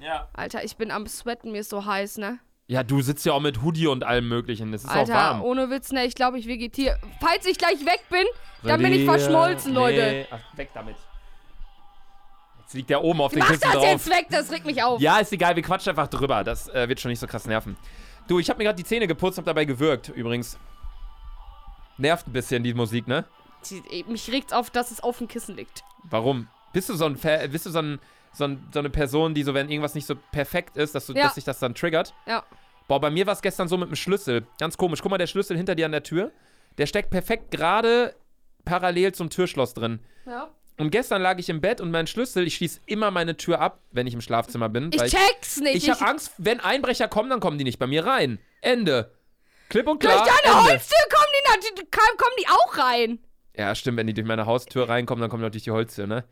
Ja. 0.00 0.28
Alter, 0.32 0.62
ich 0.62 0.76
bin 0.76 0.90
am 0.92 1.06
Sweaten, 1.08 1.50
mir 1.50 1.60
ist 1.60 1.70
so 1.70 1.84
heiß, 1.84 2.18
ne? 2.18 2.38
Ja, 2.68 2.82
du 2.82 3.00
sitzt 3.00 3.24
ja 3.26 3.32
auch 3.32 3.40
mit 3.40 3.62
Hoodie 3.62 3.86
und 3.88 4.04
allem 4.04 4.28
möglichen. 4.28 4.72
Es 4.74 4.84
ist 4.84 4.90
auch 4.90 4.94
Alter, 4.96 5.14
warm. 5.14 5.42
ohne 5.42 5.70
Witz, 5.70 5.90
ne? 5.90 6.04
Ich 6.04 6.14
glaube, 6.14 6.38
ich 6.38 6.46
vegetiere. 6.46 6.98
Falls 7.20 7.46
ich 7.46 7.56
gleich 7.58 7.84
weg 7.84 8.02
bin, 8.10 8.24
dann 8.62 8.80
bin 8.82 8.92
ich 8.92 9.04
verschmolzen, 9.04 9.72
Leute. 9.74 9.96
Nee, 9.96 10.26
ach, 10.30 10.56
weg 10.56 10.70
damit. 10.74 10.96
Jetzt 12.68 12.74
liegt 12.74 12.90
der 12.90 13.02
oben 13.02 13.22
auf 13.22 13.32
den 13.32 13.38
Mach 13.38 13.48
Kissen 13.48 13.62
das 13.62 13.72
drauf. 13.72 13.84
jetzt 13.86 14.10
weg, 14.10 14.26
das 14.28 14.52
regt 14.52 14.66
mich 14.66 14.82
auf. 14.82 15.00
Ja, 15.00 15.16
ist 15.20 15.32
egal, 15.32 15.56
wir 15.56 15.62
quatschen 15.62 15.88
einfach 15.88 16.06
drüber. 16.08 16.44
Das 16.44 16.68
äh, 16.68 16.86
wird 16.86 17.00
schon 17.00 17.08
nicht 17.08 17.18
so 17.18 17.26
krass 17.26 17.46
nerven. 17.46 17.78
Du, 18.26 18.38
ich 18.38 18.50
habe 18.50 18.58
mir 18.58 18.64
gerade 18.64 18.76
die 18.76 18.84
Zähne 18.84 19.06
geputzt, 19.06 19.38
hab 19.38 19.46
dabei 19.46 19.64
gewürgt, 19.64 20.10
übrigens. 20.10 20.58
Nervt 21.96 22.26
ein 22.28 22.32
bisschen 22.34 22.62
die 22.62 22.74
Musik, 22.74 23.08
ne? 23.08 23.24
Die- 23.70 24.04
Mich 24.06 24.30
regt's 24.30 24.52
auf, 24.52 24.68
dass 24.68 24.90
es 24.90 25.02
auf 25.02 25.16
dem 25.16 25.28
Kissen 25.28 25.56
liegt. 25.56 25.82
Warum? 26.10 26.48
Bist 26.74 26.90
du 26.90 26.94
so 26.94 27.06
ein 27.06 27.14
bist 27.50 27.64
du 27.64 27.70
so, 27.70 27.78
ein, 27.78 27.98
so, 28.32 28.44
ein, 28.44 28.62
so 28.70 28.80
eine 28.80 28.90
Person, 28.90 29.32
die 29.32 29.44
so, 29.44 29.54
wenn 29.54 29.70
irgendwas 29.70 29.94
nicht 29.94 30.06
so 30.06 30.14
perfekt 30.14 30.76
ist, 30.76 30.94
dass, 30.94 31.06
du, 31.06 31.14
Ja. 31.14 31.22
dass 31.24 31.36
sich 31.36 31.44
das 31.44 31.58
dann 31.60 31.74
triggert? 31.74 32.12
Ja. 32.26 32.44
Boah, 32.86 33.00
bei 33.00 33.08
mir 33.10 33.26
war 33.26 33.32
es 33.32 33.40
gestern 33.40 33.66
so 33.68 33.78
mit 33.78 33.88
dem 33.88 33.96
Schlüssel. 33.96 34.46
Ganz 34.60 34.76
komisch. 34.76 35.00
Guck 35.00 35.10
mal, 35.10 35.16
der 35.16 35.26
Schlüssel 35.26 35.56
hinter 35.56 35.74
dir 35.74 35.86
an 35.86 35.92
der 35.92 36.02
Tür, 36.02 36.32
der 36.76 36.84
steckt 36.84 37.08
perfekt 37.08 37.50
gerade 37.50 38.14
parallel 38.66 39.12
zum 39.14 39.30
Türschloss 39.30 39.72
drin. 39.72 40.00
Ja. 40.26 40.50
Und 40.78 40.90
gestern 40.90 41.20
lag 41.22 41.38
ich 41.38 41.48
im 41.48 41.60
Bett 41.60 41.80
und 41.80 41.90
mein 41.90 42.06
Schlüssel, 42.06 42.46
ich 42.46 42.54
schließe 42.54 42.80
immer 42.86 43.10
meine 43.10 43.36
Tür 43.36 43.60
ab, 43.60 43.80
wenn 43.90 44.06
ich 44.06 44.14
im 44.14 44.20
Schlafzimmer 44.20 44.68
bin. 44.68 44.90
Ich 44.92 45.02
check's 45.02 45.58
nicht. 45.60 45.74
Ich 45.76 45.90
habe 45.90 46.06
Angst, 46.06 46.32
wenn 46.38 46.60
Einbrecher 46.60 47.08
kommen, 47.08 47.30
dann 47.30 47.40
kommen 47.40 47.58
die 47.58 47.64
nicht 47.64 47.78
bei 47.80 47.86
mir 47.88 48.06
rein. 48.06 48.38
Ende. 48.60 49.12
Klipp 49.68 49.88
und 49.88 50.02
Durch 50.02 50.12
klar. 50.14 50.24
deine 50.24 50.56
Ende. 50.56 50.70
Holztür 50.72 50.98
kommen 51.10 51.26
die, 51.34 51.50
natürlich- 51.50 51.90
kommen 51.90 52.34
die 52.40 52.48
auch 52.48 52.78
rein. 52.78 53.18
Ja, 53.56 53.74
stimmt, 53.74 53.98
wenn 53.98 54.06
die 54.06 54.14
durch 54.14 54.26
meine 54.26 54.46
Haustür 54.46 54.88
reinkommen, 54.88 55.20
dann 55.20 55.30
kommen 55.30 55.42
die 55.42 55.48
auch 55.48 55.52
durch 55.52 55.64
die 55.64 55.72
Holztür, 55.72 56.06
ne? 56.06 56.24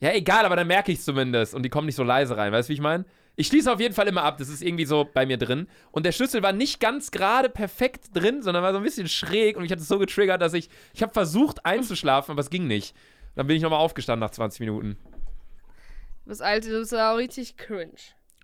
Ja, 0.00 0.12
egal, 0.12 0.44
aber 0.44 0.56
dann 0.56 0.66
merke 0.66 0.92
ich 0.92 0.98
es 0.98 1.04
zumindest 1.04 1.54
und 1.54 1.62
die 1.62 1.68
kommen 1.70 1.86
nicht 1.86 1.96
so 1.96 2.02
leise 2.02 2.36
rein, 2.36 2.52
weißt 2.52 2.68
du, 2.68 2.70
wie 2.70 2.74
ich 2.74 2.80
meine? 2.80 3.04
Ich 3.36 3.46
schließe 3.46 3.72
auf 3.72 3.80
jeden 3.80 3.94
Fall 3.94 4.06
immer 4.08 4.24
ab, 4.24 4.36
das 4.36 4.50
ist 4.50 4.60
irgendwie 4.60 4.84
so 4.84 5.08
bei 5.10 5.24
mir 5.24 5.38
drin. 5.38 5.66
Und 5.90 6.04
der 6.04 6.12
Schlüssel 6.12 6.42
war 6.42 6.52
nicht 6.52 6.80
ganz 6.80 7.10
gerade 7.10 7.48
perfekt 7.48 8.06
drin, 8.14 8.42
sondern 8.42 8.62
war 8.62 8.72
so 8.72 8.78
ein 8.78 8.84
bisschen 8.84 9.08
schräg 9.08 9.56
und 9.56 9.64
ich 9.64 9.72
hatte 9.72 9.80
es 9.80 9.88
so 9.88 9.98
getriggert, 9.98 10.42
dass 10.42 10.52
ich, 10.52 10.68
ich 10.92 11.02
habe 11.02 11.14
versucht 11.14 11.64
einzuschlafen, 11.64 12.32
aber 12.32 12.40
es 12.42 12.50
ging 12.50 12.66
nicht. 12.66 12.94
Dann 13.34 13.46
bin 13.46 13.56
ich 13.56 13.62
nochmal 13.62 13.80
aufgestanden 13.80 14.20
nach 14.26 14.30
20 14.32 14.60
Minuten. 14.60 14.96
Du 16.24 16.28
bist 16.30 16.42
alt, 16.42 16.64
du 16.66 16.78
bist 16.80 16.94
auch 16.94 17.16
richtig 17.16 17.56
cringe. 17.56 17.92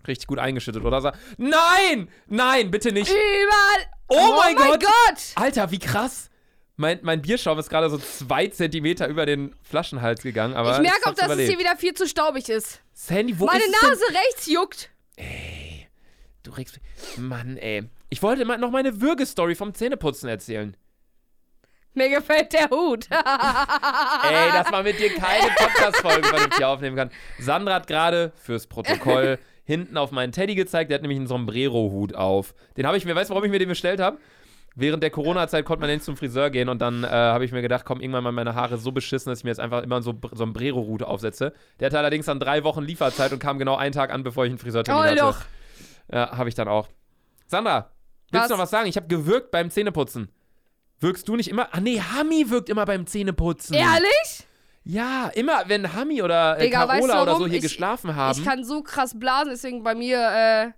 Richtig 0.07 0.26
gut 0.26 0.38
eingeschüttet, 0.38 0.85
oder? 0.85 1.14
Nein! 1.37 2.09
Nein, 2.26 2.71
bitte 2.71 2.92
nicht. 2.92 3.11
Überall. 3.11 3.87
Oh 4.09 4.37
mein 4.38 4.57
Gott. 4.57 4.80
Gott. 4.80 5.23
Alter, 5.35 5.71
wie 5.71 5.78
krass. 5.78 6.30
Mein, 6.76 7.00
mein 7.02 7.21
Bierschaum 7.21 7.59
ist 7.59 7.68
gerade 7.68 7.90
so 7.90 7.99
zwei 7.99 8.47
Zentimeter 8.47 9.09
über 9.09 9.26
den 9.26 9.54
Flaschenhals 9.62 10.23
gegangen. 10.23 10.54
Aber 10.54 10.76
Ich 10.76 10.80
merke 10.80 10.99
es 11.00 11.07
auch, 11.07 11.11
dass 11.14 11.18
es 11.23 11.26
überlebt. 11.26 11.50
hier 11.50 11.59
wieder 11.59 11.76
viel 11.76 11.92
zu 11.92 12.07
staubig 12.07 12.49
ist. 12.49 12.80
Sandy, 12.95 13.38
wo 13.38 13.47
Meine 13.47 13.59
ist 13.59 13.75
es 13.75 13.80
denn? 13.80 13.88
Nase 13.90 14.04
rechts 14.14 14.47
juckt. 14.47 14.90
Du 16.45 16.52
regst. 16.52 16.78
Mann, 17.16 17.57
ey. 17.57 17.85
Ich 18.11 18.23
wollte 18.23 18.45
noch 18.45 18.71
meine 18.71 19.00
Würgestory 19.00 19.54
vom 19.57 19.75
Zähneputzen 19.75 20.28
erzählen. 20.28 20.76
Mir 21.95 22.09
gefällt 22.11 22.52
der 22.52 22.71
Hut. 22.71 23.09
Ey, 23.11 24.52
dass 24.52 24.71
man 24.71 24.85
mit 24.85 24.99
dir 24.99 25.14
keine 25.14 25.49
Podcast-Folge 25.57 26.28
vernünftig 26.28 26.64
aufnehmen 26.64 26.97
kann. 26.97 27.11
Sandra 27.38 27.75
hat 27.75 27.87
gerade 27.87 28.33
fürs 28.37 28.66
Protokoll 28.66 29.38
hinten 29.64 29.97
auf 29.97 30.12
meinen 30.12 30.33
Teddy 30.33 30.54
gezeigt. 30.54 30.90
Der 30.90 30.97
hat 30.97 31.02
nämlich 31.02 31.18
einen 31.18 31.26
Sombrero-Hut 31.26 32.14
auf. 32.14 32.54
Den 32.76 32.87
habe 32.87 32.97
ich 32.97 33.04
mir, 33.04 33.14
weißt 33.16 33.30
du, 33.30 33.35
warum 33.35 33.45
ich 33.45 33.50
mir 33.50 33.59
den 33.59 33.68
bestellt 33.68 34.00
habe? 34.00 34.18
Während 34.76 35.02
der 35.02 35.11
Corona-Zeit 35.11 35.64
konnte 35.64 35.80
man 35.80 35.90
nicht 35.90 36.04
zum 36.04 36.16
Friseur 36.16 36.50
gehen 36.50 36.68
und 36.68 36.80
dann 36.80 37.02
äh, 37.02 37.09
habe 37.09 37.45
ich 37.45 37.50
mir 37.50 37.62
gedacht, 37.62 37.85
komm, 37.85 38.00
irgendwann 38.00 38.23
mal 38.23 38.30
meine 38.30 38.54
Haare 38.54 38.78
so 38.78 38.92
beschissen, 38.92 39.30
dass 39.30 39.40
ich 39.40 39.45
mir 39.45 39.50
jetzt 39.50 39.59
einfach 39.59 39.83
immer 39.83 40.00
so 40.02 40.11
einen 40.11 40.21
Sombrero-Hut 40.33 41.02
aufsetze. 41.02 41.52
Der 41.80 41.87
hatte 41.87 41.99
allerdings 41.99 42.26
dann 42.26 42.38
drei 42.38 42.62
Wochen 42.62 42.83
Lieferzeit 42.83 43.33
und 43.33 43.40
kam 43.40 43.59
genau 43.59 43.75
einen 43.75 43.92
Tag 43.92 44.12
an, 44.12 44.23
bevor 44.23 44.45
ich 44.45 44.50
einen 44.50 44.59
Friseurtermin 44.59 45.02
Oh, 45.02 45.04
hatte. 45.04 45.16
doch. 45.16 45.38
Ja, 46.12 46.37
habe 46.37 46.49
ich 46.49 46.54
dann 46.54 46.68
auch. 46.68 46.87
Sandra, 47.49 47.90
willst 48.30 48.42
Was? 48.45 48.49
du 48.49 48.54
noch 48.54 48.62
was 48.62 48.71
sagen? 48.71 48.88
Ich 48.88 48.97
habe 48.97 49.09
gewirkt 49.09 49.50
beim 49.50 49.68
Zähneputzen. 49.71 50.28
Wirkst 51.00 51.28
du 51.28 51.37
nicht 51.37 51.49
immer? 51.49 51.69
Ah, 51.73 51.81
nee, 51.81 52.00
Hami 52.00 52.50
wirkt 52.50 52.69
immer 52.69 52.85
beim 52.85 53.07
Zähneputzen. 53.07 53.75
Ehrlich? 53.75 54.47
Ja, 54.85 55.28
immer, 55.35 55.64
wenn 55.67 55.93
Hami 55.93 56.23
oder 56.23 56.59
äh, 56.59 56.64
Digga, 56.64 56.88
weißt 56.88 57.02
du 57.05 57.07
Carola 57.09 57.23
oder 57.23 57.37
so 57.37 57.47
hier 57.47 57.57
Ich- 57.57 57.62
geschlafen 57.62 58.17
haben. 58.17 58.38
Ich 58.38 58.45
kann 58.45 58.64
so 58.64 58.83
krass 58.83 59.19
blasen, 59.19 59.50
deswegen 59.50 59.83
bei 59.83 59.95
mir 59.95 60.19
äh, 60.19 60.71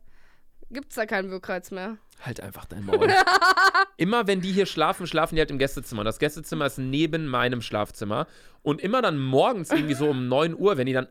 gibt's 0.70 0.96
da 0.96 1.06
keinen 1.06 1.30
Wirkreiz 1.30 1.70
mehr. 1.70 1.96
halt 2.24 2.40
einfach 2.40 2.64
dein 2.66 2.84
Maul. 2.84 3.08
immer 3.96 4.26
wenn 4.26 4.40
die 4.40 4.52
hier 4.52 4.66
schlafen, 4.66 5.06
schlafen 5.06 5.36
die 5.36 5.40
halt 5.40 5.50
im 5.50 5.58
Gästezimmer. 5.58 6.00
Und 6.00 6.06
das 6.06 6.18
Gästezimmer 6.18 6.66
ist 6.66 6.78
neben 6.78 7.26
meinem 7.26 7.62
Schlafzimmer. 7.62 8.26
Und 8.62 8.80
immer 8.82 9.00
dann 9.00 9.18
morgens 9.18 9.70
irgendwie 9.70 9.94
so 9.94 10.10
um 10.10 10.28
9 10.28 10.54
Uhr, 10.58 10.76
wenn 10.76 10.86
die 10.86 10.92
dann 10.92 11.06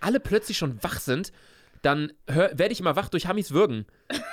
alle 0.00 0.20
plötzlich 0.20 0.58
schon 0.58 0.80
wach 0.84 1.00
sind, 1.00 1.32
dann 1.80 2.12
werde 2.26 2.68
ich 2.68 2.78
immer 2.80 2.94
wach 2.94 3.08
durch 3.08 3.26
Hamis 3.26 3.50
Würgen. 3.52 3.86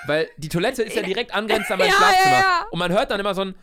Weil 0.05 0.27
die 0.37 0.49
Toilette 0.49 0.83
ist 0.83 0.95
ja 0.95 1.01
direkt 1.03 1.33
angrenzend 1.33 1.71
an 1.71 1.79
mein 1.79 1.87
Ja, 1.89 1.95
Schlafzimmer. 1.95 2.33
ja, 2.35 2.39
ja. 2.41 2.65
Und 2.69 2.77
man 2.79 2.91
hört 2.91 3.09
dann 3.11 3.19
immer 3.19 3.33
so 3.33 3.41
ein 3.41 3.55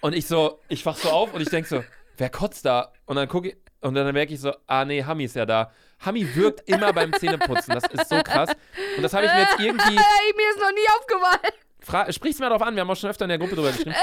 und 0.00 0.14
ich 0.14 0.26
so, 0.26 0.60
ich 0.68 0.84
wach 0.84 0.96
so 0.96 1.10
auf 1.10 1.32
und 1.32 1.40
ich 1.40 1.48
denk 1.48 1.66
so, 1.66 1.84
wer 2.16 2.30
kotzt 2.30 2.64
da? 2.64 2.92
Und 3.06 3.16
dann 3.16 3.28
gucke 3.28 3.48
ich, 3.48 3.56
und 3.80 3.94
dann 3.94 4.12
merke 4.14 4.32
ich 4.32 4.40
so, 4.40 4.52
ah 4.66 4.84
nee, 4.84 5.04
Hami 5.04 5.24
ist 5.24 5.36
ja 5.36 5.44
da. 5.44 5.70
Hami 6.04 6.34
wirkt 6.34 6.68
immer 6.68 6.92
beim 6.92 7.12
Zähneputzen. 7.12 7.74
Das 7.74 7.84
ist 7.84 8.08
so 8.08 8.22
krass. 8.22 8.50
Und 8.96 9.02
das 9.02 9.12
habe 9.12 9.26
ich 9.26 9.32
mir 9.32 9.40
jetzt 9.40 9.60
irgendwie. 9.60 9.96
Ey, 9.96 10.34
mir 10.36 10.50
ist 10.50 10.58
noch 10.58 10.72
nie 10.72 10.88
aufgefallen. 10.98 11.54
Fra 11.80 12.10
sprich's 12.12 12.38
mir 12.38 12.48
darauf 12.48 12.62
an, 12.62 12.74
wir 12.74 12.80
haben 12.80 12.90
auch 12.90 12.96
schon 12.96 13.10
öfter 13.10 13.26
in 13.26 13.28
der 13.28 13.38
Gruppe 13.38 13.56
drüber 13.56 13.70
geschrieben. 13.70 13.94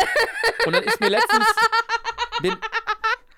Und 0.66 0.76
dann 0.76 0.84
ist 0.84 1.00
mir 1.00 1.10
letztens. 1.10 1.46
Bin, 2.42 2.56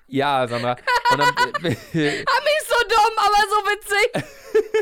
ja, 0.08 0.46
Sandra. 0.46 0.76
Und 1.10 1.18
dann. 1.18 1.28
Ami 1.28 1.70
ist 1.72 2.68
so 2.68 2.76
dumm, 2.88 3.14
aber 3.16 3.40
so 3.48 3.56
witzig. 3.70 4.12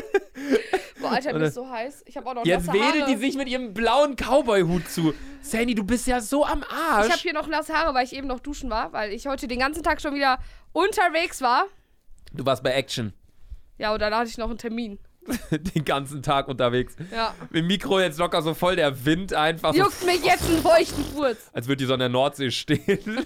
Alter, 1.15 1.33
mir 1.33 1.45
ist 1.45 1.53
so 1.55 1.69
heiß. 1.69 2.03
Ich 2.05 2.17
habe 2.17 2.29
auch 2.29 2.33
noch 2.35 2.45
Jetzt 2.45 2.67
nasse 2.67 2.77
wedelt 2.79 3.03
Haare. 3.03 3.11
die 3.11 3.17
sich 3.17 3.35
mit 3.35 3.47
ihrem 3.47 3.73
blauen 3.73 4.15
Cowboy-Hut 4.15 4.87
zu. 4.89 5.13
Sandy, 5.41 5.75
du 5.75 5.83
bist 5.83 6.07
ja 6.07 6.19
so 6.21 6.45
am 6.45 6.63
Arsch. 6.63 7.07
Ich 7.07 7.11
habe 7.11 7.21
hier 7.21 7.33
noch 7.33 7.47
nasse 7.47 7.73
Haare, 7.73 7.93
weil 7.93 8.05
ich 8.05 8.13
eben 8.13 8.27
noch 8.27 8.39
duschen 8.39 8.69
war, 8.69 8.93
weil 8.93 9.11
ich 9.11 9.27
heute 9.27 9.47
den 9.47 9.59
ganzen 9.59 9.83
Tag 9.83 10.01
schon 10.01 10.13
wieder 10.15 10.39
unterwegs 10.71 11.41
war. 11.41 11.65
du 12.33 12.45
warst 12.45 12.63
bei 12.63 12.71
Action. 12.71 13.13
Ja, 13.77 13.93
und 13.93 14.01
dann 14.01 14.13
hatte 14.15 14.29
ich 14.29 14.37
noch 14.37 14.49
einen 14.49 14.57
Termin. 14.57 14.99
Den 15.51 15.85
ganzen 15.85 16.21
Tag 16.21 16.49
unterwegs. 16.49 16.95
Ja. 17.09 17.33
Im 17.53 17.67
Mikro 17.67 17.99
jetzt 18.01 18.19
locker 18.19 18.41
so 18.41 18.53
voll 18.53 18.75
der 18.75 19.05
Wind 19.05 19.33
einfach. 19.33 19.73
So, 19.73 19.79
Juckt 19.79 20.05
mich 20.05 20.23
jetzt 20.23 20.43
einen 20.49 20.61
feuchten 20.61 21.03
Furz. 21.05 21.37
als 21.53 21.67
würde 21.67 21.77
die 21.77 21.85
so 21.85 21.93
an 21.93 21.99
der 21.99 22.09
Nordsee 22.09 22.51
stehen. 22.51 22.81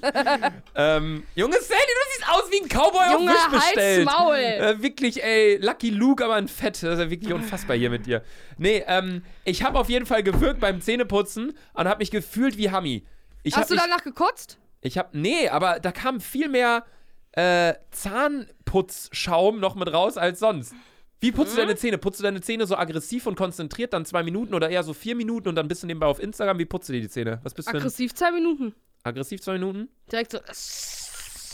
ähm, 0.76 1.23
Junge 1.36 1.56
Sandy, 1.60 1.84
du 1.88 2.07
aus 2.30 2.44
wie 2.52 2.62
ein 2.62 2.68
Cowboy 2.70 3.12
Junge, 3.13 3.32
auf 3.32 3.52
Wish 3.52 3.60
bestellt. 3.60 4.08
halt's 4.08 4.20
Maul. 4.20 4.36
Äh, 4.36 4.82
wirklich, 4.82 5.24
ey, 5.24 5.58
Lucky 5.58 5.90
Luke, 5.90 6.24
aber 6.24 6.36
ein 6.36 6.48
Fett. 6.48 6.82
Das 6.84 6.94
ist 6.94 7.00
ja 7.00 7.10
wirklich 7.10 7.34
unfassbar 7.34 7.76
hier 7.78 7.90
mit 7.90 8.06
dir. 8.06 8.24
Nee, 8.58 8.84
ähm, 8.88 9.24
ich 9.46 9.63
habe 9.63 9.80
auf 9.80 9.90
jeden 9.90 10.06
Fall 10.06 10.24
gewirkt 10.24 10.60
beim 10.60 10.82
Zähneputzen 10.82 11.58
und 11.74 11.88
habe 11.88 12.00
mich 12.00 12.12
gefühlt 12.12 12.58
wie 12.58 12.72
Hami. 12.72 13.06
Ich 13.44 13.56
Hast 13.56 13.70
du 13.70 13.76
mich, 13.76 13.84
danach 13.84 14.04
gekotzt? 14.04 14.58
Ich 14.82 14.98
habe, 14.98 15.10
nee, 15.18 15.50
aber 15.50 15.80
da 15.80 15.92
kam 15.92 16.20
viel 16.22 16.50
mehr 16.50 16.86
äh, 17.34 17.74
Zahnputzschaum 17.92 19.60
noch 19.60 19.76
mit 19.76 19.92
raus 19.92 20.18
als 20.18 20.40
sonst. 20.40 20.74
Wie 21.20 21.32
putzt 21.32 21.54
Mhm. 21.54 21.56
du 21.56 21.62
deine 21.63 21.76
Zähne? 21.76 21.98
Putzt 21.98 22.20
du 22.20 22.24
deine 22.24 22.42
Zähne 22.42 22.68
so 22.68 22.76
aggressiv 22.78 23.26
und 23.26 23.36
konzentriert, 23.36 23.94
dann 23.94 24.06
zwei 24.06 24.22
Minuten 24.22 24.54
oder 24.54 24.70
eher 24.70 24.84
so 24.84 24.94
vier 24.94 25.16
Minuten 25.16 25.50
und 25.50 25.56
dann 25.56 25.68
bist 25.68 25.82
du 25.82 25.88
nebenbei 25.88 26.06
auf 26.06 26.20
Instagram? 26.20 26.60
Wie 26.60 26.66
putzt 26.66 26.90
du 26.90 26.94
dir 26.94 27.02
die 27.02 27.10
Zähne? 27.10 27.40
Was 27.44 27.54
bist 27.54 27.68
du? 27.72 27.76
Aggressiv 27.76 28.13
zwei 28.13 28.32
Minuten. 28.32 28.76
Aggressiv 29.04 29.42
zwei 29.42 29.54
Minuten? 29.54 29.90
Direkt 30.12 30.32
so. 30.32 30.40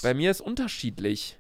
Bei 0.04 0.14
mir 0.14 0.30
ist 0.32 0.42
unterschiedlich. 0.42 1.38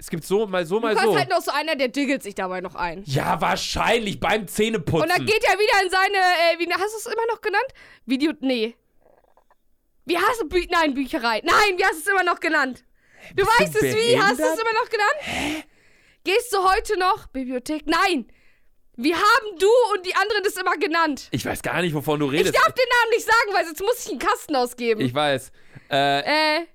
Es 0.00 0.10
gibt 0.10 0.22
so, 0.24 0.46
mal 0.46 0.64
so, 0.64 0.76
Du 0.76 0.82
mal 0.82 0.94
kannst 0.94 1.10
so. 1.12 1.18
halt 1.18 1.28
noch 1.28 1.40
so 1.42 1.50
einer, 1.50 1.74
der 1.74 1.88
diggelt 1.88 2.22
sich 2.22 2.34
dabei 2.36 2.60
noch 2.60 2.76
ein. 2.76 3.02
ja, 3.06 3.40
wahrscheinlich 3.40 4.20
beim 4.20 4.46
Zähneputzen. 4.46 5.02
Und 5.02 5.08
dann 5.10 5.26
geht 5.26 5.42
er 5.42 5.58
wieder 5.58 5.82
in 5.84 5.90
seine, 5.90 6.16
äh, 6.18 6.58
wie 6.58 6.72
hast 6.72 6.92
du 6.94 6.98
es 6.98 7.06
immer 7.06 7.26
noch 7.32 7.40
genannt? 7.40 7.66
Video, 8.06 8.32
nee. 8.40 8.76
Wie 10.04 10.16
hast 10.16 10.40
du, 10.40 10.48
Bü 10.48 10.64
nein, 10.70 10.94
Bücherei. 10.94 11.40
Nein, 11.44 11.76
wie 11.76 11.84
hast 11.84 11.94
du 11.94 12.00
es 12.00 12.06
immer 12.06 12.22
noch 12.22 12.38
genannt? 12.40 12.84
Du 13.30 13.44
Bist 13.44 13.48
du 13.58 13.62
weißt 13.64 13.76
es 13.76 13.82
wie, 13.96 14.20
hast 14.20 14.38
du 14.38 14.44
es 14.44 14.58
immer 14.58 14.72
noch 14.72 14.88
genannt? 14.88 15.64
Gehst 16.24 16.52
du 16.52 16.58
heute 16.62 16.98
noch? 16.98 17.26
Bibliothek? 17.26 17.82
Nein. 17.86 18.26
Wir 18.96 19.16
haben 19.16 19.58
du 19.58 19.68
und 19.94 20.06
die 20.06 20.14
anderen 20.14 20.42
das 20.44 20.56
immer 20.56 20.76
genannt. 20.76 21.28
ich 21.30 21.44
weiß 21.44 21.62
gar 21.62 21.80
nicht, 21.82 21.94
wovon 21.94 22.20
du 22.20 22.26
Ich 22.32 22.38
redest. 22.40 22.54
darf 22.56 22.72
den 22.72 22.84
Namen 22.88 23.10
nicht 23.10 23.24
sagen, 23.26 23.54
weil 23.54 23.64
sonst 23.66 23.80
muss 23.80 24.04
ich 24.06 24.10
einen 24.10 24.18
Kasten 24.18 24.56
ausgeben. 24.56 25.00
Ich 25.00 25.14
weiß. 25.14 25.52
Äh, 25.90 26.58
äh, 26.60 26.66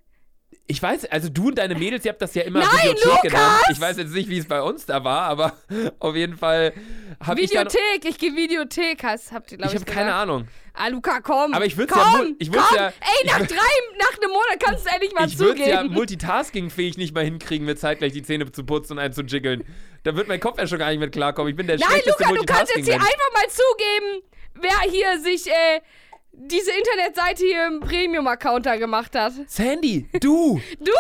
ich 0.66 0.82
weiß, 0.82 1.06
also 1.06 1.28
du 1.30 1.50
und 1.50 1.58
deine 1.58 1.76
Mädels, 1.76 2.06
ihr 2.06 2.12
habt 2.12 2.22
das 2.22 2.34
ja 2.36 2.44
immer 2.44 2.60
Nein, 2.60 2.70
Bibliothek 2.72 3.06
Lukas! 3.06 3.22
genannt. 3.24 3.64
Ich 3.72 3.82
weiß 3.82 3.98
jetzt 3.98 4.14
nicht, 4.14 4.30
wie 4.30 4.38
es 4.38 4.48
bei 4.48 4.62
uns 4.62 4.86
da 4.86 5.04
war, 5.04 5.24
aber 5.24 5.58
auf 6.00 6.16
jeden 6.16 6.38
Fall 6.38 6.74
habe 7.20 7.42
ich 7.42 7.52
dann... 7.52 7.66
Videothek, 7.68 8.06
ich 8.06 8.18
gehe 8.18 8.34
Videothek, 8.36 9.04
heißt, 9.04 9.32
habt 9.34 9.52
ihr, 9.52 9.58
glaube 9.58 9.74
Ich 9.74 9.76
ich, 9.76 9.82
habe 9.82 9.92
keine 9.92 10.06
gesagt. 10.08 10.22
Ahnung. 10.24 10.48
Ah, 10.74 10.88
Luca, 10.88 11.20
komm. 11.22 11.54
Aber 11.54 11.66
ich 11.66 11.76
komm, 11.76 11.86
ja 11.90 12.04
mul- 12.18 12.36
ich 12.40 12.52
komm. 12.52 12.64
ja- 12.76 12.88
Ey, 12.88 13.28
nach 13.28 13.42
ich- 13.42 13.48
drei, 13.50 13.56
nach 14.00 14.18
einem 14.22 14.32
Monat 14.32 14.60
kannst 14.60 14.86
du 14.86 14.90
endlich 14.92 15.14
mal 15.14 15.28
Ich 15.28 15.38
würde 15.38 15.52
zugeben. 15.60 15.70
ja 15.70 15.84
multitaskingfähig 15.84 16.98
nicht 16.98 17.14
mal 17.14 17.24
hinkriegen, 17.26 17.66
mir 17.66 17.76
zeitgleich 17.76 18.14
die 18.14 18.24
Zähne 18.24 18.52
zu 18.52 18.64
putzen 18.66 18.94
und 18.94 19.00
einen 19.00 19.14
zu 19.14 19.22
jiggeln. 19.24 19.64
Da 20.04 20.16
wird 20.16 20.28
mein 20.28 20.40
Kopf 20.40 20.58
ja 20.60 20.66
schon 20.68 20.80
gar 20.80 20.90
nicht 20.90 21.00
mit 21.00 21.12
klarkommen. 21.12 21.50
Ich 21.52 21.56
bin 21.56 21.68
der 21.68 21.78
Nein, 21.78 21.90
schlechteste 21.90 22.24
Luca, 22.24 22.36
du 22.36 22.46
kannst 22.46 22.76
jetzt 22.76 22.86
hier 22.86 22.96
einfach 22.96 23.32
mal 23.34 23.50
zugeben, 23.50 24.24
wer 24.56 24.90
hier 24.92 25.20
sich 25.20 25.48
äh, 25.48 25.82
diese 26.36 26.72
Internetseite 26.72 27.46
hier 27.46 27.68
im 27.68 27.80
Premium-Accounter 27.80 28.78
gemacht 28.78 29.16
hat. 29.16 29.34
Sandy, 29.48 30.10
du! 30.20 30.60
Du, 30.80 30.92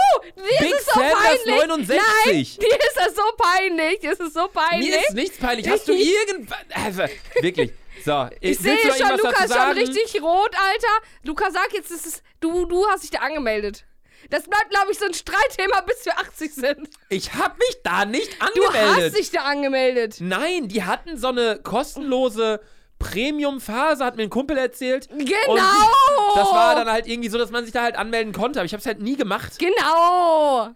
dir 0.41 0.60
Big 0.60 0.72
ist 0.72 0.80
es 0.80 0.86
so 0.86 1.00
Sanders 1.00 1.43
peinlich. 1.43 1.56
69. 1.67 2.60
Nein, 2.60 2.69
dir 2.69 2.88
ist 2.88 2.98
das 2.98 3.15
so 3.15 3.22
peinlich. 3.38 4.00
Dir 4.00 4.12
ist 4.12 4.22
es 4.22 4.34
so 4.34 4.48
peinlich. 4.48 4.89
Mir 4.89 5.00
ist 5.00 5.13
nichts 5.13 5.38
peinlich. 5.38 5.69
Hast 5.69 5.88
du 5.88 5.93
irgendwas... 5.98 6.58
Also, 6.74 7.04
wirklich. 7.41 7.72
So, 8.06 8.28
ich 8.41 8.60
sehe 8.60 8.76
du 8.78 8.88
noch 8.88 8.96
schon, 8.96 9.46
ist 9.46 9.54
schon 9.54 9.72
richtig 9.72 10.22
rot, 10.22 10.52
Alter. 10.56 11.08
Luca, 11.24 11.50
sag 11.52 11.74
jetzt, 11.74 11.89
ist, 11.91 12.22
du, 12.39 12.65
du 12.65 12.86
hast 12.88 13.04
dich 13.04 13.12
da 13.12 13.19
angemeldet. 13.19 13.86
Das 14.30 14.43
bleibt, 14.43 14.69
glaube 14.69 14.91
ich, 14.91 15.00
so 15.00 15.06
ein 15.06 15.13
Streitthema, 15.13 15.82
bis 15.82 16.06
wir 16.06 16.17
80 16.17 16.54
sind. 16.54 16.89
Ich 17.10 17.34
habe 17.34 17.56
mich 17.58 17.78
da 17.84 18.06
nicht 18.06 18.38
Du 18.56 18.63
angemeldet. 18.65 19.06
hast 19.13 19.17
dich 19.19 19.32
da 19.32 19.41
angemeldet. 19.41 20.17
Nein, 20.19 20.67
die 20.67 20.84
hatten 20.84 21.17
so 21.17 21.28
eine 21.28 21.60
kostenlose 21.62 22.62
Premium-Phase, 22.99 24.03
hat 24.03 24.15
mir 24.15 24.23
ein 24.23 24.29
Kumpel 24.29 24.58
erzählt. 24.58 25.10
Genau. 25.10 25.23
Und 25.51 25.58
das 26.36 26.51
war 26.51 26.75
dann 26.75 26.89
halt 26.89 27.08
irgendwie 27.08 27.29
so, 27.29 27.38
dass 27.38 27.51
man 27.51 27.63
sich 27.63 27.73
da 27.73 27.84
halt 27.84 27.97
anmelden 27.97 28.34
konnte, 28.34 28.60
aber 28.60 28.65
ich 28.65 28.73
habe 28.73 28.79
es 28.79 28.86
halt 28.86 29.01
nie 29.01 29.15
gemacht. 29.15 29.60
Genau. 29.60 30.69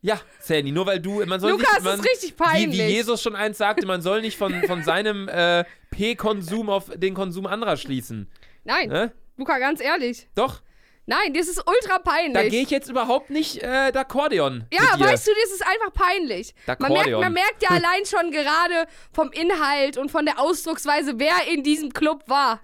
Ja, 0.00 0.20
Sandy, 0.38 0.70
nur 0.70 0.84
weil 0.84 1.00
du, 1.00 1.24
man 1.24 1.40
soll 1.40 1.52
Lukas, 1.52 1.72
nicht, 1.76 1.84
man, 1.84 1.98
ist 1.98 2.04
richtig 2.04 2.30
wie, 2.32 2.34
peinlich. 2.34 2.78
wie 2.78 2.92
Jesus 2.92 3.22
schon 3.22 3.34
eins 3.34 3.56
sagte, 3.56 3.86
man 3.86 4.02
soll 4.02 4.20
nicht 4.20 4.36
von, 4.36 4.52
von 4.64 4.82
seinem 4.82 5.28
äh, 5.32 5.64
P-Konsum 5.90 6.68
auf 6.68 6.90
den 6.94 7.14
Konsum 7.14 7.46
anderer 7.46 7.78
schließen. 7.78 8.30
Nein, 8.64 8.90
Ne? 8.90 9.12
Luca, 9.38 9.58
ganz 9.58 9.80
ehrlich. 9.80 10.28
Doch, 10.34 10.60
Nein, 11.06 11.34
das 11.34 11.48
ist 11.48 11.62
ultra 11.66 11.98
peinlich. 11.98 12.32
da 12.32 12.48
gehe 12.48 12.62
ich 12.62 12.70
jetzt 12.70 12.88
überhaupt 12.88 13.28
nicht 13.28 13.62
äh, 13.62 13.90
d'accordion 13.92 14.64
ja, 14.72 14.98
weißt 14.98 15.26
du, 15.26 15.32
das 15.42 15.52
ist 15.52 15.66
einfach 15.66 15.92
peinlich. 15.92 16.54
Man 16.78 16.92
merkt, 16.92 17.10
man 17.10 17.32
merkt 17.32 17.62
ja 17.62 17.70
allein 17.70 18.06
schon 18.06 18.30
gerade 18.30 18.86
vom 19.12 19.30
Inhalt 19.32 19.98
und 19.98 20.10
von 20.10 20.24
der 20.24 20.38
Ausdrucksweise, 20.40 21.18
wer 21.18 21.46
in 21.52 21.62
diesem 21.62 21.92
Club 21.92 22.24
war. 22.26 22.60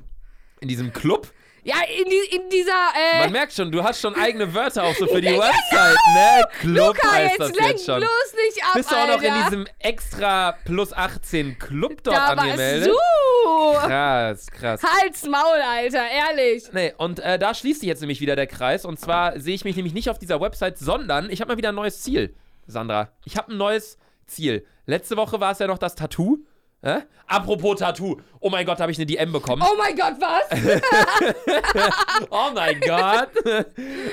In 0.61 0.69
diesem 0.69 0.93
Club? 0.93 1.33
Ja, 1.63 1.77
in, 1.83 2.09
die, 2.09 2.37
in 2.37 2.49
dieser, 2.49 2.73
äh, 2.73 3.21
Man 3.25 3.33
merkt 3.33 3.53
schon, 3.53 3.71
du 3.71 3.83
hast 3.83 4.01
schon 4.01 4.15
eigene 4.15 4.53
Wörter 4.55 4.83
auch 4.85 4.95
so 4.95 5.07
für 5.07 5.21
die 5.21 5.29
Website, 5.29 5.97
ne? 6.15 6.45
Club 6.61 6.97
Luca, 6.97 7.13
heißt 7.13 7.31
jetzt 7.39 7.41
das 7.41 7.53
lenk 7.57 7.71
jetzt 7.73 7.87
schon. 7.87 8.01
bloß 8.01 8.35
nicht 8.47 8.65
ab, 8.65 8.71
Bist 8.75 8.91
du 8.91 8.97
auch 8.97 9.07
noch 9.09 9.23
in 9.23 9.31
Alter. 9.31 9.45
diesem 9.51 9.67
extra 9.79 10.53
plus 10.65 10.93
18 10.93 11.59
Club 11.59 12.03
dort 12.03 12.17
da 12.17 12.25
angemeldet? 12.29 12.89
du. 12.89 13.73
Krass, 13.79 14.47
krass. 14.51 14.81
Halt's 14.83 15.25
Maul, 15.27 15.59
Alter, 15.67 16.03
ehrlich. 16.09 16.65
Nee, 16.73 16.95
und 16.97 17.21
äh, 17.21 17.39
da 17.39 17.55
schließt 17.55 17.81
sich 17.81 17.89
jetzt 17.89 18.01
nämlich 18.01 18.21
wieder 18.21 18.37
der 18.37 18.47
Kreis. 18.47 18.85
Und 18.85 18.99
zwar 18.99 19.39
sehe 19.39 19.55
ich 19.55 19.65
mich 19.65 19.77
nämlich 19.77 19.95
nicht 19.95 20.09
auf 20.11 20.19
dieser 20.19 20.41
Website, 20.41 20.79
sondern 20.79 21.31
ich 21.31 21.41
habe 21.41 21.53
mal 21.53 21.59
wieder 21.59 21.71
ein 21.71 21.75
neues 21.75 22.03
Ziel. 22.03 22.35
Sandra. 22.67 23.11
Ich 23.25 23.37
habe 23.37 23.53
ein 23.53 23.57
neues 23.59 23.99
Ziel. 24.27 24.67
Letzte 24.87 25.17
Woche 25.17 25.41
war 25.41 25.53
es 25.53 25.59
ja 25.59 25.67
noch 25.67 25.79
das 25.79 25.95
Tattoo. 25.95 26.39
Hä? 26.83 27.03
Apropos 27.27 27.79
Tattoo. 27.79 28.21
Oh 28.41 28.49
mein 28.49 28.65
Gott, 28.65 28.81
habe 28.81 28.91
ich 28.91 28.99
eine 28.99 29.07
DM 29.07 29.33
bekommen. 29.33 29.63
Oh 29.63 29.77
mein 29.77 29.95
Gott, 29.95 30.15
was? 30.19 30.51
Oh 32.31 32.51
mein 32.55 32.81
Gott. 32.81 33.31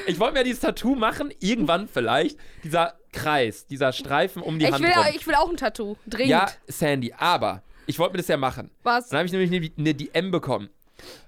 Ich 0.06 0.20
wollte 0.20 0.34
mir 0.36 0.44
dieses 0.44 0.62
Tattoo 0.62 0.96
machen, 0.96 1.34
irgendwann 1.40 1.88
vielleicht. 1.88 2.38
Dieser 2.64 2.96
Kreis, 3.14 3.66
dieser 3.68 3.94
Streifen 3.94 4.42
um 4.42 4.60
die 4.60 4.66
ich, 4.66 4.72
Hand 4.72 4.84
will, 4.84 4.92
rum. 4.92 5.06
ich 5.16 5.26
will 5.26 5.36
auch 5.36 5.50
ein 5.50 5.58
Tattoo. 5.58 5.96
Dringend. 6.06 6.30
Ja, 6.30 6.48
Sandy, 6.68 7.14
aber 7.18 7.64
ich 7.86 7.98
wollte 8.00 8.14
mir 8.14 8.18
das 8.18 8.28
ja 8.28 8.38
machen. 8.38 8.70
Was? 8.84 9.10
Dann 9.10 9.20
habe 9.20 9.26
ich 9.26 9.32
nämlich 9.32 9.52
eine, 9.52 9.72
eine 9.78 9.96
DM 9.96 10.32
bekommen. 10.32 10.70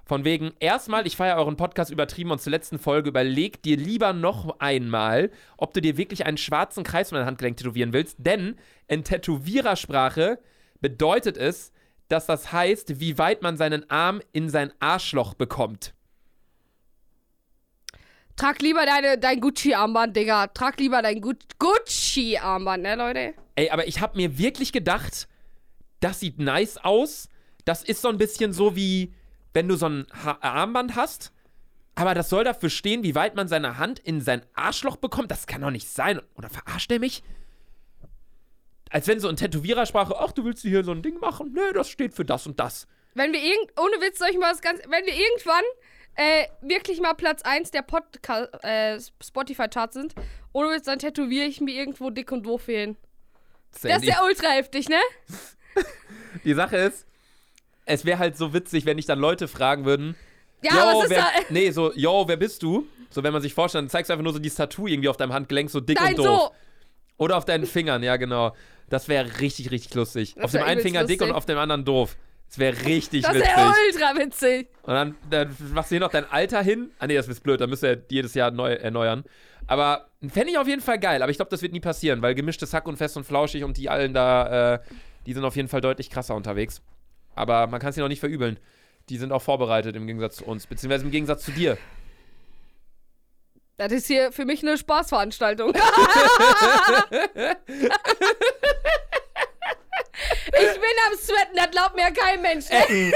Von 0.05 0.25
wegen, 0.25 0.51
erstmal, 0.59 1.07
ich 1.07 1.15
feiere 1.15 1.37
euren 1.37 1.55
Podcast 1.55 1.91
übertrieben 1.91 2.31
und 2.31 2.41
zur 2.41 2.51
letzten 2.51 2.79
Folge 2.79 3.09
überleg 3.09 3.61
dir 3.61 3.77
lieber 3.77 4.11
noch 4.11 4.59
einmal, 4.59 5.31
ob 5.57 5.73
du 5.73 5.81
dir 5.81 5.97
wirklich 5.97 6.25
einen 6.25 6.37
schwarzen 6.37 6.83
Kreis 6.83 7.11
um 7.11 7.17
dein 7.17 7.27
Handgelenk 7.27 7.57
tätowieren 7.57 7.93
willst, 7.93 8.17
denn 8.19 8.57
in 8.87 9.03
Tätowierersprache 9.03 10.39
bedeutet 10.81 11.37
es, 11.37 11.71
dass 12.07 12.25
das 12.25 12.51
heißt, 12.51 12.99
wie 12.99 13.17
weit 13.17 13.41
man 13.41 13.57
seinen 13.57 13.89
Arm 13.89 14.21
in 14.31 14.49
sein 14.49 14.73
Arschloch 14.79 15.33
bekommt. 15.35 15.93
Trag 18.35 18.61
lieber 18.61 18.85
deine, 18.85 19.17
dein 19.17 19.41
Gucci-Armband, 19.41 20.15
Digga. 20.15 20.47
Trag 20.47 20.79
lieber 20.79 21.01
dein 21.01 21.19
Gu 21.19 21.33
Gucci-Armband, 21.59 22.83
ne, 22.83 22.95
Leute? 22.95 23.33
Ey, 23.55 23.69
aber 23.69 23.87
ich 23.87 23.99
habe 23.99 24.15
mir 24.15 24.37
wirklich 24.37 24.71
gedacht, 24.71 25.27
das 25.99 26.21
sieht 26.21 26.39
nice 26.39 26.77
aus. 26.77 27.27
Das 27.65 27.83
ist 27.83 28.01
so 28.01 28.07
ein 28.07 28.17
bisschen 28.17 28.53
so 28.53 28.75
wie, 28.77 29.13
wenn 29.53 29.67
du 29.67 29.75
so 29.75 29.87
ein 29.87 30.07
ha 30.23 30.37
Armband 30.39 30.95
hast. 30.95 31.33
Aber 31.95 32.13
das 32.13 32.29
soll 32.29 32.45
dafür 32.45 32.69
stehen, 32.69 33.03
wie 33.03 33.13
weit 33.13 33.35
man 33.35 33.49
seine 33.49 33.77
Hand 33.77 33.99
in 33.99 34.21
sein 34.21 34.41
Arschloch 34.53 34.95
bekommt. 34.95 35.31
Das 35.31 35.45
kann 35.45 35.61
doch 35.61 35.69
nicht 35.69 35.89
sein. 35.89 36.21
Oder 36.35 36.49
verarscht 36.49 36.91
er 36.93 36.99
mich? 36.99 37.23
Als 38.89 39.07
wenn 39.07 39.19
so 39.19 39.27
ein 39.27 39.35
Tätowierersprache, 39.35 40.15
ach, 40.17 40.31
du 40.31 40.45
willst 40.45 40.63
hier 40.63 40.83
so 40.83 40.91
ein 40.91 41.01
Ding 41.01 41.19
machen? 41.19 41.53
Nö, 41.53 41.73
das 41.73 41.89
steht 41.89 42.13
für 42.13 42.25
das 42.25 42.47
und 42.47 42.59
das. 42.59 42.87
Wenn 43.13 43.33
wir 43.33 43.41
irgend, 43.41 43.71
ohne 43.79 44.01
Witz, 44.01 44.19
soll 44.19 44.29
ich 44.31 44.37
mal 44.37 44.51
was 44.51 44.61
ganz, 44.61 44.79
wenn 44.87 45.05
wir 45.05 45.13
irgendwann 45.13 45.63
äh, 46.15 46.47
wirklich 46.61 46.99
mal 46.99 47.13
Platz 47.13 47.41
1 47.43 47.71
der 47.71 47.81
Podcast, 47.83 48.49
äh, 48.63 48.99
Spotify-Charts 49.23 49.93
sind, 49.93 50.15
ohne 50.53 50.69
Witz, 50.75 50.85
dann 50.85 50.99
tätowiere 50.99 51.45
ich 51.45 51.61
mir 51.61 51.73
irgendwo 51.75 52.09
dick 52.09 52.31
und 52.31 52.45
doof 52.45 52.65
hin. 52.65 52.97
Das 53.71 53.81
Sandy. 53.83 54.07
ist 54.07 54.13
ja 54.13 54.23
ultra 54.23 54.49
heftig, 54.49 54.89
ne? 54.89 54.99
Die 56.43 56.53
Sache 56.53 56.77
ist, 56.77 57.05
es 57.85 58.05
wäre 58.05 58.19
halt 58.19 58.37
so 58.37 58.53
witzig, 58.53 58.85
wenn 58.85 58.97
ich 58.97 59.05
dann 59.05 59.19
Leute 59.19 59.47
fragen 59.47 59.85
würden, 59.85 60.15
Ja, 60.63 60.71
yo, 60.73 60.97
was 60.97 61.03
ist 61.05 61.09
wer, 61.11 61.19
da? 61.19 61.27
Nee, 61.49 61.71
so, 61.71 61.93
yo, 61.93 62.27
wer 62.27 62.37
bist 62.37 62.63
du? 62.63 62.87
So, 63.11 63.23
wenn 63.23 63.33
man 63.33 63.41
sich 63.41 63.53
vorstellt, 63.53 63.83
dann 63.83 63.89
zeigst 63.89 64.09
du 64.09 64.13
einfach 64.13 64.23
nur 64.23 64.33
so 64.33 64.39
dieses 64.39 64.57
Tattoo 64.57 64.87
irgendwie 64.87 65.09
auf 65.09 65.17
deinem 65.17 65.33
Handgelenk, 65.33 65.69
so 65.69 65.79
dick 65.79 65.99
Nein, 65.99 66.15
und 66.15 66.25
doof. 66.25 66.25
so. 66.25 66.51
Oder 67.19 67.37
auf 67.37 67.45
deinen 67.45 67.67
Fingern, 67.67 68.01
ja, 68.01 68.17
genau. 68.17 68.55
Das 68.89 69.07
wäre 69.07 69.39
richtig, 69.39 69.69
richtig 69.69 69.93
lustig. 69.93 70.33
Das 70.33 70.45
auf 70.45 70.51
dem 70.51 70.63
einen 70.63 70.81
Finger 70.81 71.03
dick 71.03 71.21
und 71.21 71.27
lustig. 71.27 71.37
auf 71.37 71.45
dem 71.45 71.59
anderen 71.59 71.85
doof. 71.85 72.17
Das 72.47 72.57
wäre 72.57 72.85
richtig 72.85 73.21
Das 73.21 73.35
witzig. 73.35 73.49
wäre 73.55 73.73
ultra 73.93 74.19
witzig. 74.19 74.67
Und 74.81 74.93
dann, 74.95 75.15
dann 75.29 75.55
machst 75.71 75.91
du 75.91 75.95
hier 75.95 75.99
noch 75.99 76.09
dein 76.09 76.25
Alter 76.25 76.63
hin. 76.63 76.89
Ah, 76.97 77.05
nee, 77.05 77.13
das 77.15 77.27
ist 77.27 77.43
blöd, 77.43 77.61
dann 77.61 77.69
müsst 77.69 77.83
ihr 77.83 78.01
jedes 78.09 78.33
Jahr 78.33 78.49
neu 78.49 78.73
erneuern. 78.73 79.23
Aber 79.67 80.07
fände 80.27 80.49
ich 80.49 80.57
auf 80.57 80.67
jeden 80.67 80.81
Fall 80.81 80.97
geil. 80.99 81.21
Aber 81.21 81.29
ich 81.29 81.37
glaube, 81.37 81.51
das 81.51 81.61
wird 81.61 81.73
nie 81.73 81.79
passieren, 81.79 82.23
weil 82.23 82.33
gemischtes 82.33 82.73
Hack 82.73 82.87
und 82.87 82.97
fest 82.97 83.15
und 83.17 83.25
flauschig 83.25 83.63
und 83.63 83.77
die 83.77 83.87
allen 83.89 84.15
da, 84.15 84.75
äh, 84.75 84.79
die 85.27 85.33
sind 85.33 85.43
auf 85.43 85.55
jeden 85.55 85.67
Fall 85.67 85.81
deutlich 85.81 86.09
krasser 86.09 86.33
unterwegs. 86.35 86.81
Aber 87.35 87.67
man 87.67 87.79
kann 87.79 87.91
es 87.91 87.97
ihnen 87.97 88.05
auch 88.05 88.09
nicht 88.09 88.19
verübeln. 88.19 88.57
Die 89.09 89.17
sind 89.17 89.31
auch 89.31 89.41
vorbereitet 89.43 89.95
im 89.95 90.07
Gegensatz 90.07 90.37
zu 90.37 90.45
uns, 90.45 90.65
beziehungsweise 90.65 91.05
im 91.05 91.11
Gegensatz 91.11 91.43
zu 91.43 91.51
dir. 91.51 91.77
Das 93.79 93.91
ist 93.93 94.07
hier 94.07 94.31
für 94.33 94.43
mich 94.43 94.61
eine 94.61 94.77
Spaßveranstaltung. 94.77 95.73
ich 100.51 100.73
bin 100.73 100.95
am 101.07 101.17
Sweaten, 101.17 101.55
das 101.55 101.71
glaubt 101.71 101.95
mir 101.95 102.11
kein 102.11 102.41
Mensch. 102.41 102.67
ne? 102.69 102.83
ich 102.89 102.89
bin 102.89 103.11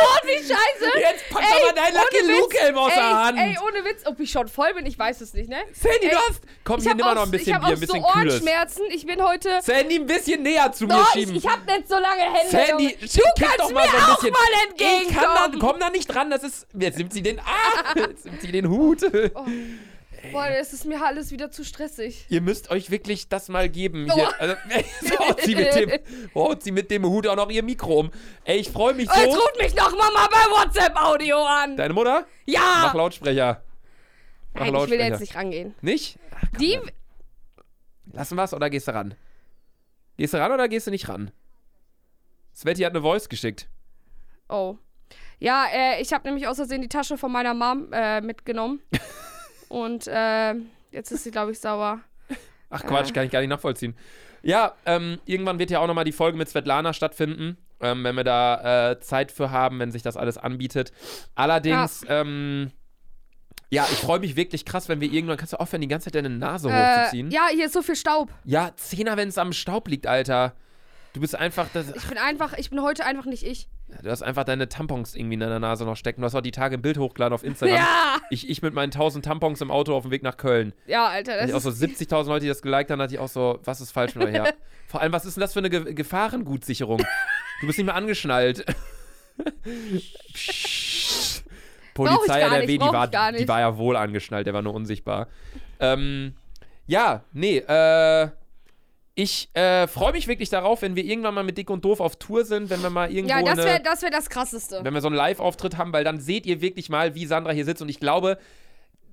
rot 0.00 0.22
wie 0.24 0.38
Scheiße. 0.38 0.98
Jetzt 0.98 1.28
pack 1.28 1.42
Ey, 1.42 1.48
doch 1.60 1.66
mal 1.66 1.74
deinen 1.74 1.94
Lucky. 1.94 2.32
Luke-Helm 2.40 2.78
aus 2.78 2.90
ey, 2.90 2.96
der 2.96 3.24
Hand. 3.24 3.38
Ey, 3.38 3.56
ohne 3.66 3.84
Witz, 3.84 4.06
ob 4.06 4.18
ich 4.18 4.30
schon 4.30 4.48
voll 4.48 4.72
bin, 4.72 4.86
ich 4.86 4.98
weiß 4.98 5.20
es 5.20 5.34
nicht, 5.34 5.50
ne? 5.50 5.58
Sandy, 5.72 6.06
ey, 6.06 6.10
du 6.10 6.16
hast. 6.16 6.40
Komm, 6.64 6.78
Ich 6.78 6.84
hier 6.84 6.94
nimm 6.94 7.04
mal 7.04 7.14
noch 7.14 7.22
auch, 7.22 7.26
ein 7.26 7.34
ich 7.34 7.38
bisschen 7.44 7.54
hab 7.54 7.60
Bier, 7.62 7.68
auch 7.68 7.74
ein 7.74 7.80
bisschen 7.80 8.00
so 8.02 8.08
kühles. 8.08 8.32
Ohrenschmerzen. 8.34 8.82
Ich 8.90 9.04
bin 9.06 9.22
heute. 9.22 9.60
Sandy, 9.62 9.96
ein 9.96 10.06
bisschen 10.06 10.42
näher 10.42 10.72
zu 10.72 10.86
mir 10.86 10.96
Oh, 10.96 11.02
ich, 11.02 11.12
schieben. 11.12 11.36
ich 11.36 11.46
hab 11.46 11.66
nicht 11.66 11.86
so 11.88 11.98
lange 11.98 12.22
Hände. 12.22 12.50
Sandy, 12.50 12.96
du 12.98 13.06
doch 13.06 13.34
kannst 13.58 13.74
mal 13.74 13.84
mir 13.84 13.90
so 13.90 13.96
ein 13.96 14.02
auch 14.04 14.20
bisschen. 14.20 14.32
mal 14.32 14.40
Ich 14.78 15.14
kann 15.14 15.27
komm 15.66 15.78
da 15.80 15.90
nicht 15.90 16.06
dran, 16.06 16.30
das 16.30 16.42
ist. 16.44 16.66
Jetzt 16.78 16.98
nimmt 16.98 17.12
sie 17.12 17.22
den. 17.22 17.38
Ah! 17.40 17.94
Jetzt 17.96 18.24
nimmt 18.24 18.40
sie 18.40 18.52
den 18.52 18.68
Hut. 18.68 19.00
Boah, 20.32 20.48
das 20.48 20.72
ist 20.72 20.84
mir 20.84 21.00
alles 21.04 21.30
wieder 21.30 21.50
zu 21.52 21.64
stressig. 21.64 22.26
Ihr 22.28 22.40
müsst 22.40 22.70
euch 22.72 22.90
wirklich 22.90 23.28
das 23.28 23.48
mal 23.48 23.68
geben. 23.68 24.08
Oh. 24.10 24.14
Hier. 24.14 24.40
Also, 24.40 24.56
so 25.02 25.18
haut, 25.20 25.40
sie 25.42 25.54
mit 25.54 25.74
dem, 25.74 25.90
haut 26.34 26.62
sie 26.64 26.72
mit 26.72 26.90
dem 26.90 27.04
Hut 27.06 27.26
auch 27.28 27.36
noch 27.36 27.50
ihr 27.50 27.62
Mikro 27.62 28.00
um. 28.00 28.10
Ey, 28.44 28.58
ich 28.58 28.70
freue 28.70 28.94
mich 28.94 29.08
Oh, 29.08 29.16
jetzt 29.16 29.32
so. 29.32 29.40
ruft 29.40 29.58
mich 29.58 29.74
doch 29.74 29.92
Mama 29.92 30.28
bei 30.28 30.50
WhatsApp-Audio 30.50 31.36
an. 31.44 31.76
Deine 31.76 31.94
Mutter? 31.94 32.22
Mach 32.22 32.52
ja! 32.52 32.92
Lautsprecher. 32.94 33.62
Mach 34.54 34.60
Nein, 34.60 34.66
ich 34.66 34.72
will 34.72 34.72
Lautsprecher. 34.80 35.04
jetzt 35.04 35.20
nicht 35.20 35.34
rangehen. 35.36 35.74
Nicht? 35.82 36.18
Ach, 36.34 36.40
komm, 36.50 36.58
Die, 36.58 36.72
dann. 36.74 36.90
Lassen 38.12 38.34
wir's 38.36 38.54
oder 38.54 38.70
gehst 38.70 38.88
du 38.88 38.94
ran? 38.94 39.14
Gehst 40.16 40.34
du 40.34 40.38
ran 40.38 40.50
oder 40.50 40.68
gehst 40.68 40.88
du 40.88 40.90
nicht 40.90 41.08
ran? 41.08 41.30
Sveti 42.54 42.82
hat 42.82 42.92
eine 42.92 43.02
Voice 43.02 43.28
geschickt. 43.28 43.68
Oh. 44.48 44.78
Ja, 45.38 45.66
äh, 45.72 46.00
ich 46.02 46.12
habe 46.12 46.26
nämlich 46.26 46.46
aus 46.46 46.56
Versehen 46.56 46.82
die 46.82 46.88
Tasche 46.88 47.16
von 47.18 47.30
meiner 47.32 47.54
Mom 47.54 47.92
äh, 47.92 48.20
mitgenommen. 48.20 48.80
Und 49.68 50.06
äh, 50.06 50.54
jetzt 50.90 51.10
ist 51.12 51.24
sie, 51.24 51.30
glaube 51.30 51.52
ich, 51.52 51.60
sauer. 51.60 52.00
Ach 52.70 52.82
Quatsch, 52.84 53.10
Äh. 53.10 53.12
kann 53.12 53.24
ich 53.26 53.30
gar 53.30 53.40
nicht 53.40 53.48
nachvollziehen. 53.50 53.94
Ja, 54.42 54.72
ähm, 54.86 55.18
irgendwann 55.26 55.58
wird 55.58 55.70
ja 55.70 55.80
auch 55.80 55.86
nochmal 55.86 56.04
die 56.04 56.12
Folge 56.12 56.38
mit 56.38 56.48
Svetlana 56.48 56.92
stattfinden, 56.92 57.56
ähm, 57.80 58.04
wenn 58.04 58.14
wir 58.16 58.24
da 58.24 58.90
äh, 58.92 59.00
Zeit 59.00 59.32
für 59.32 59.50
haben, 59.50 59.78
wenn 59.80 59.90
sich 59.90 60.02
das 60.02 60.16
alles 60.16 60.38
anbietet. 60.38 60.92
Allerdings, 61.34 62.04
ähm, 62.08 62.70
ja, 63.70 63.86
ich 63.90 63.98
freue 63.98 64.20
mich 64.20 64.36
wirklich 64.36 64.64
krass, 64.64 64.88
wenn 64.88 65.00
wir 65.00 65.12
irgendwann, 65.12 65.36
kannst 65.36 65.52
du 65.52 65.60
aufhören, 65.60 65.82
die 65.82 65.88
ganze 65.88 66.04
Zeit 66.06 66.14
deine 66.14 66.30
Nase 66.30 66.70
Äh, 66.70 66.98
hochzuziehen? 67.00 67.30
ja, 67.30 67.48
hier 67.52 67.66
ist 67.66 67.72
so 67.74 67.82
viel 67.82 67.96
Staub. 67.96 68.30
Ja, 68.44 68.70
Zehner, 68.76 69.16
wenn 69.16 69.28
es 69.28 69.38
am 69.38 69.52
Staub 69.52 69.88
liegt, 69.88 70.06
Alter. 70.06 70.54
Du 71.18 71.22
bist 71.22 71.34
einfach, 71.34 71.66
das, 71.72 71.92
Ich 71.96 72.06
bin 72.06 72.16
einfach, 72.16 72.52
ich 72.56 72.70
bin 72.70 72.80
heute 72.80 73.04
einfach 73.04 73.24
nicht 73.24 73.42
ich. 73.42 73.68
du 73.88 74.08
hast 74.08 74.22
einfach 74.22 74.44
deine 74.44 74.68
Tampons 74.68 75.16
irgendwie 75.16 75.34
in 75.34 75.40
deiner 75.40 75.58
Nase 75.58 75.84
noch 75.84 75.96
stecken. 75.96 76.20
Du 76.20 76.26
hast 76.26 76.36
auch 76.36 76.42
die 76.42 76.52
Tage 76.52 76.76
ein 76.76 76.80
Bild 76.80 76.96
hochgeladen 76.96 77.34
auf 77.34 77.42
Instagram. 77.42 77.74
Ja! 77.74 78.18
Ich, 78.30 78.48
ich 78.48 78.62
mit 78.62 78.72
meinen 78.72 78.92
1000 78.92 79.24
Tampons 79.24 79.60
im 79.60 79.72
Auto 79.72 79.96
auf 79.96 80.04
dem 80.04 80.12
Weg 80.12 80.22
nach 80.22 80.36
Köln. 80.36 80.74
Ja, 80.86 81.08
Alter, 81.08 81.32
Da 81.32 81.38
das 81.38 81.40
hatte 81.40 81.50
ich 81.50 81.56
auch 81.56 81.60
so 81.60 81.70
ist, 81.70 81.82
70.000 81.82 82.28
Leute, 82.28 82.42
die 82.42 82.46
das 82.46 82.62
geliked 82.62 82.92
haben, 82.92 83.02
hatte 83.02 83.14
ich 83.14 83.18
auch 83.18 83.26
so, 83.26 83.58
was 83.64 83.80
ist 83.80 83.90
falsch 83.90 84.14
mit 84.14 84.28
euch 84.28 84.32
her? 84.32 84.54
Vor 84.86 85.00
allem, 85.00 85.12
was 85.12 85.24
ist 85.26 85.36
denn 85.36 85.40
das 85.40 85.54
für 85.54 85.58
eine 85.58 85.70
Ge 85.70 85.92
Gefahrengutsicherung? 85.92 86.98
Du 87.62 87.66
bist 87.66 87.78
nicht 87.78 87.86
mehr 87.86 87.96
angeschnallt. 87.96 88.64
Polizei 91.94 92.42
NRW, 92.42 92.64
nicht, 92.64 92.80
die 92.80 92.92
war, 92.92 93.08
die 93.08 93.48
war 93.48 93.58
ja 93.58 93.76
wohl 93.76 93.96
angeschnallt, 93.96 94.46
der 94.46 94.54
war 94.54 94.62
nur 94.62 94.74
unsichtbar. 94.74 95.26
Ähm, 95.80 96.36
ja, 96.86 97.24
nee, 97.32 97.58
äh, 97.58 98.28
ich 99.18 99.52
äh, 99.52 99.88
freue 99.88 100.12
mich 100.12 100.28
wirklich 100.28 100.48
darauf, 100.48 100.80
wenn 100.80 100.94
wir 100.94 101.04
irgendwann 101.04 101.34
mal 101.34 101.42
mit 101.42 101.58
Dick 101.58 101.70
und 101.70 101.84
Doof 101.84 101.98
auf 101.98 102.14
Tour 102.14 102.44
sind, 102.44 102.70
wenn 102.70 102.80
wir 102.84 102.90
mal 102.90 103.10
irgendwo 103.10 103.34
ja, 103.34 103.42
das 103.42 103.56
wäre 103.56 103.82
das, 103.82 104.02
wär 104.02 104.10
das 104.10 104.30
Krasseste. 104.30 104.78
wenn 104.84 104.94
wir 104.94 105.00
so 105.00 105.08
einen 105.08 105.16
Live-Auftritt 105.16 105.76
haben, 105.76 105.92
weil 105.92 106.04
dann 106.04 106.20
seht 106.20 106.46
ihr 106.46 106.60
wirklich 106.60 106.88
mal, 106.88 107.16
wie 107.16 107.26
Sandra 107.26 107.50
hier 107.50 107.64
sitzt. 107.64 107.82
Und 107.82 107.88
ich 107.88 107.98
glaube, 107.98 108.38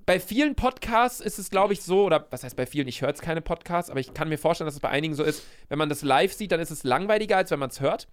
bei 0.06 0.20
vielen 0.20 0.54
Podcasts 0.54 1.18
ist 1.18 1.40
es, 1.40 1.50
glaube 1.50 1.72
ich, 1.72 1.82
so, 1.82 2.04
oder 2.04 2.24
was 2.30 2.44
heißt 2.44 2.54
bei 2.54 2.66
vielen, 2.66 2.86
ich 2.86 3.00
höre 3.00 3.08
jetzt 3.08 3.20
keine 3.20 3.40
Podcasts, 3.40 3.90
aber 3.90 3.98
ich 3.98 4.14
kann 4.14 4.28
mir 4.28 4.38
vorstellen, 4.38 4.66
dass 4.66 4.76
es 4.76 4.80
bei 4.80 4.90
einigen 4.90 5.14
so 5.14 5.24
ist, 5.24 5.42
wenn 5.70 5.78
man 5.78 5.88
das 5.88 6.02
live 6.02 6.32
sieht, 6.32 6.52
dann 6.52 6.60
ist 6.60 6.70
es 6.70 6.84
langweiliger, 6.84 7.36
als 7.36 7.50
wenn 7.50 7.58
man 7.58 7.70
es 7.70 7.80
hört. 7.80 8.06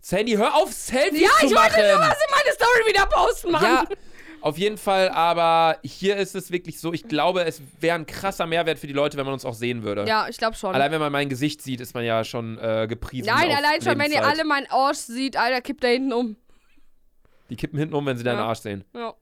Sandy, 0.00 0.32
hör 0.32 0.56
auf, 0.56 0.72
Selfies 0.72 1.20
ja, 1.20 1.28
zu 1.38 1.46
ich 1.46 1.52
machen! 1.52 1.76
wollte 1.76 1.92
nur 1.92 2.00
was 2.00 2.18
in 2.18 2.34
meine 2.34 2.54
Story 2.54 2.88
wieder 2.88 3.06
posten, 3.06 3.52
Mann. 3.52 3.62
Ja, 3.62 3.84
auf 4.46 4.58
jeden 4.58 4.78
Fall, 4.78 5.08
aber 5.10 5.78
hier 5.82 6.16
ist 6.16 6.34
es 6.34 6.50
wirklich 6.50 6.78
so, 6.80 6.92
ich 6.92 7.08
glaube, 7.08 7.44
es 7.44 7.60
wäre 7.80 7.96
ein 7.96 8.06
krasser 8.06 8.46
Mehrwert 8.46 8.78
für 8.78 8.86
die 8.86 8.92
Leute, 8.92 9.16
wenn 9.16 9.24
man 9.24 9.34
uns 9.34 9.44
auch 9.44 9.54
sehen 9.54 9.82
würde. 9.82 10.04
Ja, 10.06 10.28
ich 10.28 10.36
glaube 10.38 10.56
schon. 10.56 10.74
Allein 10.74 10.92
wenn 10.92 11.00
man 11.00 11.10
mein 11.12 11.28
Gesicht 11.28 11.62
sieht, 11.62 11.80
ist 11.80 11.94
man 11.94 12.04
ja 12.04 12.22
schon 12.24 12.58
äh, 12.58 12.86
gepriesen. 12.88 13.26
Nein, 13.26 13.50
allein 13.50 13.82
schon, 13.82 13.98
wenn 13.98 14.12
ihr 14.12 14.24
alle 14.26 14.44
meinen 14.44 14.66
Arsch 14.70 14.98
seht, 14.98 15.36
Alter, 15.36 15.60
kippt 15.60 15.82
da 15.84 15.88
hinten 15.88 16.12
um. 16.12 16.36
Die 17.50 17.56
kippen 17.56 17.78
hinten 17.78 17.94
um, 17.94 18.06
wenn 18.06 18.16
sie 18.16 18.24
deinen 18.24 18.38
Ja. 18.38 18.46
Arsch 18.46 18.60
sehen. 18.60 18.84
Ja. 18.94 19.14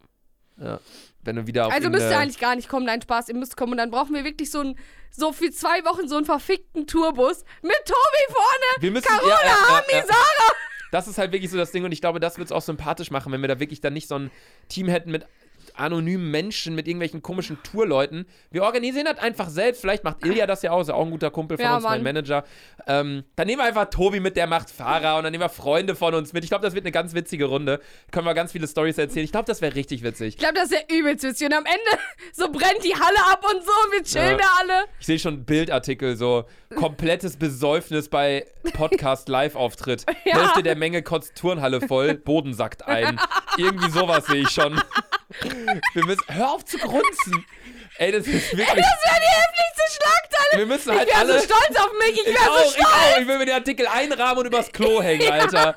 Ja. 0.59 0.81
Wenn 1.23 1.37
du 1.37 1.47
wieder 1.47 1.67
auf 1.67 1.73
Also 1.73 1.89
müsst 1.89 2.01
ihr 2.03 2.05
irgendeine- 2.05 2.23
eigentlich 2.23 2.39
gar 2.39 2.55
nicht 2.55 2.69
kommen, 2.69 2.87
nein, 2.87 3.01
Spaß, 3.03 3.29
ihr 3.31 3.35
müsst 3.35 3.57
kommen. 3.57 3.73
Und 3.73 3.79
dann 3.79 3.91
brauchen 3.91 4.15
wir 4.15 4.25
wirklich 4.25 4.51
so 4.51 4.61
ein, 4.61 4.79
so 5.11 5.33
für 5.33 5.51
zwei 5.51 5.85
Wochen 5.85 6.07
so 6.07 6.17
einen 6.17 6.27
verfickten 6.27 6.87
Tourbus 6.87 7.45
mit 7.63 7.77
Tobi 7.87 8.25
vorne, 8.29 8.83
Wir 8.83 8.91
müssen, 8.91 9.07
Carola, 9.07 9.31
ja, 9.31 9.41
ja, 9.43 9.57
ja, 9.69 9.79
Ami. 9.79 10.07
Sarah. 10.07 10.53
Das 10.95 11.09
ist 11.09 11.19
halt 11.19 11.33
wirklich 11.33 11.51
so 11.51 11.57
das 11.57 11.73
Ding 11.73 11.85
und 11.85 11.91
ich 11.91 12.01
glaube, 12.01 12.21
das 12.21 12.39
wird 12.39 12.47
es 12.47 12.53
auch 12.53 12.63
sympathisch 12.63 13.11
machen, 13.11 13.33
wenn 13.33 13.41
wir 13.41 13.49
da 13.49 13.59
wirklich 13.59 13.81
dann 13.81 13.95
nicht 13.95 14.07
so 14.07 14.15
ein 14.15 14.31
Team 14.69 14.87
hätten 14.87 15.11
mit 15.11 15.27
anonymen 15.75 16.31
Menschen, 16.31 16.75
mit 16.75 16.87
irgendwelchen 16.89 17.23
komischen 17.23 17.59
Tourleuten. 17.63 18.27
Wir 18.51 18.63
organisieren 18.63 19.07
das 19.07 19.19
einfach 19.19 19.49
selbst. 19.49 19.81
Vielleicht 19.81 20.05
macht 20.05 20.25
Ilja 20.25 20.47
das 20.47 20.63
ja 20.63 20.71
auch, 20.73 20.81
ist 20.81 20.89
ja 20.89 20.95
auch 20.95 21.05
ein 21.05 21.11
guter 21.11 21.31
Kumpel 21.31 21.57
von 21.57 21.65
Ja, 21.65 21.75
uns, 21.77 21.85
mein 21.85 22.03
Mann. 22.03 22.15
Manager. 22.15 22.45
Ähm, 22.87 23.25
dann 23.37 23.47
nehmen 23.47 23.61
wir 23.61 23.67
einfach 23.67 23.87
Tobi 23.91 24.21
mit, 24.21 24.37
der 24.37 24.47
macht 24.47 24.71
Fahrer 24.71 25.17
und 25.17 25.25
dann 25.25 25.33
nehmen 25.33 25.43
wir 25.45 25.49
Freunde 25.49 25.95
von 25.97 26.15
uns 26.15 26.33
mit. 26.33 26.45
Ich 26.45 26.51
glaube, 26.51 26.65
das 26.65 26.75
wird 26.75 26.85
eine 26.85 26.93
ganz 26.93 27.15
witzige 27.15 27.47
Runde. 27.47 27.81
Können 28.11 28.27
wir 28.27 28.35
ganz 28.35 28.53
viele 28.53 28.69
Stories 28.69 28.99
erzählen. 28.99 29.25
Ich 29.25 29.33
glaube, 29.33 29.47
das 29.47 29.61
wäre 29.63 29.75
richtig 29.75 30.03
witzig. 30.03 30.29
Ich 30.35 30.39
glaube, 30.39 30.55
das 30.55 30.71
ja 30.71 30.79
übelst 30.91 31.25
witzig. 31.25 31.47
Und 31.49 31.55
am 31.55 31.65
Ende 31.67 32.03
so 32.33 32.51
brennt 32.51 32.85
die 32.85 32.95
Halle 32.95 33.33
ab 33.33 33.45
und 33.53 33.63
so. 33.65 33.73
Wir 33.93 34.03
chillen 34.05 34.31
Ja. 34.33 34.37
da 34.39 34.45
alle. 34.61 34.85
Ich 35.01 35.07
sehe 35.07 35.19
schon 35.19 35.45
Bildartikel, 35.45 36.17
so 36.17 36.45
komplettes 36.77 37.37
Besäufnis 37.37 38.09
bei 38.09 38.47
Podcast-Live-Auftritt. 38.73 40.05
Ja. 40.25 40.39
Hälfte 40.41 40.63
der 40.63 40.75
Menge 40.77 41.03
kotzt 41.03 41.35
Turnhalle 41.35 41.81
voll, 41.87 42.15
Boden 42.15 42.55
sackt 42.55 42.87
ein. 42.87 43.21
Irgendwie 43.59 43.91
sowas 43.91 44.27
sehe 44.27 44.41
ich 44.43 44.49
schon. 44.51 44.81
Wir 45.95 46.05
müssen, 46.07 46.23
hör 46.29 46.53
auf 46.53 46.65
zu 46.65 46.79
grunzen. 46.79 47.45
Ey, 47.99 48.13
das 48.13 48.27
ist 48.27 48.57
wirklich. 48.57 48.67
Das 48.67 48.77
wäre 48.77 49.21
die 49.21 49.27
heftigste 49.27 50.03
Schlagzeile. 50.03 50.59
Wir 50.61 50.67
müssen 50.67 50.93
Ich 50.93 50.99
halt 50.99 51.09
wäre 51.09 51.19
alle. 51.19 51.39
so 51.41 51.45
stolz 51.47 51.79
auf 51.81 51.93
mich. 51.99 52.13
Ich 52.21 52.27
ich 52.27 52.35
wäre 52.35 52.45
so 52.59 52.65
ich 52.65 52.71
stolz. 52.73 52.87
auch. 52.89 53.19
Ich 53.21 53.27
will 53.29 53.39
mir 53.39 53.47
den 53.47 53.55
Artikel 53.55 53.87
einrahmen 53.87 54.39
und 54.39 54.47
übers 54.47 54.73
Klo 54.73 55.03
hängen, 55.03 55.31
Alter. 55.31 55.75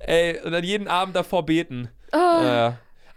Ey, 0.00 0.40
und 0.40 0.52
dann 0.52 0.64
jeden 0.64 0.88
Abend 0.88 1.16
davor 1.16 1.44
beten. 1.46 1.90
Äh. 2.12 2.16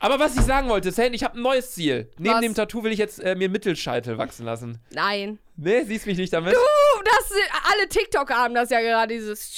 Aber 0.04 0.18
was 0.20 0.36
ich 0.36 0.42
sagen 0.42 0.68
wollte, 0.68 0.92
Sane, 0.92 1.16
ich 1.16 1.24
habe 1.24 1.38
ein 1.38 1.44
neues 1.44 1.74
Ziel. 1.74 2.10
Neben 2.18 2.34
Was? 2.36 2.42
dem 2.42 2.56
Tattoo 2.56 2.84
will 2.84 2.92
ich 2.92 2.98
jetzt 2.98 3.20
äh, 3.20 3.36
mir 3.36 3.50
Mittelscheitel 3.50 4.18
wachsen 4.18 4.46
lassen. 4.46 4.80
Nein. 4.90 5.38
Nee, 5.58 5.84
siehst 5.84 6.08
mich 6.08 6.18
nicht 6.18 6.34
damit? 6.34 6.56
Uh, 6.56 7.04
das 7.06 7.32
alle 7.72 7.88
TikToker 7.88 8.36
haben 8.36 8.56
das 8.56 8.70
ja 8.72 8.82
gerade, 8.82 9.14
dieses. 9.14 9.52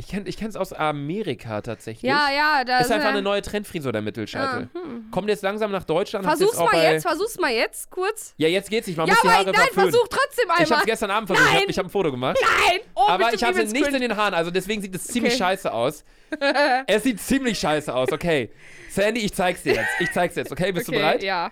Ich 0.00 0.06
kenne 0.06 0.28
ich 0.28 0.36
kenn's 0.36 0.54
aus 0.54 0.72
Amerika 0.72 1.60
tatsächlich. 1.60 2.08
Ja, 2.08 2.30
ja, 2.30 2.64
das 2.64 2.86
ist 2.86 2.92
einfach 2.92 3.08
eine 3.08 3.20
neue 3.20 3.42
Trendfrisur, 3.42 3.90
der 3.92 4.00
Mittelscheitel. 4.00 4.68
Kommt 5.10 5.28
jetzt 5.28 5.42
langsam 5.42 5.72
nach 5.72 5.82
Deutschland. 5.82 6.24
Versuch's 6.24 6.52
jetzt 6.52 6.60
mal 6.60 6.70
bei- 6.70 6.92
jetzt, 6.92 7.02
versuch's 7.06 7.36
mal 7.38 7.52
jetzt, 7.52 7.90
kurz. 7.90 8.32
Ja, 8.36 8.46
jetzt 8.46 8.70
geht's 8.70 8.86
nicht. 8.86 8.96
Man 8.96 9.08
ja, 9.08 9.14
muss 9.14 9.22
die 9.22 9.28
Haare 9.28 9.44
nein, 9.46 9.54
verföhnen. 9.54 9.90
versuch 9.90 10.06
trotzdem 10.08 10.44
Ich 10.46 10.50
hab's 10.60 10.70
einmal. 10.70 10.84
gestern 10.86 11.10
Abend 11.10 11.26
versucht. 11.26 11.46
Ich 11.48 11.52
Nein. 11.52 11.62
hab, 11.62 11.70
ich 11.70 11.78
hab 11.78 11.86
ein 11.86 11.90
Foto 11.90 12.10
gemacht. 12.12 12.38
Nein! 12.40 12.80
Oh, 12.94 13.08
aber 13.08 13.34
ich 13.34 13.42
hatte 13.42 13.64
nichts 13.64 13.88
in 13.88 14.00
den 14.00 14.16
Haaren, 14.16 14.34
also 14.34 14.50
deswegen 14.52 14.80
sieht 14.82 14.94
es 14.94 15.04
ziemlich 15.04 15.32
Okay. 15.34 15.38
scheiße 15.42 15.72
aus. 15.72 16.04
es 16.86 17.02
sieht 17.02 17.20
ziemlich 17.20 17.58
scheiße 17.58 17.92
aus, 17.92 18.12
okay. 18.12 18.50
Sandy, 18.90 19.22
ich 19.22 19.34
zeig's 19.34 19.64
dir 19.64 19.74
jetzt. 19.74 19.88
Ich 20.00 20.12
zeig's 20.12 20.36
jetzt, 20.36 20.52
okay? 20.52 20.70
Bist 20.72 20.86
du 20.88 20.92
Okay, 20.92 21.00
bereit? 21.00 21.22
Ja. 21.24 21.50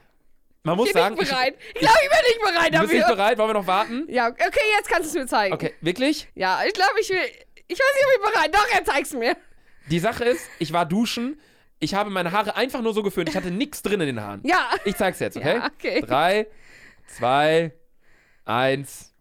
Man 0.63 0.77
muss 0.77 0.89
Ich 0.89 0.95
bin 0.95 1.03
sagen, 1.03 1.15
nicht 1.17 1.29
bereit. 1.31 1.55
Ich 1.75 1.81
glaube, 1.81 1.95
ich 2.03 2.09
bin 2.11 2.19
nicht 2.29 2.41
bereit 2.41 2.67
ich, 2.67 2.75
du 2.75 2.81
bist 2.81 2.93
nicht 2.93 3.03
dafür. 3.03 3.17
bereit. 3.17 3.39
Wollen 3.39 3.49
wir 3.51 3.55
noch 3.55 3.67
warten? 3.67 4.05
Ja, 4.09 4.29
okay, 4.29 4.61
jetzt 4.77 4.89
kannst 4.89 5.05
du 5.15 5.19
es 5.19 5.25
mir 5.25 5.27
zeigen. 5.29 5.55
Okay, 5.55 5.75
wirklich? 5.81 6.29
Ja, 6.35 6.61
ich 6.67 6.73
glaube, 6.73 6.93
ich 7.01 7.09
will. 7.11 7.19
Ich 7.69 7.79
weiß 7.79 7.95
nicht, 7.95 8.07
ob 8.07 8.27
ich 8.27 8.33
bereit 8.33 8.55
Doch, 8.55 8.75
jetzt 8.75 8.87
zeig's 8.87 9.13
mir. 9.13 9.37
Die 9.91 9.99
Sache 9.99 10.25
ist, 10.25 10.43
ich 10.59 10.73
war 10.73 10.87
duschen. 10.87 11.41
Ich 11.79 11.95
habe 11.95 12.11
meine 12.11 12.33
Haare 12.33 12.57
einfach 12.57 12.81
nur 12.81 12.95
so 12.95 13.03
geföhnt. 13.03 13.29
Ich 13.29 13.37
hatte 13.37 13.51
nichts 13.51 13.83
drin 13.83 14.01
in 14.01 14.07
den 14.07 14.21
Haaren. 14.21 14.41
Ja. 14.45 14.71
Ich 14.85 14.97
zeig's 14.97 15.19
jetzt, 15.21 15.37
okay? 15.37 15.57
Ja, 15.57 15.67
okay. 15.67 16.01
Drei, 16.01 16.47
zwei, 17.07 17.73
eins. 18.45 19.13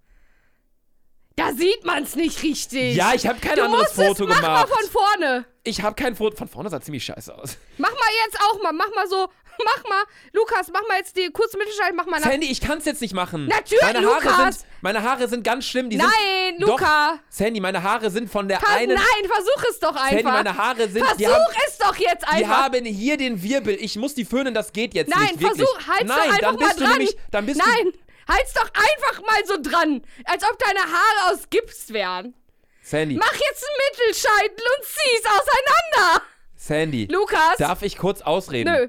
Da 1.35 1.51
sieht 1.51 1.83
man's 1.83 2.15
nicht 2.15 2.41
richtig. 2.43 2.95
Ja, 2.95 3.13
ich 3.13 3.27
habe 3.27 3.39
kein 3.39 3.57
du 3.57 3.65
anderes 3.65 3.89
musst 3.95 3.99
es, 3.99 4.07
Foto 4.07 4.25
mach 4.25 4.37
gemacht. 4.41 4.69
mal 4.69 4.75
von 4.75 4.89
vorne. 4.89 5.45
Ich 5.63 5.81
habe 5.81 5.93
kein 5.95 6.15
Foto. 6.15 6.37
Von 6.37 6.47
vorne 6.47 6.69
sah 6.69 6.79
ziemlich 6.79 7.03
scheiße 7.03 7.35
aus. 7.37 7.57
Mach 7.77 7.91
mal 7.91 8.09
jetzt 8.25 8.39
auch 8.39 8.63
mal. 8.63 8.71
Mach 8.71 8.89
mal 8.95 9.07
so. 9.09 9.27
Mach 9.63 9.83
mal. 9.89 10.03
Lukas, 10.33 10.67
mach 10.71 10.87
mal 10.87 10.97
jetzt 10.97 11.15
die 11.15 11.29
kurze 11.31 11.57
Mittelschalt. 11.57 11.93
Mach 11.95 12.05
mal 12.05 12.19
nach. 12.19 12.29
Sandy, 12.29 12.47
ich 12.51 12.61
kann's 12.61 12.85
jetzt 12.85 13.01
nicht 13.01 13.13
machen. 13.13 13.47
Natürlich, 13.47 13.81
meine 13.83 14.05
Haare 14.05 14.23
Lukas. 14.23 14.59
sind, 14.59 14.67
meine 14.81 15.03
Haare 15.03 15.27
sind 15.27 15.43
ganz 15.43 15.65
schlimm. 15.65 15.89
Die 15.89 15.97
Nein, 15.97 16.09
sind, 16.57 16.67
Luca. 16.67 17.13
Doch, 17.13 17.19
Sandy, 17.29 17.59
meine 17.59 17.81
Haare 17.83 18.09
sind 18.09 18.29
von 18.29 18.47
der 18.47 18.59
Kann, 18.59 18.75
einen. 18.77 18.93
nein, 18.95 19.29
versuch 19.31 19.63
es 19.69 19.79
doch 19.79 19.95
einfach. 19.95 20.09
Sandy, 20.09 20.23
meine 20.23 20.57
Haare 20.57 20.87
sind. 20.89 20.99
versuch 21.03 21.17
die 21.17 21.27
haben, 21.27 21.43
es 21.67 21.77
doch 21.77 21.95
jetzt 21.95 22.23
die 22.23 22.27
einfach. 22.27 22.57
haben 22.63 22.85
hier 22.85 23.17
den 23.17 23.41
Wirbel. 23.41 23.75
Ich 23.79 23.95
muss 23.95 24.13
die 24.15 24.25
föhnen, 24.25 24.53
das 24.53 24.73
geht 24.73 24.93
jetzt 24.93 25.09
nein, 25.09 25.21
nicht. 25.23 25.41
Wirklich. 25.41 25.65
versuch, 25.67 25.87
halt's 25.87 26.03
nein, 26.05 26.17
doch 26.17 26.25
einfach 26.25 26.39
dann 26.41 26.57
bist 26.57 26.79
mal 26.79 26.85
dran. 26.87 26.97
nämlich. 26.97 27.17
Dann 27.31 27.45
bist 27.45 27.59
nein, 27.65 27.93
halt's 28.27 28.53
doch 28.53 28.69
einfach 28.73 29.21
mal 29.21 29.45
so 29.45 29.55
dran. 29.61 30.01
Als 30.25 30.43
ob 30.43 30.57
deine 30.59 30.79
Haare 30.79 31.33
aus 31.33 31.49
Gips 31.49 31.91
wären. 31.93 32.33
Sandy, 32.81 33.15
Mach 33.15 33.33
jetzt 33.33 33.65
einen 33.65 33.77
Mittelscheitel 34.11 34.63
und 34.77 34.85
zieh's 34.85 35.25
auseinander. 35.25 36.21
Sandy. 36.55 37.07
Lukas. 37.11 37.57
Darf 37.57 37.81
ich 37.81 37.97
kurz 37.97 38.21
ausreden? 38.21 38.71
Nö. 38.73 38.87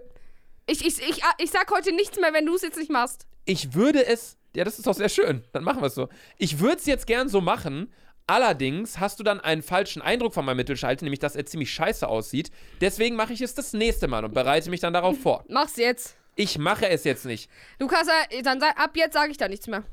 Ich, 0.66 0.84
ich, 0.84 0.98
ich, 1.08 1.22
ich 1.38 1.50
sag 1.50 1.70
heute 1.70 1.92
nichts 1.94 2.18
mehr, 2.18 2.32
wenn 2.32 2.46
du 2.46 2.54
es 2.54 2.62
jetzt 2.62 2.78
nicht 2.78 2.90
machst. 2.90 3.26
Ich 3.44 3.74
würde 3.74 4.04
es. 4.04 4.36
Ja, 4.54 4.64
das 4.64 4.78
ist 4.78 4.86
doch 4.86 4.94
sehr 4.94 5.08
schön. 5.08 5.44
Dann 5.52 5.64
machen 5.64 5.80
wir 5.80 5.86
es 5.86 5.94
so. 5.94 6.08
Ich 6.38 6.58
würde 6.58 6.76
es 6.78 6.86
jetzt 6.86 7.06
gern 7.06 7.28
so 7.28 7.40
machen. 7.40 7.92
Allerdings 8.26 8.98
hast 8.98 9.20
du 9.20 9.22
dann 9.22 9.38
einen 9.38 9.62
falschen 9.62 10.02
Eindruck 10.02 10.34
von 10.34 10.44
meinem 10.44 10.56
Mittelscheitel, 10.56 11.04
nämlich 11.04 11.20
dass 11.20 11.36
er 11.36 11.46
ziemlich 11.46 11.70
scheiße 11.70 12.08
aussieht. 12.08 12.50
Deswegen 12.80 13.14
mache 13.14 13.32
ich 13.32 13.40
es 13.40 13.54
das 13.54 13.72
nächste 13.72 14.08
Mal 14.08 14.24
und 14.24 14.34
bereite 14.34 14.68
mich 14.70 14.80
dann 14.80 14.92
darauf 14.92 15.16
vor. 15.20 15.44
Mach's 15.48 15.76
jetzt. 15.76 16.16
Ich 16.34 16.58
mache 16.58 16.88
es 16.88 17.04
jetzt 17.04 17.24
nicht. 17.24 17.48
Lukas, 17.78 18.08
äh, 18.30 18.42
dann 18.42 18.58
sag, 18.58 18.78
ab 18.80 18.96
jetzt 18.96 19.14
sage 19.14 19.30
ich 19.30 19.36
da 19.36 19.46
nichts 19.46 19.68
mehr. 19.68 19.84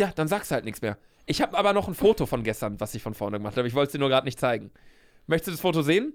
Ja, 0.00 0.12
dann 0.16 0.26
sagst 0.26 0.50
du 0.50 0.56
halt 0.56 0.64
nichts 0.64 0.82
mehr. 0.82 0.98
Ich 1.26 1.40
habe 1.40 1.56
aber 1.56 1.72
noch 1.72 1.86
ein 1.86 1.94
Foto 1.94 2.26
von 2.26 2.42
gestern, 2.42 2.80
was 2.80 2.94
ich 2.96 3.02
von 3.02 3.14
vorne 3.14 3.38
gemacht 3.38 3.56
habe. 3.56 3.68
Ich 3.68 3.74
wollte 3.74 3.88
es 3.88 3.92
dir 3.92 3.98
nur 3.98 4.08
gerade 4.08 4.26
nicht 4.26 4.40
zeigen. 4.40 4.72
Möchtest 5.28 5.48
du 5.48 5.52
das 5.52 5.60
Foto 5.60 5.82
sehen? 5.82 6.14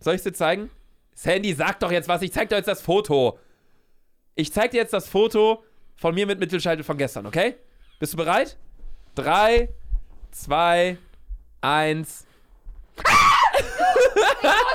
Soll 0.00 0.14
ich 0.14 0.18
es 0.18 0.24
dir 0.24 0.32
zeigen? 0.32 0.70
Sandy, 1.18 1.52
sag 1.52 1.80
doch 1.80 1.90
jetzt 1.90 2.08
was. 2.08 2.22
Ich 2.22 2.32
zeig 2.32 2.48
dir 2.48 2.54
jetzt 2.54 2.68
das 2.68 2.80
Foto. 2.80 3.40
Ich 4.36 4.52
zeig 4.52 4.70
dir 4.70 4.76
jetzt 4.76 4.92
das 4.92 5.08
Foto 5.08 5.64
von 5.96 6.14
mir 6.14 6.28
mit 6.28 6.38
Mittelscheitel 6.38 6.84
von 6.84 6.96
gestern, 6.96 7.26
okay? 7.26 7.56
Bist 7.98 8.12
du 8.12 8.16
bereit? 8.16 8.56
Drei, 9.16 9.68
zwei, 10.30 10.96
eins. 11.60 12.24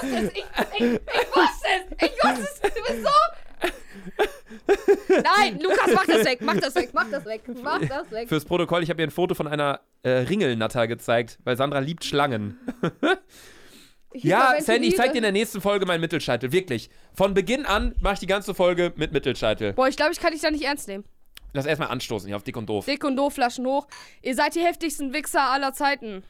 Ich, 0.01 0.10
ich, 0.10 0.84
ich 0.84 0.99
wusste 1.32 1.67
es! 1.77 2.10
Ich 2.10 2.12
wusste 2.21 2.41
es! 2.41 2.60
Du 2.60 2.82
bist 2.91 3.06
so. 3.06 3.10
Nein, 5.23 5.62
Lukas, 5.62 5.93
mach 5.95 6.06
das 6.06 6.25
weg, 6.25 6.41
mach 6.41 6.58
das 6.58 6.75
weg, 6.75 6.89
mach 6.91 7.10
das 7.10 7.25
weg, 7.25 7.41
mach 7.63 7.79
das 7.79 8.12
weg. 8.12 8.27
Fürs 8.27 8.43
Protokoll, 8.43 8.84
ich 8.84 8.89
habe 8.89 9.01
ihr 9.01 9.08
ein 9.08 9.12
Foto 9.12 9.34
von 9.34 9.47
einer 9.47 9.79
äh, 10.01 10.10
Ringelnatter 10.10 10.88
gezeigt, 10.88 11.39
weil 11.45 11.56
Sandra 11.56 11.79
liebt 11.79 12.03
Schlangen. 12.03 12.58
Ja. 14.13 14.60
Sandy, 14.60 14.89
ich 14.89 14.95
zeig 14.95 15.12
dir 15.12 15.17
in 15.17 15.23
der 15.23 15.32
nächsten 15.32 15.62
Folge 15.62 15.86
meinen 15.86 16.02
Mittelscheitel. 16.02 16.52
Wirklich. 16.52 16.89
Von 17.13 17.34
Beginn 17.34 17.65
an 17.65 17.95
mache 17.99 18.15
ich 18.15 18.19
die 18.19 18.28
ganze 18.28 18.54
Folge 18.54 18.93
mit 18.95 19.12
Mittelscheitel. 19.12 19.73
Boah, 19.73 19.88
ich 19.88 19.97
glaube, 19.97 20.12
ich 20.12 20.19
kann 20.19 20.32
dich 20.32 20.41
da 20.41 20.52
nicht 20.52 20.63
ernst 20.63 20.88
nehmen. 20.88 21.04
Lass 21.54 21.65
erstmal 21.65 21.89
anstoßen 21.89 22.28
hier 22.28 22.36
auf 22.36 22.43
dick 22.43 22.58
und 22.58 22.67
doof. 22.67 22.86
Dick 22.86 23.04
und 23.04 23.15
doof, 23.15 23.34
Flaschen 23.34 23.65
hoch. 23.65 23.88
Ihr 24.21 24.36
seid 24.36 24.56
die 24.56 24.62
heftigsten 24.62 25.13
Wichser 25.13 25.41
aller 25.52 25.73
Zeiten. 25.73 26.23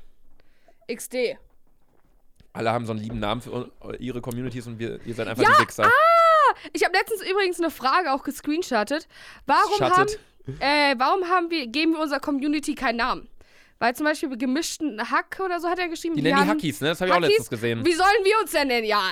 XD. 0.94 1.38
Alle 2.52 2.72
haben 2.72 2.86
so 2.86 2.92
einen 2.92 3.02
lieben 3.02 3.20
Namen 3.20 3.42
für 3.42 3.72
ihre 4.00 4.22
Communities 4.22 4.68
und 4.68 4.80
wir, 4.80 5.00
ihr 5.06 5.16
seid 5.16 5.28
einfach 5.28 5.44
Ja, 5.44 5.50
die 5.58 5.64
Wichser. 5.64 5.90
Ich 6.74 6.84
habe 6.84 6.96
letztens 6.96 7.22
übrigens 7.28 7.60
eine 7.60 7.72
Frage 7.72 8.14
auch 8.14 8.24
gescreenshottet. 8.24 9.08
Warum 9.48 9.80
haben, 9.80 10.10
äh, 10.60 10.94
warum 10.98 11.28
haben 11.30 11.50
wir, 11.50 11.68
geben 11.68 11.94
wir 11.94 12.02
unserer 12.02 12.20
Community 12.20 12.76
keinen 12.76 12.98
Namen? 12.98 13.28
Weil 13.84 13.94
zum 13.98 14.06
Beispiel 14.06 14.38
gemischten 14.38 15.12
Hack 15.12 15.42
oder 15.44 15.60
so 15.60 15.68
hat 15.68 15.78
er 15.78 15.90
geschrieben. 15.90 16.16
Die 16.16 16.22
nennen 16.22 16.42
die 16.42 16.48
Hackies, 16.50 16.80
ne? 16.80 16.88
Das 16.88 17.02
habe 17.02 17.10
ich 17.10 17.16
auch 17.18 17.20
letztens 17.20 17.50
gesehen. 17.50 17.84
Wie 17.84 17.92
sollen 17.92 18.24
wir 18.24 18.40
uns 18.42 18.52
denn 18.52 18.70
nennen? 18.70 18.88
Ja, 18.88 19.10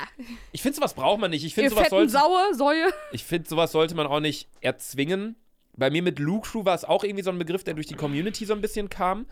Ich 0.54 0.62
finde, 0.62 0.78
sowas 0.78 0.94
braucht 0.94 1.20
man 1.20 1.30
nicht. 1.32 1.44
Ich 1.44 1.56
finde, 1.56 1.72
sowas, 1.72 1.90
fetten 1.90 2.08
sollte, 2.08 2.10
Saue, 2.14 2.56
Säue. 2.56 2.86
ich 3.12 3.26
find, 3.26 3.50
sowas 3.50 3.74
sollte 3.74 3.96
man 3.96 4.08
auch 4.08 4.22
nicht 4.22 4.48
erzwingen. 4.62 5.36
Bei 5.76 5.90
mir 5.90 6.02
mit 6.02 6.20
Luke 6.20 6.50
Crew 6.50 6.64
war 6.64 6.74
es 6.74 6.86
auch 6.86 7.04
irgendwie 7.04 7.22
so 7.22 7.32
ein 7.32 7.38
Begriff, 7.38 7.66
der 7.66 7.74
durch 7.74 7.88
die 7.88 7.96
Community 7.96 8.46
so 8.46 8.54
ein 8.54 8.62
bisschen 8.62 8.88
kam. 8.88 9.26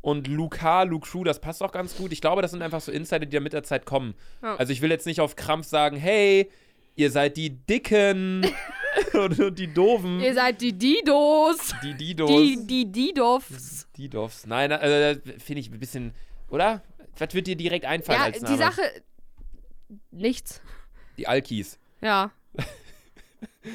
Und 0.00 0.30
H, 0.62 0.82
Luke 0.84 1.06
Crew, 1.06 1.24
das 1.24 1.42
passt 1.42 1.62
auch 1.62 1.72
ganz 1.72 1.94
gut. 1.94 2.10
Ich 2.10 2.22
glaube, 2.22 2.40
das 2.40 2.52
sind 2.52 2.62
einfach 2.62 2.80
so 2.80 2.90
Insider, 2.90 3.26
die 3.26 3.36
da 3.36 3.40
mit 3.40 3.52
der 3.52 3.64
Zeit 3.64 3.84
kommen. 3.84 4.14
Ja. 4.42 4.56
Also 4.56 4.72
ich 4.72 4.80
will 4.80 4.88
jetzt 4.88 5.04
nicht 5.04 5.20
auf 5.20 5.36
Krampf 5.36 5.66
sagen, 5.66 5.98
hey, 5.98 6.50
ihr 6.94 7.10
seid 7.10 7.36
die 7.36 7.50
Dicken 7.50 8.46
und, 9.16 9.38
und 9.40 9.58
die 9.58 9.72
Doofen. 9.72 10.20
Ihr 10.20 10.34
seid 10.34 10.60
die 10.60 10.72
Didos. 10.72 11.74
die 11.82 11.94
Didos. 11.94 12.30
Die, 12.30 12.66
die 12.66 12.92
Didovs. 12.92 13.86
Die 13.96 14.08
Doffs. 14.08 14.46
Nein, 14.46 14.70
äh, 14.70 15.16
finde 15.38 15.60
ich 15.60 15.70
ein 15.70 15.78
bisschen, 15.78 16.12
oder? 16.50 16.82
Was 17.18 17.32
wird 17.34 17.46
dir 17.46 17.56
direkt 17.56 17.84
einfallen 17.86 18.18
Ja, 18.18 18.24
als 18.26 18.42
Name? 18.42 18.54
die 18.56 18.62
Sache. 18.62 18.82
Nichts. 20.10 20.60
Die 21.16 21.26
Alkis. 21.26 21.78
Ja. 22.00 22.30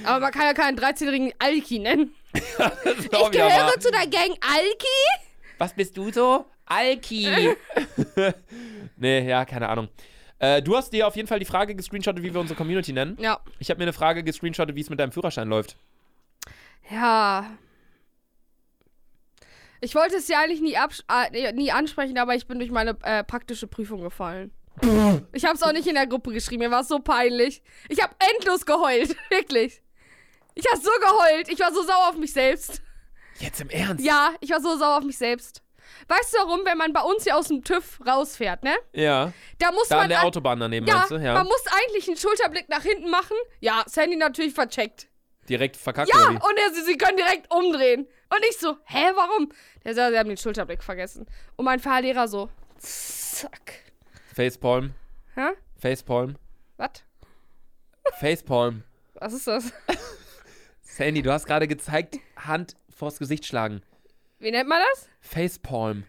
Aber 0.05 0.19
man 0.19 0.31
kann 0.31 0.43
ja 0.43 0.53
keinen 0.53 0.77
13-jährigen 0.77 1.33
Alki 1.39 1.79
nennen. 1.79 2.13
Ich 2.33 3.31
gehöre 3.31 3.79
zu 3.79 3.91
der 3.91 4.07
Gang 4.07 4.37
Alki. 4.41 5.27
Was 5.57 5.73
bist 5.73 5.97
du 5.97 6.11
so? 6.11 6.45
Alki. 6.65 7.27
nee, 8.97 9.27
ja, 9.27 9.43
keine 9.45 9.67
Ahnung. 9.67 9.89
Äh, 10.41 10.63
du 10.63 10.75
hast 10.75 10.91
dir 10.91 11.07
auf 11.07 11.15
jeden 11.15 11.27
Fall 11.27 11.37
die 11.37 11.45
Frage 11.45 11.75
gescreenshottet, 11.75 12.23
wie 12.23 12.33
wir 12.33 12.41
unsere 12.41 12.57
Community 12.57 12.91
nennen. 12.91 13.15
Ja. 13.19 13.39
Ich 13.59 13.69
habe 13.69 13.77
mir 13.77 13.83
eine 13.83 13.93
Frage 13.93 14.23
gescreenshottet, 14.23 14.75
wie 14.75 14.81
es 14.81 14.89
mit 14.89 14.99
deinem 14.99 15.11
Führerschein 15.11 15.47
läuft. 15.47 15.77
Ja. 16.89 17.45
Ich 19.81 19.93
wollte 19.93 20.15
es 20.15 20.27
ja 20.27 20.39
eigentlich 20.39 20.61
nie, 20.61 20.73
äh, 20.73 21.53
nie 21.53 21.71
ansprechen, 21.71 22.17
aber 22.17 22.33
ich 22.33 22.47
bin 22.47 22.57
durch 22.57 22.71
meine 22.71 22.97
äh, 23.03 23.23
praktische 23.23 23.67
Prüfung 23.67 24.01
gefallen. 24.01 24.51
ich 25.31 25.45
habe 25.45 25.55
es 25.55 25.61
auch 25.61 25.73
nicht 25.73 25.85
in 25.85 25.93
der 25.93 26.07
Gruppe 26.07 26.31
geschrieben, 26.31 26.63
mir 26.63 26.71
war 26.71 26.81
es 26.81 26.87
so 26.87 26.97
peinlich. 26.97 27.61
Ich 27.87 28.01
habe 28.01 28.15
endlos 28.35 28.65
geheult, 28.65 29.15
wirklich. 29.29 29.83
Ich 30.55 30.65
habe 30.71 30.81
so 30.81 30.89
geheult, 31.01 31.49
ich 31.49 31.59
war 31.59 31.71
so 31.71 31.83
sauer 31.83 32.09
auf 32.09 32.17
mich 32.17 32.33
selbst. 32.33 32.81
Jetzt 33.37 33.61
im 33.61 33.69
Ernst? 33.69 34.03
Ja, 34.03 34.31
ich 34.39 34.49
war 34.49 34.59
so 34.59 34.75
sauer 34.75 34.97
auf 34.97 35.03
mich 35.03 35.19
selbst. 35.19 35.61
Weißt 36.07 36.33
du 36.33 36.37
warum, 36.39 36.61
wenn 36.65 36.77
man 36.77 36.93
bei 36.93 37.01
uns 37.01 37.23
hier 37.23 37.37
aus 37.37 37.47
dem 37.47 37.63
TÜV 37.63 37.99
rausfährt, 38.05 38.63
ne? 38.63 38.75
Ja. 38.93 39.31
Da 39.59 39.71
muss 39.71 39.87
Da 39.87 39.95
man 39.95 40.03
an 40.05 40.09
der 40.09 40.23
Autobahn 40.23 40.59
daneben, 40.59 40.87
ja, 40.87 40.95
meinst 40.97 41.11
du? 41.11 41.15
Ja. 41.17 41.33
man 41.33 41.47
muss 41.47 41.63
eigentlich 41.67 42.07
einen 42.07 42.17
Schulterblick 42.17 42.69
nach 42.69 42.83
hinten 42.83 43.09
machen. 43.09 43.35
Ja, 43.59 43.83
Sandy 43.87 44.15
natürlich 44.15 44.53
vercheckt. 44.53 45.07
Direkt 45.49 45.75
verkackt 45.77 46.11
Ja, 46.13 46.29
und 46.29 46.57
er, 46.57 46.71
sie, 46.73 46.83
sie 46.83 46.97
können 46.97 47.17
direkt 47.17 47.51
umdrehen. 47.53 48.07
Und 48.29 48.45
ich 48.49 48.57
so, 48.57 48.77
hä, 48.85 49.11
warum? 49.15 49.51
Der 49.83 49.93
sagt, 49.95 50.11
sie 50.13 50.19
haben 50.19 50.29
den 50.29 50.37
Schulterblick 50.37 50.83
vergessen. 50.83 51.25
Und 51.55 51.65
mein 51.65 51.79
Fahrlehrer 51.79 52.27
so, 52.27 52.49
zack. 52.77 53.73
Facepalm. 54.33 54.93
Hä? 55.35 55.49
Facepalm. 55.77 56.35
Was? 56.77 57.03
Facepalm. 58.19 58.83
Was 59.15 59.33
ist 59.33 59.47
das? 59.47 59.73
Sandy, 60.81 61.21
du 61.21 61.31
hast 61.31 61.45
gerade 61.45 61.67
gezeigt, 61.67 62.17
Hand 62.37 62.75
vors 62.95 63.17
Gesicht 63.19 63.45
schlagen. 63.45 63.81
Wie 64.41 64.51
nennt 64.51 64.67
man 64.67 64.79
das? 64.91 65.07
Facepalm. 65.21 66.03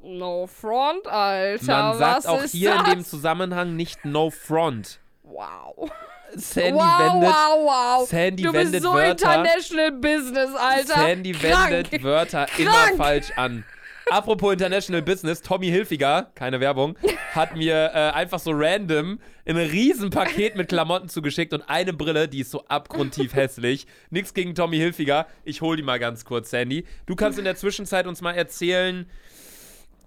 No 0.00 0.46
front, 0.46 1.06
Alter. 1.08 1.66
Man 1.66 1.98
sagt 1.98 2.26
auch 2.28 2.42
ist 2.42 2.52
hier 2.52 2.70
das? 2.70 2.88
in 2.88 2.94
dem 2.94 3.04
Zusammenhang 3.04 3.74
nicht 3.74 4.04
No 4.04 4.30
Front. 4.30 5.00
Wow. 5.24 5.90
Sandy 6.36 6.74
wow, 6.74 6.98
wendet, 7.00 7.28
wow, 7.28 7.98
wow. 8.00 8.08
Sandy 8.08 8.42
du 8.44 8.52
wendet 8.52 8.72
bist 8.72 8.84
so 8.84 8.94
Wörter. 8.94 9.10
international 9.10 9.92
business, 9.92 10.54
Alter. 10.54 10.94
Sandy 10.94 11.32
Krank. 11.32 11.70
wendet 11.70 12.02
Wörter 12.02 12.46
immer 12.58 12.70
Krank. 12.70 12.96
falsch 12.96 13.32
an. 13.36 13.64
Apropos 14.08 14.52
International 14.52 15.02
Business, 15.02 15.40
Tommy 15.42 15.66
Hilfiger, 15.66 16.30
keine 16.36 16.60
Werbung, 16.60 16.96
hat 17.34 17.56
mir 17.56 17.90
äh, 17.92 18.10
einfach 18.12 18.38
so 18.38 18.52
random 18.54 19.18
ein 19.46 19.56
Riesenpaket 19.56 20.54
mit 20.54 20.68
Klamotten 20.68 21.08
zugeschickt 21.08 21.52
und 21.52 21.62
eine 21.68 21.92
Brille, 21.92 22.28
die 22.28 22.40
ist 22.40 22.52
so 22.52 22.64
abgrundtief 22.66 23.34
hässlich. 23.34 23.86
Nix 24.10 24.32
gegen 24.32 24.54
Tommy 24.54 24.76
Hilfiger. 24.76 25.26
Ich 25.44 25.60
hol 25.60 25.76
die 25.76 25.82
mal 25.82 25.98
ganz 25.98 26.24
kurz, 26.24 26.50
Sandy. 26.50 26.86
Du 27.06 27.16
kannst 27.16 27.38
in 27.38 27.44
der 27.44 27.56
Zwischenzeit 27.56 28.06
uns 28.06 28.20
mal 28.20 28.32
erzählen. 28.32 29.10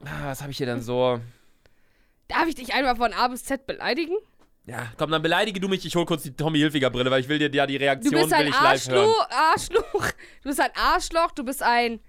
Ah, 0.05 0.27
was 0.27 0.41
habe 0.41 0.51
ich 0.51 0.57
hier 0.57 0.67
dann 0.67 0.81
so? 0.81 1.19
Darf 2.29 2.47
ich 2.47 2.55
dich 2.55 2.73
einmal 2.73 2.95
von 2.95 3.11
A 3.11 3.27
bis 3.27 3.43
Z 3.43 3.67
beleidigen? 3.67 4.15
Ja, 4.65 4.93
komm, 4.97 5.11
dann 5.11 5.21
beleidige 5.21 5.59
du 5.59 5.67
mich. 5.67 5.85
Ich 5.85 5.95
hol 5.97 6.05
kurz 6.05 6.23
die 6.23 6.31
Tommy 6.35 6.59
Hilfiger 6.59 6.89
Brille, 6.89 7.11
weil 7.11 7.19
ich 7.19 7.27
will 7.27 7.39
dir 7.39 7.51
ja 7.53 7.65
die 7.65 7.77
Du 7.77 7.83
Reaktion 7.83 8.13
bist 8.13 8.29
will 8.31 8.37
ein 8.37 8.47
ich 8.47 8.53
live 8.53 8.87
hören. 8.87 9.09
Arschloch, 9.09 9.29
Arschloch. 9.29 10.11
Du 10.43 10.49
bist 10.49 10.61
ein 10.61 10.71
Arschloch, 10.75 11.31
du 11.31 11.43
bist 11.43 11.63
ein 11.63 11.99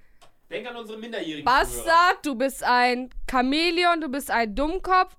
Denk 0.51 0.67
an 0.67 0.75
unsere 0.75 0.99
minderjährigen 0.99 1.45
Bastard, 1.45 2.27
du 2.27 2.35
bist 2.35 2.65
ein 2.65 3.11
Chamäleon, 3.31 4.01
du 4.01 4.09
bist 4.09 4.33
ein 4.33 4.53
Dummkopf, 4.57 5.17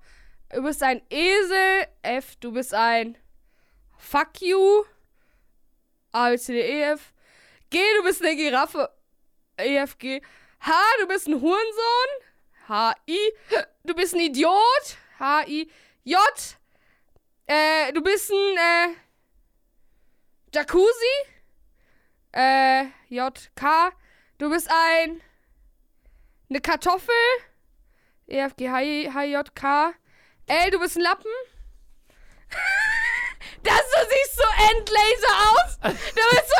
du 0.50 0.62
bist 0.62 0.82
ein 0.82 1.00
Esel, 1.08 1.86
F, 2.02 2.36
du 2.36 2.52
bist 2.52 2.74
ein 2.74 3.16
Fuck 3.96 4.42
you, 4.42 4.84
A, 6.12 6.28
B, 6.28 6.36
C, 6.36 6.52
D, 6.52 6.60
E, 6.60 6.82
F, 6.82 7.14
G, 7.70 7.78
du 7.96 8.02
bist 8.04 8.22
eine 8.22 8.36
Giraffe, 8.36 8.90
E, 9.58 9.76
F, 9.78 9.96
G, 9.96 10.20
H, 10.60 10.70
du 11.00 11.08
bist 11.08 11.26
ein 11.26 11.40
Hurensohn, 11.40 12.10
H, 12.68 12.94
I, 13.08 13.18
du 13.84 13.94
bist 13.94 14.14
ein 14.14 14.20
Idiot, 14.20 14.98
H, 15.18 15.46
I, 15.48 15.70
J, 16.04 16.18
äh, 17.46 17.90
du 17.94 18.02
bist 18.02 18.30
ein, 18.30 18.56
äh, 18.58 18.94
Jacuzzi, 20.54 21.16
äh, 22.32 22.84
J, 23.08 23.50
K, 23.54 23.92
Du 24.42 24.50
bist 24.50 24.68
ein. 24.68 25.20
Eine 26.50 26.60
Kartoffel. 26.60 27.14
E, 28.26 28.38
F, 28.38 28.56
G, 28.56 28.68
H, 28.68 28.82
I, 28.82 29.08
H, 29.08 29.22
J, 29.22 29.54
K. 29.54 29.92
L, 30.48 30.70
du 30.72 30.80
bist 30.80 30.96
ein 30.96 31.02
Lappen. 31.02 31.30
Das, 33.64 33.76
du 33.76 33.98
siehst 34.08 34.36
so 34.36 34.42
Endlaser 34.70 35.34
aus. 35.46 35.78
Du 35.82 36.22
bist 36.30 36.48
so 36.48 36.56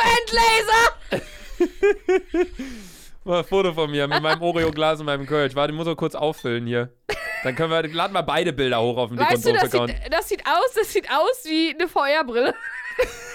Endlaser. 1.19 2.45
Mal 3.25 3.39
ein 3.39 3.45
Foto 3.45 3.73
von 3.73 3.91
mir 3.91 4.07
mit 4.07 4.21
meinem 4.21 4.41
Oreo-Glas 4.41 5.01
und 5.01 5.05
meinem 5.07 5.25
Kölsch. 5.25 5.53
Warte, 5.53 5.73
ich 5.73 5.77
muss 5.77 5.85
so 5.85 5.95
kurz 5.97 6.15
auffüllen 6.15 6.65
hier. 6.65 6.93
Dann 7.43 7.55
können 7.57 7.71
wir, 7.71 7.85
laden 7.93 8.13
wir 8.13 8.23
beide 8.23 8.53
Bilder 8.53 8.81
hoch 8.81 8.95
auf 8.95 9.09
dem 9.09 9.17
Dick 9.17 9.29
und 9.29 9.45
du, 9.45 9.51
Doof 9.51 9.61
das 9.61 9.95
das 10.09 10.29
sieht 10.29 10.45
aus, 10.45 10.73
das 10.75 10.93
sieht 10.93 11.09
aus 11.11 11.43
wie 11.43 11.75
eine 11.77 11.89
VR-Brille. 11.89 12.53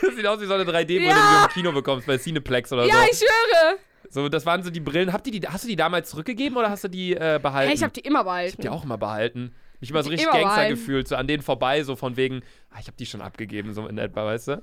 Das 0.01 0.15
sieht 0.15 0.27
aus 0.27 0.41
wie 0.41 0.47
so 0.47 0.55
eine 0.55 0.63
3D-Brille, 0.65 1.09
Ja. 1.09 1.15
die 1.15 1.37
du 1.37 1.45
im 1.45 1.51
Kino 1.51 1.73
bekommst, 1.73 2.07
bei 2.07 2.17
Cineplex 2.17 2.73
oder 2.73 2.85
Ja, 2.85 3.05
ich 3.11 3.19
schwöre. 3.19 3.79
So. 4.11 4.29
Das 4.29 4.47
waren 4.47 4.63
so 4.63 4.71
die 4.71 4.81
Brillen. 4.81 5.13
Habt 5.13 5.27
ihr 5.27 5.41
die, 5.41 5.47
hast 5.47 5.65
du 5.65 5.69
die 5.69 5.77
damals 5.77 6.11
zurückgegeben 6.11 6.57
oder 6.59 6.71
hast 6.71 6.85
du 6.85 6.89
die 6.89 7.15
äh, 7.15 7.39
behalten? 7.43 7.69
Hey, 7.69 7.75
ich 7.75 7.83
hab 7.83 7.93
die 7.93 8.01
immer 8.01 8.21
Ich 8.21 8.25
behalten. 8.25 8.53
hab 8.55 8.61
die 8.63 8.69
auch 8.69 8.85
immer 8.85 8.99
behalten. 8.99 9.55
Mich 9.81 9.91
immer 9.91 10.03
so 10.03 10.11
richtig 10.11 10.27
immer 10.27 10.33
Gangster 10.39 10.55
behalten. 10.57 10.75
gefühlt, 10.75 11.07
so 11.09 11.15
an 11.17 11.27
denen 11.29 11.43
vorbei, 11.43 11.83
so 11.85 11.95
von 11.95 12.17
wegen, 12.17 12.43
ah, 12.71 12.79
ich 12.81 12.89
hab 12.89 12.97
die 12.97 13.07
schon 13.07 13.21
abgegeben, 13.21 13.73
so 13.75 13.87
in 13.87 13.97
etwa, 13.99 14.25
weißt 14.25 14.49
du? 14.49 14.63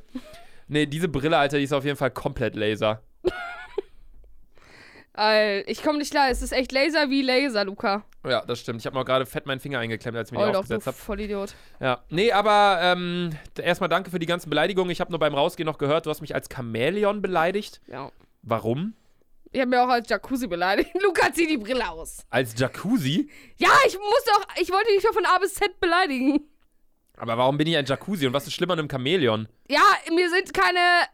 Nee, 0.67 0.87
diese 0.87 1.07
Brille, 1.07 1.37
Alter, 1.37 1.57
die 1.57 1.63
ist 1.63 1.71
auf 1.73 1.85
jeden 1.85 1.95
Fall 1.95 2.11
komplett 2.11 2.55
Laser. 2.55 3.01
Alter, 5.13 5.67
ich 5.69 5.81
komme 5.83 5.99
nicht 5.99 6.11
klar. 6.11 6.29
Es 6.29 6.41
ist 6.41 6.51
echt 6.51 6.71
Laser 6.71 7.09
wie 7.09 7.21
Laser, 7.21 7.63
Luca. 7.63 8.03
Ja, 8.27 8.43
das 8.43 8.59
stimmt. 8.59 8.81
Ich 8.81 8.85
habe 8.87 8.95
noch 8.95 9.05
gerade 9.05 9.25
fett 9.25 9.45
meinen 9.45 9.59
Finger 9.59 9.79
eingeklemmt, 9.79 10.17
als 10.17 10.29
ich 10.31 10.37
mir 10.37 10.43
Oh, 10.43 10.47
die 10.47 10.51
doch, 10.53 10.59
aufgesetzt 10.61 10.87
habe. 10.87 10.97
Vollidiot. 10.97 11.53
Ja, 11.79 12.03
nee, 12.09 12.31
aber 12.31 12.79
ähm, 12.81 13.29
erstmal 13.61 13.87
danke 13.87 14.09
für 14.11 14.19
die 14.19 14.25
ganzen 14.25 14.49
Beleidigungen. 14.49 14.89
Ich 14.91 14.99
habe 14.99 15.11
nur 15.11 15.19
beim 15.19 15.35
Rausgehen 15.35 15.65
noch 15.67 15.77
gehört, 15.77 16.07
du 16.07 16.09
hast 16.09 16.21
mich 16.21 16.33
als 16.35 16.49
Chamäleon 16.53 17.21
beleidigt. 17.21 17.79
Ja. 17.87 18.11
Warum? 18.41 18.95
Ich 19.55 19.61
hab 19.61 19.69
mir 19.69 19.81
auch 19.81 19.87
als 19.87 20.09
Jacuzzi 20.09 20.47
beleidigt. 20.47 20.89
Luca, 21.01 21.31
zieh 21.33 21.47
die 21.47 21.55
Brille 21.57 21.89
aus. 21.89 22.17
Als 22.29 22.59
Jacuzzi? 22.59 23.29
Ja, 23.55 23.69
ich 23.87 23.97
muss 23.97 24.23
doch. 24.25 24.45
Ich 24.59 24.69
wollte 24.69 24.89
dich 24.91 25.01
doch 25.01 25.13
von 25.13 25.25
A 25.25 25.37
bis 25.37 25.53
Z 25.53 25.79
beleidigen. 25.79 26.41
Aber 27.15 27.37
warum 27.37 27.57
bin 27.57 27.65
ich 27.67 27.77
ein 27.77 27.85
Jacuzzi 27.85 28.27
und 28.27 28.33
was 28.33 28.45
ist 28.47 28.53
schlimmer 28.53 28.73
an 28.73 28.79
einem 28.79 28.89
Chamäleon? 28.89 29.47
Ja, 29.69 29.81
mir 30.13 30.29
sind 30.29 30.53
keine. 30.53 31.07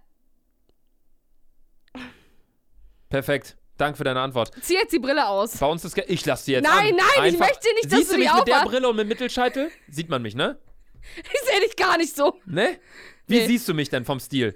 Perfekt. 3.10 3.58
Danke 3.78 3.98
für 3.98 4.04
deine 4.04 4.22
Antwort. 4.22 4.52
Zieh 4.62 4.74
jetzt 4.74 4.92
die 4.92 4.98
Brille 5.00 5.28
aus. 5.28 5.58
Bei 5.58 5.68
uns 5.68 5.86
ist. 5.86 5.96
Ich 6.08 6.26
lass 6.26 6.46
die 6.46 6.54
jetzt 6.54 6.68
an. 6.68 6.76
Nein, 6.78 6.96
nein, 6.96 7.06
ich 7.16 7.34
Einfach- 7.36 7.48
möchte 7.48 7.74
nicht, 7.76 7.86
dass 7.92 8.00
Siehst 8.00 8.14
du 8.14 8.18
mich 8.18 8.34
mit 8.34 8.48
der. 8.48 8.64
Brille 8.66 8.90
und 8.90 8.96
mit 8.96 9.08
Mittelscheitel? 9.08 9.72
Sieht 9.88 10.10
man 10.10 10.24
mich, 10.24 10.34
ne? 10.34 10.60
Ich 11.34 11.42
sehe 11.50 11.60
dich 11.62 11.76
gar 11.76 11.98
nicht 11.98 12.16
so. 12.16 12.40
Ne? 12.46 12.80
Wie 13.28 13.40
Nee. 13.40 13.46
siehst 13.46 13.68
du 13.68 13.76
mich 13.76 13.90
denn 13.90 14.04
vom 14.04 14.20
Stil? 14.20 14.56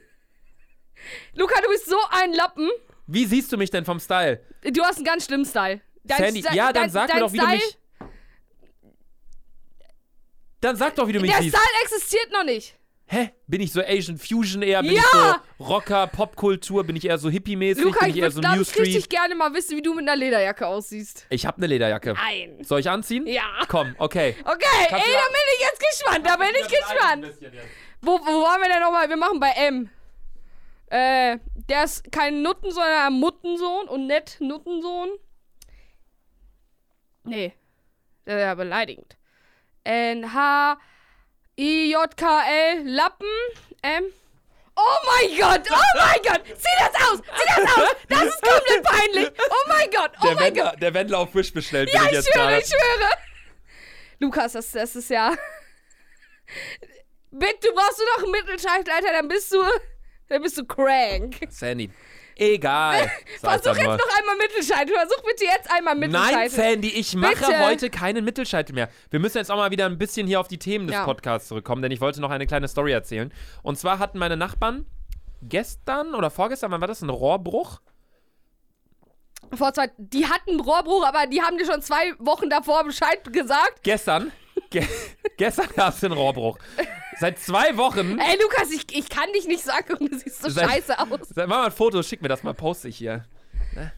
Luca, 1.34 1.62
du 1.62 1.68
bist 1.70 1.86
so 1.88 1.98
ein 2.10 2.34
Lappen. 2.34 2.68
Wie 3.08 3.26
siehst 3.26 3.52
du 3.52 3.58
mich 3.58 3.70
denn 3.70 3.86
vom 3.86 4.00
Style? 4.00 4.42
Du 4.64 4.84
hast 4.84 4.96
einen 4.98 5.06
ganz 5.06 5.26
schlimmen 5.26 5.46
Style. 5.46 5.82
Dein 6.04 6.18
Sandy, 6.18 6.42
Sti- 6.44 6.56
ja, 6.56 6.66
dann 6.74 6.84
dein, 6.84 6.90
sag 6.92 7.08
dein 7.08 7.18
mir 7.18 7.22
doch, 7.24 7.34
wie 7.34 7.38
Style, 7.40 7.52
du 7.60 7.66
mich. 7.66 7.78
Dann 10.62 10.76
sag 10.76 10.96
doch, 10.96 11.08
wie 11.08 11.14
du 11.14 11.20
mich 11.20 11.32
Der 11.32 11.42
siehst. 11.42 11.56
Style 11.56 11.82
existiert 11.84 12.32
noch 12.32 12.44
nicht. 12.44 12.76
Hä? 13.08 13.30
Bin 13.46 13.62
ich 13.62 13.72
so 13.72 13.82
Asian 13.82 14.18
Fusion 14.18 14.64
eher? 14.64 14.82
Bin 14.82 14.94
Ja! 14.94 15.02
ich 15.04 15.58
so 15.60 15.64
Rocker, 15.64 16.08
Popkultur? 16.08 16.84
Bin 16.84 16.96
ich 16.96 17.06
eher 17.06 17.20
so 17.20 17.30
Hippie-mäßig? 17.30 17.84
Luca, 17.84 18.00
Bin 18.00 18.10
ich 18.10 18.16
ich 18.16 18.22
eher 18.24 18.32
so 18.32 18.42
New 18.42 18.54
ich 18.62 18.76
richtig 18.80 19.04
Street? 19.04 19.10
gerne 19.12 19.36
mal 19.36 19.54
wissen, 19.54 19.78
wie 19.78 19.84
du 19.84 19.94
mit 19.94 20.08
einer 20.08 20.16
Lederjacke 20.16 20.66
aussiehst. 20.66 21.28
Ich 21.30 21.46
hab 21.46 21.58
eine 21.58 21.68
Lederjacke. 21.68 22.14
Nein. 22.14 22.58
Soll 22.64 22.80
ich 22.80 22.90
anziehen? 22.90 23.28
Ja. 23.28 23.44
Komm, 23.68 23.94
okay. 24.00 24.36
Okay, 24.44 24.66
Kannst 24.90 25.06
ey, 25.06 25.14
da 25.14 25.28
bin 25.28 25.42
ich 25.56 25.62
jetzt 25.62 25.80
gespannt. 25.80 26.26
Da 26.28 26.36
bin 26.36 26.48
ich 26.60 26.68
gespannt. 26.68 27.28
Wo, 28.02 28.14
wo 28.20 28.42
waren 28.44 28.60
wir 28.62 28.70
denn 28.70 28.82
nochmal? 28.82 29.08
Wir 29.08 29.18
machen 29.18 29.40
bei 29.40 29.52
M. 29.52 29.90
Äh, 30.88 31.40
der 31.70 31.84
ist 31.84 32.12
kein 32.12 32.42
Nutten, 32.42 32.72
sondern 32.72 33.08
ein 33.08 33.14
Muttensohn 33.14 33.88
und 33.88 34.08
nett 34.08 34.38
Nuttensohn. 34.40 35.10
Nee. 37.24 37.54
Das 38.26 38.36
ist 38.36 38.42
ja 38.42 38.56
beleidigend. 38.56 39.18
N, 39.84 40.34
H, 40.34 40.78
I, 41.60 41.92
J, 41.92 42.18
K, 42.18 42.42
L, 42.48 42.88
Lappen, 42.88 43.28
M. 43.82 44.04
Oh 44.78 44.98
mein 45.06 45.40
Gott, 45.40 45.62
oh 45.72 45.98
mein 45.98 46.22
Gott, 46.22 46.42
zieh 46.48 46.78
das 46.80 46.94
aus, 47.10 47.20
zieh 47.22 47.48
das 47.56 47.78
aus, 47.78 47.96
das 48.10 48.24
ist 48.24 48.42
komplett 48.42 48.84
peinlich. 48.84 49.32
Oh 49.50 49.68
mein 49.70 49.90
Gott, 49.90 50.12
oh 50.20 50.26
Der 50.26 50.36
mein 50.36 50.54
Gott. 50.54 50.64
Wendler, 50.66 50.76
der 50.78 50.94
Wendler 50.94 51.20
auf 51.20 51.34
Wish 51.34 51.54
bestellt, 51.54 51.90
Ja, 51.94 52.00
bin 52.02 52.08
ich 52.08 52.12
ich 52.12 52.18
jetzt 52.26 52.34
schwöre, 52.34 52.48
gerade. 52.48 52.58
ich 52.62 52.66
schwöre. 52.68 53.10
Lukas, 54.20 54.52
das, 54.52 54.72
das 54.72 54.96
ist 54.98 55.10
ja. 55.10 55.34
Bitte, 57.32 57.68
du 57.70 57.74
brauchst 57.74 58.00
du 58.00 58.04
noch 58.18 58.24
einen 58.24 58.32
Mittelscheitel, 58.32 58.92
Alter, 58.94 59.14
dann 59.14 59.28
bist 59.30 59.52
du. 59.54 59.62
Dann 60.28 60.42
bist 60.42 60.58
du 60.58 60.66
crank. 60.66 61.40
Sandy. 61.50 61.90
Egal. 62.38 63.10
Versuch 63.40 63.76
jetzt 63.76 63.86
noch 63.86 64.20
einmal 64.20 64.36
Mittelscheitel. 64.38 64.94
Versuch 64.94 65.24
bitte 65.24 65.46
jetzt 65.46 65.72
einmal 65.72 65.96
Mittelscheitel. 65.96 66.36
Nein, 66.38 66.50
Sandy, 66.50 66.90
ich 66.90 67.16
mache 67.16 67.36
Bitte. 67.36 67.60
heute 67.66 67.90
keinen 67.90 68.26
Mittelscheitel 68.26 68.74
mehr. 68.74 68.90
Wir 69.10 69.20
müssen 69.20 69.38
jetzt 69.38 69.50
auch 69.52 69.56
mal 69.56 69.72
wieder 69.72 69.86
ein 69.86 69.98
bisschen 69.98 70.28
hier 70.28 70.40
auf 70.40 70.48
die 70.48 70.58
Themen 70.60 70.88
des 70.88 70.96
Ja. 70.96 71.06
Podcasts 71.06 71.48
zurückkommen, 71.48 71.82
denn 71.82 71.92
ich 71.92 72.02
wollte 72.02 72.20
noch 72.20 72.32
eine 72.32 72.46
kleine 72.46 72.68
Story 72.68 72.92
erzählen. 72.92 73.32
Und 73.64 73.78
zwar 73.78 74.00
hatten 74.00 74.18
meine 74.20 74.36
Nachbarn 74.36 74.86
gestern 75.44 76.14
oder 76.14 76.30
vorgestern, 76.30 76.72
wann 76.72 76.82
war 76.82 76.88
das, 76.88 77.02
ein 77.02 77.10
Rohrbruch? 77.10 77.80
Vor 79.54 79.74
zwei, 79.74 79.90
die 79.98 80.26
hatten 80.26 80.60
Rohrbruch, 80.60 81.06
aber 81.06 81.28
die 81.28 81.42
haben 81.42 81.58
dir 81.58 81.66
schon 81.66 81.82
zwei 81.82 82.14
Wochen 82.20 82.50
davor 82.50 82.84
Bescheid 82.84 83.24
gesagt. 83.32 83.84
Gestern. 83.84 84.32
Ge 84.72 84.86
gestern 85.38 85.68
gab 85.76 85.94
es 85.94 86.04
einen 86.04 86.14
Rohrbruch. 86.14 86.58
Seit 87.20 87.40
zwei 87.40 87.78
Wochen. 87.78 88.20
Ey, 88.20 88.38
Lukas, 88.42 88.72
ich, 88.72 88.86
ich 88.96 89.10
kann 89.10 89.32
dich 89.34 89.48
nicht 89.48 89.64
sagen, 89.64 89.96
du 90.00 90.18
siehst 90.18 90.42
so 90.42 90.50
Seit- 90.50 90.70
scheiße 90.70 91.00
aus. 91.00 91.08
Mach 91.36 91.48
mal 91.48 91.66
ein 91.66 91.72
Foto, 91.72 92.04
schick 92.04 92.22
mir 92.22 92.28
das 92.28 92.44
mal, 92.44 92.54
poste 92.54 92.90
ich 92.90 92.98
hier. 92.98 93.26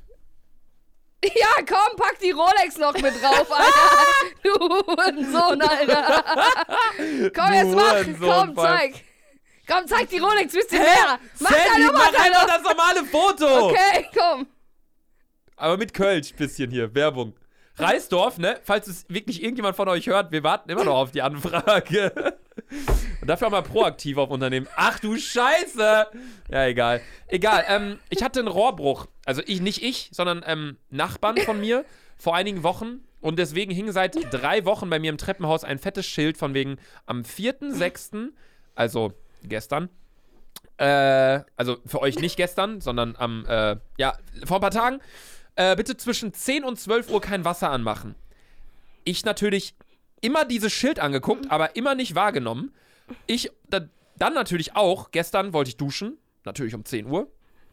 Ja, 1.24 1.48
komm, 1.68 1.98
pack 1.98 2.20
die 2.20 2.30
Rolex 2.32 2.78
noch 2.78 2.94
mit 2.94 3.22
drauf, 3.22 3.52
Alter. 3.52 4.38
du 4.44 4.52
Hurensohn, 4.60 5.62
Alter. 5.62 6.24
Komm, 7.36 7.54
jetzt 7.54 7.76
mach. 7.76 7.92
Hurensohn, 7.96 8.30
Komm, 8.30 8.56
zeig. 8.56 8.94
Komm, 9.68 9.88
zeig 9.88 10.10
die 10.10 10.20
Rolex, 10.20 10.54
bisschen 10.54 10.80
mehr. 10.84 11.20
Mach 11.40 11.50
da 11.52 11.58
Sandy, 11.58 11.84
nochmal 11.88 12.12
mach 12.14 12.24
einfach 12.24 12.46
das 12.48 12.62
normale 12.62 13.04
Foto! 13.06 13.70
Okay, 13.70 14.08
komm. 14.16 14.48
Aber 15.58 15.76
mit 15.78 15.92
Kölsch 15.94 16.34
bisschen 16.36 16.70
hier, 16.70 16.94
Werbung. 16.94 17.34
Reisdorf, 17.78 18.38
ne? 18.38 18.60
Falls 18.64 18.88
es 18.88 19.06
wirklich 19.10 19.42
irgendjemand 19.42 19.76
von 19.76 19.88
euch 19.88 20.08
hört, 20.08 20.32
wir 20.32 20.44
warten 20.44 20.70
immer 20.70 20.84
noch 20.84 20.96
auf 20.96 21.12
die 21.12 21.22
Anfrage. 21.22 22.12
Und 23.22 23.28
dafür 23.28 23.48
auch 23.48 23.52
mal 23.52 23.62
proaktiv 23.62 24.18
auf 24.18 24.30
Unternehmen. 24.30 24.68
Ach 24.76 25.00
du 25.00 25.18
Scheiße! 25.18 26.08
Ja, 26.50 26.66
egal. 26.66 27.02
Egal, 27.28 27.66
ähm, 27.68 28.00
ich 28.10 28.24
hatte 28.24 28.40
einen 28.40 28.48
Rohrbruch. 28.48 29.06
Also 29.26 29.42
ich, 29.46 29.62
nicht 29.62 29.84
ich, 29.84 30.10
sondern 30.12 30.44
ähm, 30.46 30.78
Nachbarn 30.90 31.38
von 31.38 31.60
mir 31.60 31.86
vor 32.18 32.36
einigen 32.36 32.64
Wochen. 32.64 33.02
Und 33.22 33.40
deswegen 33.40 33.72
hing 33.72 33.92
seit 33.92 34.16
drei 34.32 34.66
Wochen 34.66 34.90
bei 34.90 35.00
mir 35.00 35.10
im 35.10 35.18
Treppenhaus 35.18 35.64
ein 35.64 35.80
fettes 35.80 36.06
Schild 36.06 36.38
von 36.38 36.54
wegen 36.54 36.78
am 37.06 37.22
4.6., 37.22 38.30
also 38.76 39.14
gestern, 39.44 39.90
äh, 40.78 41.42
also 41.56 41.78
für 41.86 42.02
euch 42.02 42.20
nicht 42.20 42.38
gestern, 42.38 42.80
sondern 42.80 43.16
am, 43.18 43.46
äh, 43.48 43.78
ja, 43.98 44.14
vor 44.46 44.58
ein 44.58 44.62
paar 44.62 44.72
Tagen, 44.72 45.00
äh, 45.58 45.76
bitte 45.76 45.98
zwischen 45.98 46.34
10 46.34 46.64
und 46.64 46.80
12 46.80 47.10
Uhr 47.12 47.20
kein 47.22 47.44
Wasser 47.46 47.70
anmachen. 47.72 48.16
Ich 49.04 49.26
natürlich 49.26 49.76
immer 50.22 50.46
dieses 50.46 50.72
Schild 50.74 51.00
angeguckt, 51.00 51.52
aber 51.52 51.76
immer 51.76 51.96
nicht 51.96 52.16
wahrgenommen. 52.16 52.74
Ich 53.26 53.52
da, 53.70 53.82
dann 54.18 54.34
natürlich 54.34 54.76
auch, 54.76 55.12
gestern 55.12 55.54
wollte 55.54 55.70
ich 55.70 55.78
duschen, 55.78 56.18
natürlich 56.46 56.74
um 56.76 56.86
10 56.86 57.08
Uhr. 57.08 57.28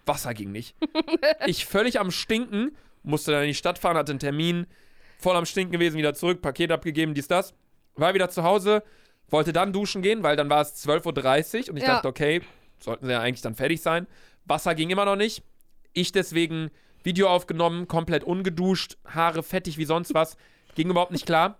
Wasser 0.06 0.34
ging 0.34 0.50
nicht. 0.52 0.74
Ich 1.46 1.66
völlig 1.66 1.98
am 2.00 2.10
Stinken, 2.10 2.76
musste 3.02 3.32
dann 3.32 3.42
in 3.42 3.48
die 3.48 3.54
Stadt 3.54 3.78
fahren, 3.78 3.96
hatte 3.96 4.12
einen 4.12 4.18
Termin, 4.18 4.66
voll 5.18 5.36
am 5.36 5.46
Stinken 5.46 5.72
gewesen, 5.72 5.96
wieder 5.96 6.14
zurück, 6.14 6.42
Paket 6.42 6.70
abgegeben, 6.72 7.14
dies, 7.14 7.28
das. 7.28 7.54
War 7.96 8.14
wieder 8.14 8.28
zu 8.30 8.42
Hause, 8.44 8.82
wollte 9.28 9.52
dann 9.52 9.72
duschen 9.72 10.02
gehen, 10.02 10.22
weil 10.22 10.36
dann 10.36 10.50
war 10.50 10.60
es 10.62 10.86
12.30 10.86 11.64
Uhr 11.64 11.70
und 11.70 11.76
ich 11.76 11.82
Ja. 11.82 11.94
dachte, 11.96 12.08
okay, 12.08 12.42
sollten 12.80 13.06
sie 13.06 13.12
ja 13.12 13.20
eigentlich 13.20 13.42
dann 13.42 13.54
fertig 13.54 13.80
sein. 13.82 14.06
Wasser 14.44 14.74
ging 14.74 14.90
immer 14.90 15.04
noch 15.04 15.16
nicht. 15.16 15.42
Ich 15.92 16.12
deswegen 16.12 16.70
Video 17.04 17.28
aufgenommen, 17.28 17.86
komplett 17.86 18.24
ungeduscht, 18.24 18.96
Haare 19.06 19.42
fettig 19.42 19.78
wie 19.78 19.84
sonst 19.84 20.14
was. 20.14 20.36
Ging 20.74 20.90
überhaupt 20.90 21.12
nicht 21.12 21.26
klar. 21.26 21.58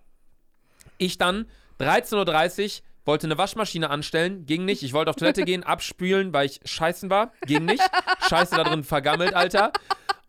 Ich 0.98 1.18
dann 1.18 1.46
13.30 1.80 2.64
Uhr 2.78 2.84
wollte 3.04 3.26
eine 3.26 3.36
Waschmaschine 3.36 3.90
anstellen, 3.90 4.46
ging 4.46 4.64
nicht. 4.64 4.82
Ich 4.82 4.94
wollte 4.94 5.10
auf 5.10 5.16
Toilette 5.16 5.44
gehen, 5.44 5.62
abspülen, 5.64 6.32
weil 6.32 6.46
ich 6.46 6.60
scheißen 6.64 7.10
war, 7.10 7.32
ging 7.46 7.64
nicht. 7.64 7.82
Scheiße 8.28 8.56
da 8.56 8.64
drin 8.64 8.84
vergammelt, 8.84 9.34
Alter. 9.34 9.72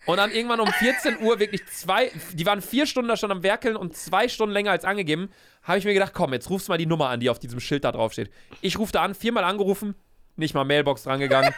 Und 0.06 0.18
dann 0.18 0.32
irgendwann 0.32 0.60
um 0.60 0.68
14 0.68 1.22
Uhr, 1.22 1.40
wirklich 1.40 1.66
zwei, 1.68 2.12
die 2.34 2.46
waren 2.46 2.62
vier 2.62 2.86
Stunden 2.86 3.08
da 3.08 3.18
schon 3.18 3.32
am 3.32 3.42
Werkeln 3.42 3.76
und 3.76 3.96
zwei 3.96 4.28
Stunden 4.28 4.54
länger 4.54 4.72
als 4.72 4.86
angegeben, 4.86 5.30
habe 5.64 5.80
ich 5.80 5.86
mir 5.86 5.94
gedacht, 5.94 6.14
komm, 6.14 6.34
jetzt 6.34 6.50
rufst 6.50 6.68
du 6.68 6.74
mal 6.74 6.78
die 6.78 6.86
Nummer 6.86 7.10
an, 7.10 7.20
die 7.20 7.30
auf 7.30 7.40
diesem 7.40 7.60
Schild 7.60 7.84
da 7.84 7.92
drauf 7.92 8.14
steht. 8.14 8.30
Ich 8.62 8.78
rufe 8.78 8.92
da 8.92 9.02
an, 9.02 9.16
viermal 9.16 9.44
angerufen, 9.44 9.96
nicht 10.36 10.54
mal 10.54 10.64
Mailbox 10.64 11.04
drangegangen. 11.04 11.54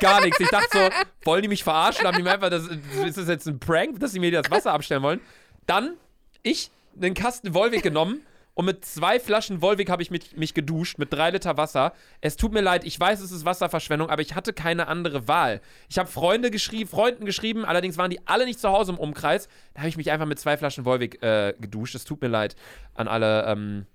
Gar 0.00 0.22
nichts. 0.22 0.40
Ich 0.40 0.48
dachte 0.48 0.68
so, 0.72 0.88
wollen 1.24 1.42
die 1.42 1.48
mich 1.48 1.64
verarschen? 1.64 2.06
Haben 2.06 2.16
die 2.16 2.22
mir 2.22 2.32
einfach, 2.32 2.50
das, 2.50 2.66
ist 2.66 3.18
das 3.18 3.28
jetzt 3.28 3.46
ein 3.46 3.58
Prank, 3.58 4.00
dass 4.00 4.12
sie 4.12 4.20
mir 4.20 4.30
das 4.30 4.50
Wasser 4.50 4.72
abstellen 4.72 5.02
wollen? 5.02 5.20
Dann, 5.66 5.94
ich, 6.42 6.70
einen 6.96 7.14
Kasten 7.14 7.54
Volvic 7.54 7.82
genommen 7.82 8.22
und 8.54 8.64
mit 8.64 8.84
zwei 8.84 9.20
Flaschen 9.20 9.62
Volvic 9.62 9.88
habe 9.88 10.02
ich 10.02 10.10
mich, 10.10 10.36
mich 10.36 10.52
geduscht, 10.52 10.98
mit 10.98 11.12
drei 11.12 11.30
Liter 11.30 11.56
Wasser. 11.56 11.92
Es 12.20 12.36
tut 12.36 12.52
mir 12.52 12.60
leid, 12.60 12.84
ich 12.84 12.98
weiß, 12.98 13.20
es 13.20 13.30
ist 13.30 13.44
Wasserverschwendung, 13.44 14.10
aber 14.10 14.20
ich 14.20 14.34
hatte 14.34 14.52
keine 14.52 14.88
andere 14.88 15.28
Wahl. 15.28 15.60
Ich 15.88 15.96
habe 15.96 16.08
Freunde 16.08 16.50
geschrieben, 16.50 16.90
Freunden 16.90 17.24
geschrieben, 17.24 17.64
allerdings 17.64 17.96
waren 17.98 18.10
die 18.10 18.26
alle 18.26 18.46
nicht 18.46 18.58
zu 18.58 18.68
Hause 18.70 18.90
im 18.90 18.98
Umkreis. 18.98 19.48
Da 19.74 19.82
habe 19.82 19.88
ich 19.88 19.96
mich 19.96 20.10
einfach 20.10 20.26
mit 20.26 20.40
zwei 20.40 20.56
Flaschen 20.56 20.84
Volvic 20.84 21.22
äh, 21.22 21.54
geduscht. 21.60 21.94
Es 21.94 22.04
tut 22.04 22.20
mir 22.20 22.26
leid 22.26 22.56
an 22.94 23.06
alle, 23.06 23.46
ähm, 23.46 23.86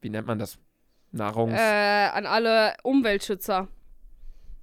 wie 0.00 0.10
nennt 0.10 0.26
man 0.26 0.40
das? 0.40 0.58
Nahrungs... 1.12 1.54
Äh, 1.56 2.08
an 2.08 2.26
alle 2.26 2.74
Umweltschützer. 2.82 3.68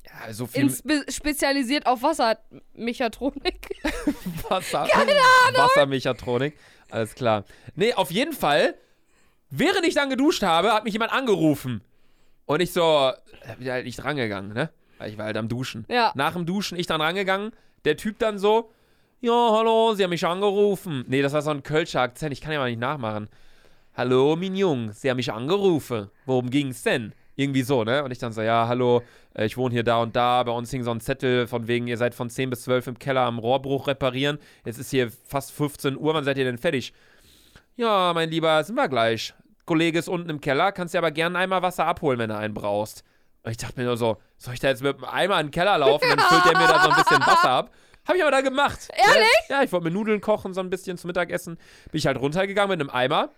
Ja, 0.05 0.33
so 0.33 0.45
viel 0.45 0.63
Inspe 0.63 1.03
spezialisiert 1.09 1.85
auf 1.85 2.01
Wassermechatronik. 2.03 3.69
Wasser. 4.49 4.87
Wassermechatronik. 5.55 6.57
Alles 6.89 7.15
klar. 7.15 7.45
Nee, 7.75 7.93
auf 7.93 8.11
jeden 8.11 8.33
Fall, 8.33 8.75
während 9.49 9.85
ich 9.85 9.95
dann 9.95 10.09
geduscht 10.09 10.43
habe, 10.43 10.73
hat 10.73 10.83
mich 10.83 10.93
jemand 10.93 11.11
angerufen. 11.11 11.81
Und 12.45 12.61
ich 12.61 12.71
so, 12.73 13.11
ich 13.59 13.69
halt 13.69 13.85
nicht 13.85 14.03
rangegangen, 14.03 14.53
ne? 14.53 14.69
Weil 14.97 15.09
ich 15.11 15.17
war 15.17 15.25
halt 15.25 15.37
am 15.37 15.49
Duschen. 15.49 15.85
Ja. 15.89 16.11
Nach 16.15 16.33
dem 16.33 16.45
Duschen, 16.45 16.77
ich 16.77 16.87
dann 16.87 17.01
rangegangen. 17.01 17.51
Der 17.83 17.97
Typ 17.97 18.19
dann 18.19 18.37
so, 18.37 18.71
ja, 19.21 19.31
hallo, 19.51 19.93
Sie 19.95 20.03
haben 20.03 20.11
mich 20.11 20.25
angerufen. 20.25 21.03
Nee, 21.07 21.21
das 21.21 21.33
war 21.33 21.41
so 21.41 21.49
ein 21.49 21.63
Kölscher 21.63 22.01
Akzent, 22.01 22.31
ich 22.33 22.41
kann 22.41 22.53
ja 22.53 22.59
mal 22.59 22.69
nicht 22.69 22.79
nachmachen. 22.79 23.27
Hallo, 23.95 24.35
mein 24.35 24.55
Jung, 24.55 24.91
Sie 24.91 25.09
haben 25.09 25.17
mich 25.17 25.31
angerufen. 25.31 26.09
Worum 26.25 26.49
ging's 26.49 26.83
denn? 26.83 27.13
Irgendwie 27.35 27.63
so, 27.63 27.83
ne? 27.83 28.03
Und 28.03 28.11
ich 28.11 28.19
dann 28.19 28.31
so, 28.31 28.41
ja, 28.41 28.67
hallo, 28.67 29.01
äh, 29.33 29.45
ich 29.45 29.57
wohne 29.57 29.73
hier 29.73 29.83
da 29.83 30.01
und 30.01 30.15
da. 30.15 30.43
Bei 30.43 30.51
uns 30.51 30.71
hing 30.71 30.83
so 30.83 30.91
ein 30.91 31.01
Zettel 31.01 31.47
von 31.47 31.67
wegen, 31.67 31.87
ihr 31.87 31.97
seid 31.97 32.15
von 32.15 32.29
10 32.29 32.49
bis 32.49 32.63
12 32.63 32.87
im 32.87 32.99
Keller 32.99 33.21
am 33.21 33.39
Rohrbruch 33.39 33.87
reparieren. 33.87 34.39
Jetzt 34.65 34.79
ist 34.79 34.91
hier 34.91 35.11
fast 35.11 35.51
15 35.51 35.97
Uhr, 35.97 36.13
wann 36.13 36.23
seid 36.23 36.37
ihr 36.37 36.45
denn 36.45 36.57
fertig? 36.57 36.93
Ja, 37.75 38.13
mein 38.13 38.29
Lieber, 38.29 38.63
sind 38.63 38.75
wir 38.75 38.87
gleich. 38.87 39.33
Kollege 39.65 39.99
ist 39.99 40.07
unten 40.07 40.29
im 40.29 40.39
Keller, 40.39 40.71
kannst 40.71 40.93
dir 40.93 40.99
aber 40.99 41.11
gerne 41.11 41.37
einmal 41.37 41.61
Wasser 41.61 41.85
abholen, 41.85 42.19
wenn 42.19 42.29
du 42.29 42.37
einen 42.37 42.53
brauchst. 42.53 43.03
Und 43.43 43.51
ich 43.51 43.57
dachte 43.57 43.79
mir 43.79 43.85
nur 43.85 43.97
so, 43.97 44.17
soll 44.37 44.53
ich 44.53 44.59
da 44.59 44.69
jetzt 44.69 44.81
mit 44.81 44.95
einem 44.95 45.05
Eimer 45.05 45.39
in 45.39 45.47
den 45.47 45.51
Keller 45.51 45.77
laufen, 45.77 46.07
dann 46.09 46.19
füllt 46.19 46.45
der 46.45 46.57
mir 46.57 46.67
da 46.67 46.81
so 46.81 46.89
ein 46.89 46.95
bisschen 46.95 47.19
Wasser 47.21 47.49
ab. 47.49 47.71
Hab 48.07 48.15
ich 48.15 48.21
aber 48.21 48.31
da 48.31 48.41
gemacht. 48.41 48.89
Ehrlich? 48.93 49.27
Ja, 49.49 49.63
ich 49.63 49.71
wollte 49.71 49.85
mir 49.85 49.91
Nudeln 49.91 50.21
kochen, 50.21 50.53
so 50.53 50.61
ein 50.61 50.69
bisschen 50.69 50.97
zum 50.97 51.09
Mittagessen. 51.09 51.57
Bin 51.91 51.97
ich 51.97 52.05
halt 52.05 52.19
runtergegangen 52.19 52.77
mit 52.77 52.79
einem 52.79 52.95
Eimer. 52.95 53.29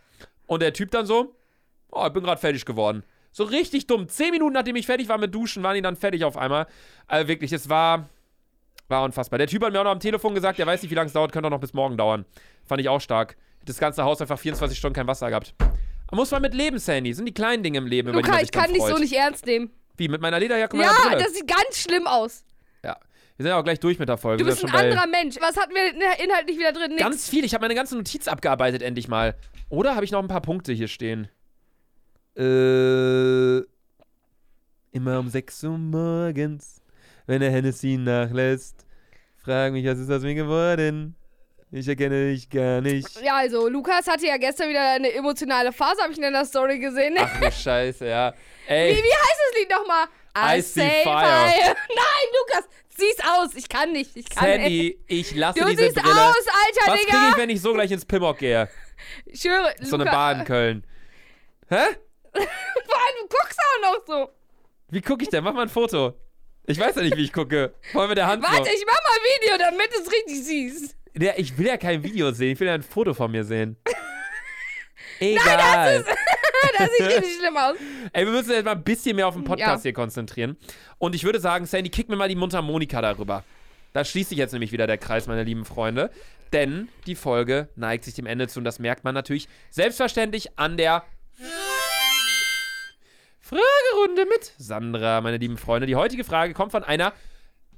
Und 0.45 0.61
der 0.61 0.73
Typ 0.73 0.91
dann 0.91 1.05
so, 1.05 1.35
oh, 1.91 2.05
ich 2.05 2.13
bin 2.13 2.23
gerade 2.23 2.39
fertig 2.39 2.65
geworden. 2.65 3.03
So 3.37 3.43
richtig 3.43 3.85
dumm. 3.85 4.09
Zehn 4.09 4.31
Minuten 4.31 4.53
nachdem 4.53 4.75
ich 4.77 4.87
fertig 4.87 5.07
war 5.09 5.19
mit 5.19 5.31
Duschen, 5.35 5.61
waren 5.61 5.75
die 5.75 5.83
dann 5.83 5.95
fertig 5.95 6.23
auf 6.25 6.37
einmal. 6.37 6.65
Also 7.05 7.27
wirklich, 7.27 7.53
es 7.53 7.69
war, 7.69 8.09
war 8.87 9.03
unfassbar. 9.03 9.37
Der 9.37 9.45
Typ 9.45 9.63
hat 9.63 9.71
mir 9.71 9.79
auch 9.79 9.83
noch 9.83 9.91
am 9.91 9.99
Telefon 9.99 10.33
gesagt, 10.33 10.57
der 10.57 10.65
weiß 10.65 10.81
nicht, 10.81 10.89
wie 10.89 10.95
lange 10.95 11.05
es 11.05 11.13
dauert, 11.13 11.31
könnte 11.31 11.45
auch 11.45 11.51
noch 11.51 11.59
bis 11.59 11.71
morgen 11.71 11.97
dauern. 11.97 12.25
Fand 12.65 12.81
ich 12.81 12.89
auch 12.89 12.99
stark. 12.99 13.37
Das 13.63 13.77
ganze 13.77 14.03
Haus 14.03 14.19
einfach 14.21 14.39
24 14.39 14.75
Stunden 14.75 14.95
kein 14.95 15.05
Wasser 15.05 15.29
gehabt. 15.29 15.53
Da 15.59 16.15
muss 16.15 16.31
man 16.31 16.41
mit 16.41 16.55
leben, 16.55 16.79
Sandy. 16.79 17.13
Sind 17.13 17.27
die 17.27 17.33
kleinen 17.35 17.61
Dinge 17.61 17.77
im 17.77 17.85
Leben, 17.85 18.09
über 18.09 18.23
die 18.23 18.23
Luca, 18.23 18.31
man 18.31 18.39
ich 18.39 18.45
sich 18.47 18.51
dann 18.51 18.63
kann 18.63 18.73
dich 18.73 18.81
so 18.83 18.97
nicht 18.97 19.13
ernst 19.13 19.45
nehmen. 19.45 19.69
Wie, 19.97 20.07
mit 20.07 20.19
meiner 20.19 20.39
Lederjacke 20.39 20.75
und 20.75 20.81
Ja, 20.81 20.91
meiner 20.93 21.09
Brille? 21.11 21.23
das 21.23 21.35
sieht 21.35 21.47
ganz 21.47 21.77
schlimm 21.79 22.07
aus. 22.07 22.43
ja. 22.83 22.97
Wir 23.35 23.43
sind 23.43 23.51
ja 23.51 23.59
auch 23.59 23.63
gleich 23.63 23.79
durch 23.79 23.99
mit 23.99 24.09
der 24.09 24.17
Folge. 24.17 24.43
Du 24.43 24.49
bist 24.49 24.65
ein 24.65 24.71
anderer 24.73 25.05
Mensch. 25.05 25.35
Was 25.39 25.55
hatten 25.57 25.75
wir 25.75 25.91
in- 25.91 26.25
inhaltlich 26.27 26.57
wieder 26.57 26.71
drin? 26.71 26.89
Nix. 26.89 27.03
Ganz 27.03 27.29
viel. 27.29 27.45
Ich 27.45 27.53
habe 27.53 27.61
meine 27.61 27.75
ganze 27.75 27.95
Notiz 27.95 28.27
abgearbeitet, 28.27 28.81
endlich 28.81 29.07
mal. 29.07 29.35
Oder 29.69 29.93
habe 29.95 30.05
ich 30.05 30.09
noch 30.11 30.23
ein 30.23 30.27
paar 30.27 30.41
Punkte 30.41 30.73
hier 30.73 30.87
stehen? 30.87 31.27
Äh. 32.37 33.63
Immer 34.91 35.19
um 35.19 35.29
6 35.29 35.63
Uhr 35.65 35.77
morgens, 35.77 36.81
wenn 37.27 37.39
der 37.41 37.51
Hennessy 37.51 37.97
nachlässt. 37.97 38.85
Frag 39.43 39.71
mich, 39.73 39.85
was 39.85 39.99
ist 39.99 40.09
aus 40.11 40.21
mir 40.23 40.33
geworden? 40.35 41.15
Ich 41.71 41.87
erkenne 41.87 42.31
dich 42.31 42.49
gar 42.49 42.79
nicht. 42.81 43.21
Ja, 43.21 43.37
also, 43.37 43.67
Lukas 43.67 44.07
hatte 44.07 44.25
ja 44.25 44.37
gestern 44.37 44.69
wieder 44.69 44.93
eine 44.93 45.11
emotionale 45.13 45.71
Phase, 45.73 46.01
habe 46.01 46.13
ich 46.13 46.17
in 46.19 46.31
der 46.31 46.45
Story 46.45 46.79
gesehen. 46.79 47.15
Ach 47.19 47.39
du 47.39 47.51
Scheiße, 47.51 48.07
ja. 48.07 48.33
Wie, 48.67 48.73
Ey, 48.73 48.95
wie 48.95 49.01
heißt 49.01 49.39
das 49.51 49.59
Lied 49.59 49.69
nochmal? 49.69 50.05
I 50.37 50.61
see 50.61 51.03
fire. 51.03 51.45
Nein, 51.89 52.27
Lukas, 52.39 52.69
sieh's 52.95 53.17
aus. 53.29 53.55
Ich 53.55 53.67
kann 53.67 53.91
nicht. 53.91 54.15
Ich 54.15 54.29
kann 54.29 54.49
nicht. 54.61 54.61
Sandy, 54.63 54.99
ich 55.07 55.35
lasse 55.35 55.59
Du 55.59 55.65
diese 55.65 55.83
siehst 55.83 55.95
Brille. 55.95 56.11
aus, 56.13 56.35
alter 56.47 56.91
was 56.91 56.99
kriege 56.99 57.11
Digga. 57.11 57.29
ich, 57.31 57.37
wenn 57.37 57.49
ich 57.49 57.61
so 57.61 57.73
gleich 57.73 57.91
ins 57.91 58.05
Pimmock 58.05 58.37
gehe? 58.37 58.69
Ich 59.25 59.41
schwöre, 59.41 59.73
So 59.81 59.95
eine 59.95 60.05
Luca, 60.05 60.15
Bar 60.15 60.39
in 60.39 60.45
Köln. 60.45 60.83
Hä? 61.69 61.85
Vor 62.85 62.95
allem, 62.97 63.15
du 63.21 63.27
guckst 63.27 63.59
auch 63.59 63.81
noch 63.93 64.05
so. 64.05 64.29
Wie 64.89 65.01
gucke 65.01 65.23
ich 65.23 65.29
denn? 65.29 65.43
Mach 65.43 65.53
mal 65.53 65.63
ein 65.63 65.69
Foto. 65.69 66.13
Ich 66.65 66.79
weiß 66.79 66.95
ja 66.95 67.01
nicht, 67.01 67.15
wie 67.15 67.23
ich 67.23 67.33
gucke. 67.33 67.73
Voll 67.91 68.07
mit 68.07 68.17
der 68.17 68.27
Hand. 68.27 68.43
Warte, 68.43 68.69
ich 68.69 68.85
mach 68.85 68.93
mal 68.93 69.15
ein 69.15 69.41
Video, 69.41 69.57
damit 69.57 69.93
du 69.93 70.01
es 70.01 70.11
richtig 70.11 70.43
siehst. 70.43 70.95
Der, 71.15 71.39
ich 71.39 71.57
will 71.57 71.67
ja 71.67 71.77
kein 71.77 72.03
Video 72.03 72.31
sehen, 72.31 72.51
ich 72.51 72.59
will 72.59 72.67
ja 72.67 72.73
ein 72.75 72.83
Foto 72.83 73.13
von 73.13 73.31
mir 73.31 73.43
sehen. 73.43 73.77
Egal. 75.19 76.05
das 76.77 76.89
sieht 76.97 77.07
richtig 77.07 77.37
schlimm 77.39 77.57
aus. 77.57 77.75
Ey, 78.13 78.25
wir 78.25 78.31
müssen 78.33 78.51
jetzt 78.51 78.65
mal 78.65 78.71
ein 78.71 78.83
bisschen 78.83 79.15
mehr 79.15 79.27
auf 79.27 79.33
den 79.33 79.43
Podcast 79.43 79.83
Ja. 79.83 79.89
hier 79.89 79.93
konzentrieren. 79.93 80.57
Und 80.99 81.15
ich 81.15 81.23
würde 81.23 81.39
sagen, 81.39 81.65
Sandy, 81.65 81.89
kick 81.89 82.09
mir 82.09 82.15
mal 82.15 82.29
die 82.29 82.35
Mundharmonika 82.35 83.01
darüber. 83.01 83.43
Da 83.93 84.05
schließt 84.05 84.29
sich 84.29 84.37
jetzt 84.37 84.51
nämlich 84.51 84.71
wieder 84.71 84.85
der 84.85 84.97
Kreis, 84.97 85.27
meine 85.27 85.43
lieben 85.43 85.65
Freunde. 85.65 86.11
Denn 86.53 86.87
die 87.07 87.15
Folge 87.15 87.69
neigt 87.75 88.05
sich 88.05 88.13
dem 88.13 88.25
Ende 88.25 88.47
zu 88.47 88.59
und 88.59 88.65
das 88.65 88.79
merkt 88.79 89.03
man 89.03 89.13
natürlich 89.15 89.47
selbstverständlich 89.71 90.57
an 90.59 90.77
der 90.77 91.03
Fragerunde 93.47 94.25
mit 94.25 94.51
Sandra, 94.57 95.21
meine 95.21 95.37
lieben 95.37 95.57
Freunde. 95.57 95.87
Die 95.87 95.95
heutige 95.95 96.25
Frage 96.25 96.53
kommt 96.53 96.73
von 96.73 96.83
einer 96.83 97.13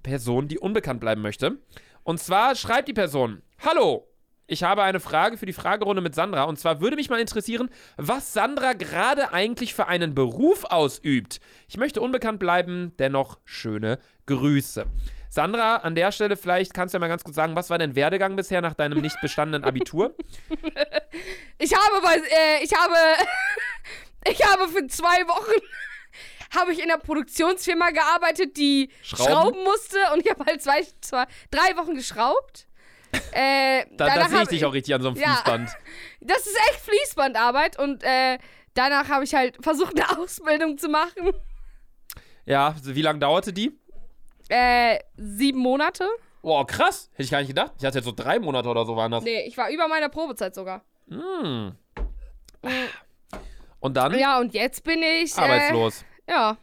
Person, 0.02 0.48
die 0.48 0.58
unbekannt 0.58 1.00
bleiben 1.00 1.22
möchte. 1.22 1.60
Und 2.02 2.20
zwar 2.20 2.56
schreibt 2.56 2.88
die 2.88 2.94
Person: 2.94 3.44
Hallo, 3.64 4.08
ich 4.48 4.64
habe 4.64 4.82
eine 4.82 5.00
Frage 5.00 5.38
für 5.38 5.46
die 5.46 5.54
Fragerunde 5.54 6.02
mit 6.02 6.16
Sandra. 6.16 6.46
Und 6.46 6.58
zwar 6.58 6.82
würde 6.82 6.96
mich 6.96 7.12
mal 7.12 7.20
interessieren, 7.20 7.70
was 7.98 8.34
Sandra 8.34 8.74
gerade 8.74 9.32
eigentlich 9.32 9.76
für 9.76 9.88
einen 9.88 10.16
Beruf 10.16 10.64
ausübt. 10.64 11.40
Ich 11.68 11.78
möchte 11.78 12.02
unbekannt 12.02 12.40
bleiben, 12.40 12.94
dennoch 12.98 13.38
schöne 13.46 14.00
Grüße. 14.26 14.88
Sandra, 15.30 15.76
an 15.76 15.94
der 15.94 16.12
Stelle 16.12 16.36
vielleicht 16.36 16.74
kannst 16.74 16.94
du 16.94 16.98
ja 16.98 17.00
mal 17.00 17.08
ganz 17.08 17.24
kurz 17.24 17.36
sagen, 17.36 17.56
was 17.56 17.70
war 17.70 17.78
dein 17.78 17.96
Werdegang 17.96 18.36
bisher 18.36 18.62
nach 18.62 18.74
deinem 18.74 19.02
nicht 19.02 19.22
bestandenen 19.22 19.64
Abitur? 19.64 20.16
Ich 21.62 21.74
habe 21.74 22.08
äh, 22.08 22.64
ich 22.64 22.74
habe, 22.74 22.96
ich 24.28 24.44
habe 24.46 24.68
für 24.68 24.86
zwei 24.88 25.28
Wochen, 25.28 25.62
habe 26.58 26.74
ich 26.74 26.80
in 26.84 26.90
einer 26.90 27.00
Produktionsfirma 27.00 27.92
gearbeitet, 27.92 28.58
die 28.58 28.90
Schrauben? 29.02 29.32
schrauben, 29.32 29.64
musste 29.64 29.98
und 30.14 30.24
ich 30.26 30.30
habe 30.30 30.46
halt 30.46 30.62
zwei, 30.62 30.86
zwei, 31.02 31.26
drei 31.52 31.78
Wochen 31.78 31.96
geschraubt. 31.96 32.68
Äh, 33.32 33.86
Da, 33.98 34.06
da 34.08 34.16
danach 34.16 34.30
sehe 34.30 34.42
ich 34.44 34.48
dich 34.50 34.66
auch 34.66 34.74
richtig 34.74 34.94
an 34.96 35.02
so 35.02 35.10
einem 35.10 35.18
Ja. 35.18 35.28
Fließband. 35.36 35.70
Das 36.22 36.40
ist 36.46 36.58
echt 36.72 36.82
Fließbandarbeit 36.82 37.80
und 37.80 38.04
äh, 38.04 38.38
danach 38.74 39.08
habe 39.10 39.24
ich 39.24 39.34
halt 39.34 39.58
versucht, 39.64 39.96
eine 40.00 40.20
Ausbildung 40.20 40.78
zu 40.78 40.90
machen. 40.90 41.32
Ja, 42.46 42.76
wie 42.84 43.02
lange 43.02 43.20
dauerte 43.20 43.54
die? 43.54 43.80
Äh, 44.50 45.00
sieben 45.16 45.60
Monate? 45.60 46.08
Boah, 46.42 46.66
krass. 46.66 47.10
Hätte 47.14 47.24
ich 47.24 47.32
gar 47.32 47.40
nicht 47.40 47.50
gedacht. 47.50 47.74
Ich 47.78 47.86
hatte 47.86 48.00
jetzt 48.00 48.06
so 48.06 48.12
drei 48.12 48.40
Monate 48.40 48.68
oder 48.70 48.86
so 48.86 48.96
waren 48.96 49.12
das. 49.12 49.24
Nee, 49.24 49.46
ich 49.48 49.56
war 49.58 49.70
über 49.70 49.88
meiner 49.88 50.10
Probezeit 50.10 50.56
sogar. 50.56 50.84
Hm. 51.10 51.76
Und 53.80 53.96
dann 53.98 54.18
Ja, 54.18 54.40
und 54.40 54.54
jetzt 54.54 54.84
bin 54.84 55.02
ich. 55.02 55.38
Äh, 55.38 55.42
arbeitslos. 55.42 56.06
ja. 56.28 56.58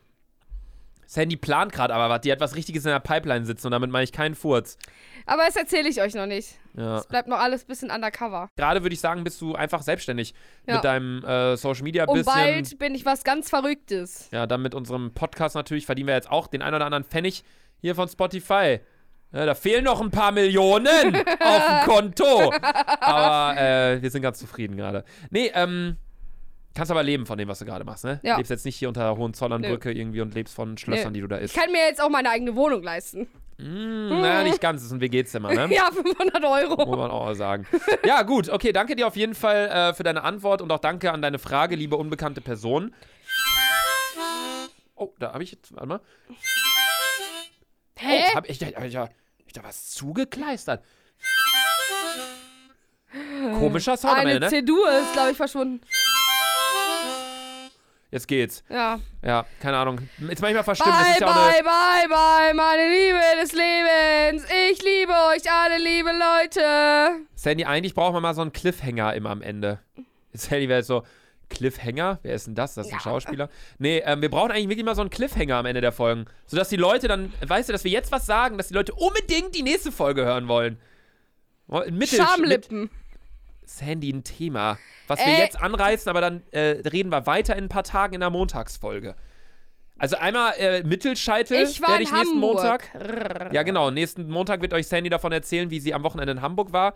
Sandy 1.09 1.37
plant 1.37 1.73
gerade 1.73 1.95
aber 1.95 2.09
was. 2.13 2.21
Die 2.23 2.33
hat 2.33 2.41
was 2.41 2.57
Richtiges 2.57 2.85
in 2.85 2.91
der 2.91 2.99
Pipeline 2.99 3.47
sitzen 3.47 3.69
und 3.69 3.71
damit 3.71 3.91
meine 3.91 4.03
ich 4.03 4.11
keinen 4.13 4.35
Furz. 4.35 4.77
Aber 5.25 5.45
das 5.47 5.55
erzähle 5.55 5.89
ich 5.89 6.01
euch 6.03 6.15
noch 6.15 6.27
nicht. 6.27 6.57
Ja. 6.77 6.99
Es 6.99 7.07
bleibt 7.07 7.29
noch 7.29 7.39
alles 7.39 7.63
ein 7.63 7.67
bisschen 7.69 7.91
undercover. 7.93 8.49
Gerade 8.57 8.83
würde 8.83 8.93
ich 8.93 9.01
sagen, 9.01 9.23
bist 9.23 9.41
du 9.41 9.55
einfach 9.55 9.83
selbstständig 9.83 10.35
Ja. 10.67 10.75
mit 10.75 10.85
deinem 10.85 11.25
äh, 11.25 11.57
Social 11.57 11.85
Media 11.85 12.07
Und 12.07 12.15
bisschen. 12.17 12.33
bald 12.35 12.79
bin 12.81 12.95
ich 12.97 13.05
was 13.07 13.23
ganz 13.23 13.49
Verrücktes. 13.49 14.29
Ja, 14.33 14.49
dann 14.49 14.63
mit 14.63 14.75
unserem 14.75 15.15
Podcast 15.15 15.55
natürlich 15.55 15.87
verdienen 15.87 16.09
wir 16.09 16.15
jetzt 16.17 16.29
auch 16.31 16.49
den 16.49 16.61
ein 16.61 16.75
oder 16.75 16.85
anderen 16.85 17.05
Pfennig 17.05 17.45
hier 17.81 17.95
von 17.95 18.09
Spotify. 18.09 18.81
Ja, 19.33 19.47
da 19.47 19.55
fehlen 19.55 19.85
noch 19.85 20.01
ein 20.01 20.11
paar 20.11 20.33
Millionen 20.33 21.15
auf 21.41 21.67
dem 21.67 21.89
Konto. 21.89 22.53
Aber 23.01 23.61
äh, 23.61 24.03
wir 24.03 24.11
sind 24.11 24.23
ganz 24.23 24.41
zufrieden 24.41 24.77
gerade. 24.77 25.05
Nee, 25.31 25.53
ähm, 25.55 25.99
kannst 26.77 26.91
aber 26.93 27.03
leben 27.03 27.27
von 27.27 27.39
dem, 27.39 27.49
was 27.49 27.59
du 27.59 27.65
gerade 27.65 27.85
machst, 27.85 28.05
ne? 28.05 28.21
Ja. 28.23 28.37
Lebst 28.37 28.51
jetzt 28.51 28.65
nicht 28.65 28.77
hier 28.77 28.89
unter 28.89 29.01
der 29.01 29.17
Hohenzollernbrücke 29.17 29.91
irgendwie 29.91 30.21
und 30.21 30.35
lebst 30.35 30.55
von 30.55 30.79
Schlössern, 30.79 31.13
die 31.15 31.21
du 31.23 31.27
da 31.27 31.39
Ich 31.39 31.45
isst. 31.45 31.57
kann 31.57 31.73
mir 31.73 31.81
jetzt 31.89 32.01
auch 32.01 32.11
meine 32.11 32.31
eigene 32.31 32.55
Wohnung 32.55 32.83
leisten. 32.83 33.29
Mm, 33.59 34.09
naja, 34.21 34.43
nicht 34.43 34.61
ganz, 34.61 34.83
das 34.83 34.87
ist 34.87 34.93
ein 34.93 35.01
WG-Zimmer, 35.01 35.55
ne? 35.55 35.69
Ja, 35.75 35.91
500 35.91 36.45
Euro. 36.45 36.87
Muss 36.87 36.99
man 36.99 37.11
auch 37.11 37.33
sagen. 37.35 37.67
Ja, 38.05 38.23
gut, 38.23 38.51
okay, 38.51 38.73
danke 38.73 38.95
dir 38.95 39.07
auf 39.07 39.17
jeden 39.17 39.35
Fall 39.35 39.69
äh, 39.69 39.95
für 39.95 40.03
deine 40.03 40.23
Antwort 40.23 40.61
und 40.61 40.71
auch 40.71 40.79
danke 40.79 41.11
an 41.11 41.23
deine 41.23 41.39
Frage, 41.39 41.75
liebe 41.75 41.97
unbekannte 41.97 42.43
Person. 42.43 42.95
Oh, 44.95 45.13
da 45.19 45.33
habe 45.33 45.43
ich 45.43 45.53
jetzt, 45.53 45.75
warte 45.75 45.87
mal. 45.87 46.01
Hä? 47.99 48.25
Oh, 48.31 48.35
hab 48.35 48.49
ich, 48.49 48.61
hab 48.63 48.85
ich, 48.85 48.97
hab 48.97 49.11
ich 49.47 49.53
da 49.55 49.63
was 49.63 49.91
zugekleistert? 49.91 50.85
Komischer 53.59 53.97
Sound 53.97 54.15
am 54.15 54.21
Eine 54.21 54.33
Ende, 54.33 54.47
ne? 54.47 54.51
C-Dur 54.51 54.91
ist, 54.99 55.13
glaube 55.13 55.31
ich, 55.31 55.37
verschwunden. 55.37 55.81
Jetzt 58.11 58.29
geht's. 58.29 58.63
Ja. 58.69 59.01
Ja, 59.25 59.47
keine 59.61 59.77
Ahnung. 59.79 60.01
Ist 60.29 60.41
manchmal 60.41 60.63
verstimmt. 60.65 60.95
Bye, 60.95 61.17
ja 61.21 61.27
bye, 61.27 61.63
bye, 61.63 62.09
bye, 62.09 62.55
meine 62.55 62.89
Liebe 62.89 63.19
des 63.43 63.53
Lebens. 63.53 64.45
Ich 64.71 64.83
liebe 64.83 65.13
euch 65.13 65.51
alle, 65.51 65.79
liebe 65.79 66.11
Leute. 66.11 67.25
Sandy, 67.35 67.65
eigentlich 67.65 67.95
braucht 67.95 68.13
man 68.13 68.23
mal 68.23 68.35
so 68.35 68.43
einen 68.43 68.53
Cliffhanger 68.53 69.15
immer 69.15 69.31
am 69.31 69.43
Ende. 69.43 69.81
Sandy 70.33 70.69
wäre 70.69 70.79
jetzt 70.81 70.87
so, 70.87 71.03
Cliffhanger? 71.49 72.19
Wer 72.23 72.35
ist 72.35 72.47
denn 72.47 72.55
das? 72.55 72.75
Das 72.75 72.87
ist 72.87 72.93
ein 72.93 72.99
Ja. 72.99 73.03
Schauspieler? 73.03 73.49
Nee, 73.79 74.03
ähm, 74.05 74.21
wir 74.23 74.31
brauchen 74.31 74.51
eigentlich 74.51 74.69
wirklich 74.69 74.85
mal 74.85 74.95
so 74.95 75.01
einen 75.03 75.11
Cliffhanger 75.11 75.57
am 75.57 75.67
Ende 75.67 75.81
der 75.81 75.93
Folgen. 75.93 76.27
Sodass 76.47 76.69
die 76.69 76.77
Leute 76.77 77.09
dann, 77.09 77.33
weißt 77.47 77.69
du, 77.69 77.73
dass 77.73 77.85
wir 77.85 77.91
jetzt 77.91 78.13
was 78.13 78.27
sagen, 78.27 78.57
dass 78.57 78.69
die 78.69 78.75
Leute 78.75 78.95
unbedingt 78.95 79.55
die 79.55 79.63
nächste 79.63 79.93
Folge 79.93 80.25
hören 80.25 80.49
wollen. 80.49 80.79
Mittel, 81.91 82.25
mit 82.47 82.69
Sandy 83.67 84.11
ein 84.13 84.25
Thema, 84.25 84.79
was 85.07 85.19
wir 85.21 85.27
Äh. 85.35 85.39
jetzt 85.39 85.61
anreißen, 85.61 86.09
aber 86.09 86.21
dann 86.21 86.43
äh, 86.53 86.81
reden 86.89 87.11
wir 87.11 87.27
weiter 87.27 87.57
in 87.57 87.65
ein 87.65 87.69
paar 87.69 87.83
Tagen 87.85 88.15
in 88.15 88.21
der 88.21 88.31
Montagsfolge. 88.31 89.15
Also 89.99 90.17
einmal 90.17 90.53
äh, 90.59 90.83
Mittelscheitel 90.83 91.57
Ich 91.63 91.81
war 91.81 91.91
werde 91.91 92.03
ich 92.05 92.13
nächsten 92.13 92.35
Hamburg. 92.37 92.83
Montag. 92.95 93.53
Ja, 93.53 93.63
genau. 93.63 93.91
Nächsten 93.91 94.29
Montag 94.29 94.61
wird 94.61 94.75
euch 94.75 94.87
Sandy 94.89 95.09
davon 95.09 95.33
erzählen, 95.33 95.71
wie 95.71 95.81
sie 95.81 95.95
am 95.95 96.03
Wochenende 96.03 96.33
in 96.33 96.43
Hamburg 96.43 96.73
war. 96.73 96.95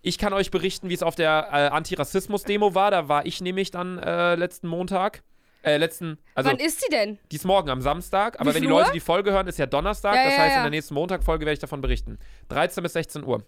Ich 0.00 0.16
kann 0.16 0.32
euch 0.32 0.50
berichten, 0.50 0.88
wie 0.88 0.94
es 0.94 1.02
auf 1.02 1.14
der 1.14 1.48
äh, 1.52 1.56
Antirassismus-Demo 1.68 2.74
war. 2.74 2.90
Da 2.90 3.08
war 3.08 3.26
ich 3.26 3.40
nämlich 3.42 3.70
dann 3.70 3.98
äh, 3.98 4.34
letzten 4.36 4.68
Montag. 4.68 5.22
Äh, 5.62 5.76
letzten, 5.76 6.18
also 6.34 6.48
Wann 6.50 6.58
ist 6.58 6.80
sie 6.80 6.88
denn? 6.90 7.18
die 7.32 7.36
ist 7.36 7.44
morgen 7.44 7.68
am 7.68 7.80
Samstag. 7.82 8.40
Aber 8.40 8.50
Wie 8.50 8.54
wenn 8.54 8.62
die 8.62 8.68
Uhr? 8.68 8.78
Leute 8.78 8.92
die 8.92 9.00
Folge 9.00 9.32
hören, 9.32 9.48
ist 9.48 9.58
ja 9.58 9.66
Donnerstag. 9.66 10.14
Ja, 10.14 10.24
das 10.24 10.34
ja, 10.36 10.38
heißt, 10.38 10.52
ja. 10.52 10.56
in 10.58 10.62
der 10.62 10.70
nächsten 10.70 10.94
Montag-Folge 10.94 11.44
werde 11.44 11.54
ich 11.54 11.58
davon 11.58 11.80
berichten. 11.80 12.18
13 12.48 12.82
bis 12.82 12.92
16 12.94 13.24
Uhr. 13.24 13.42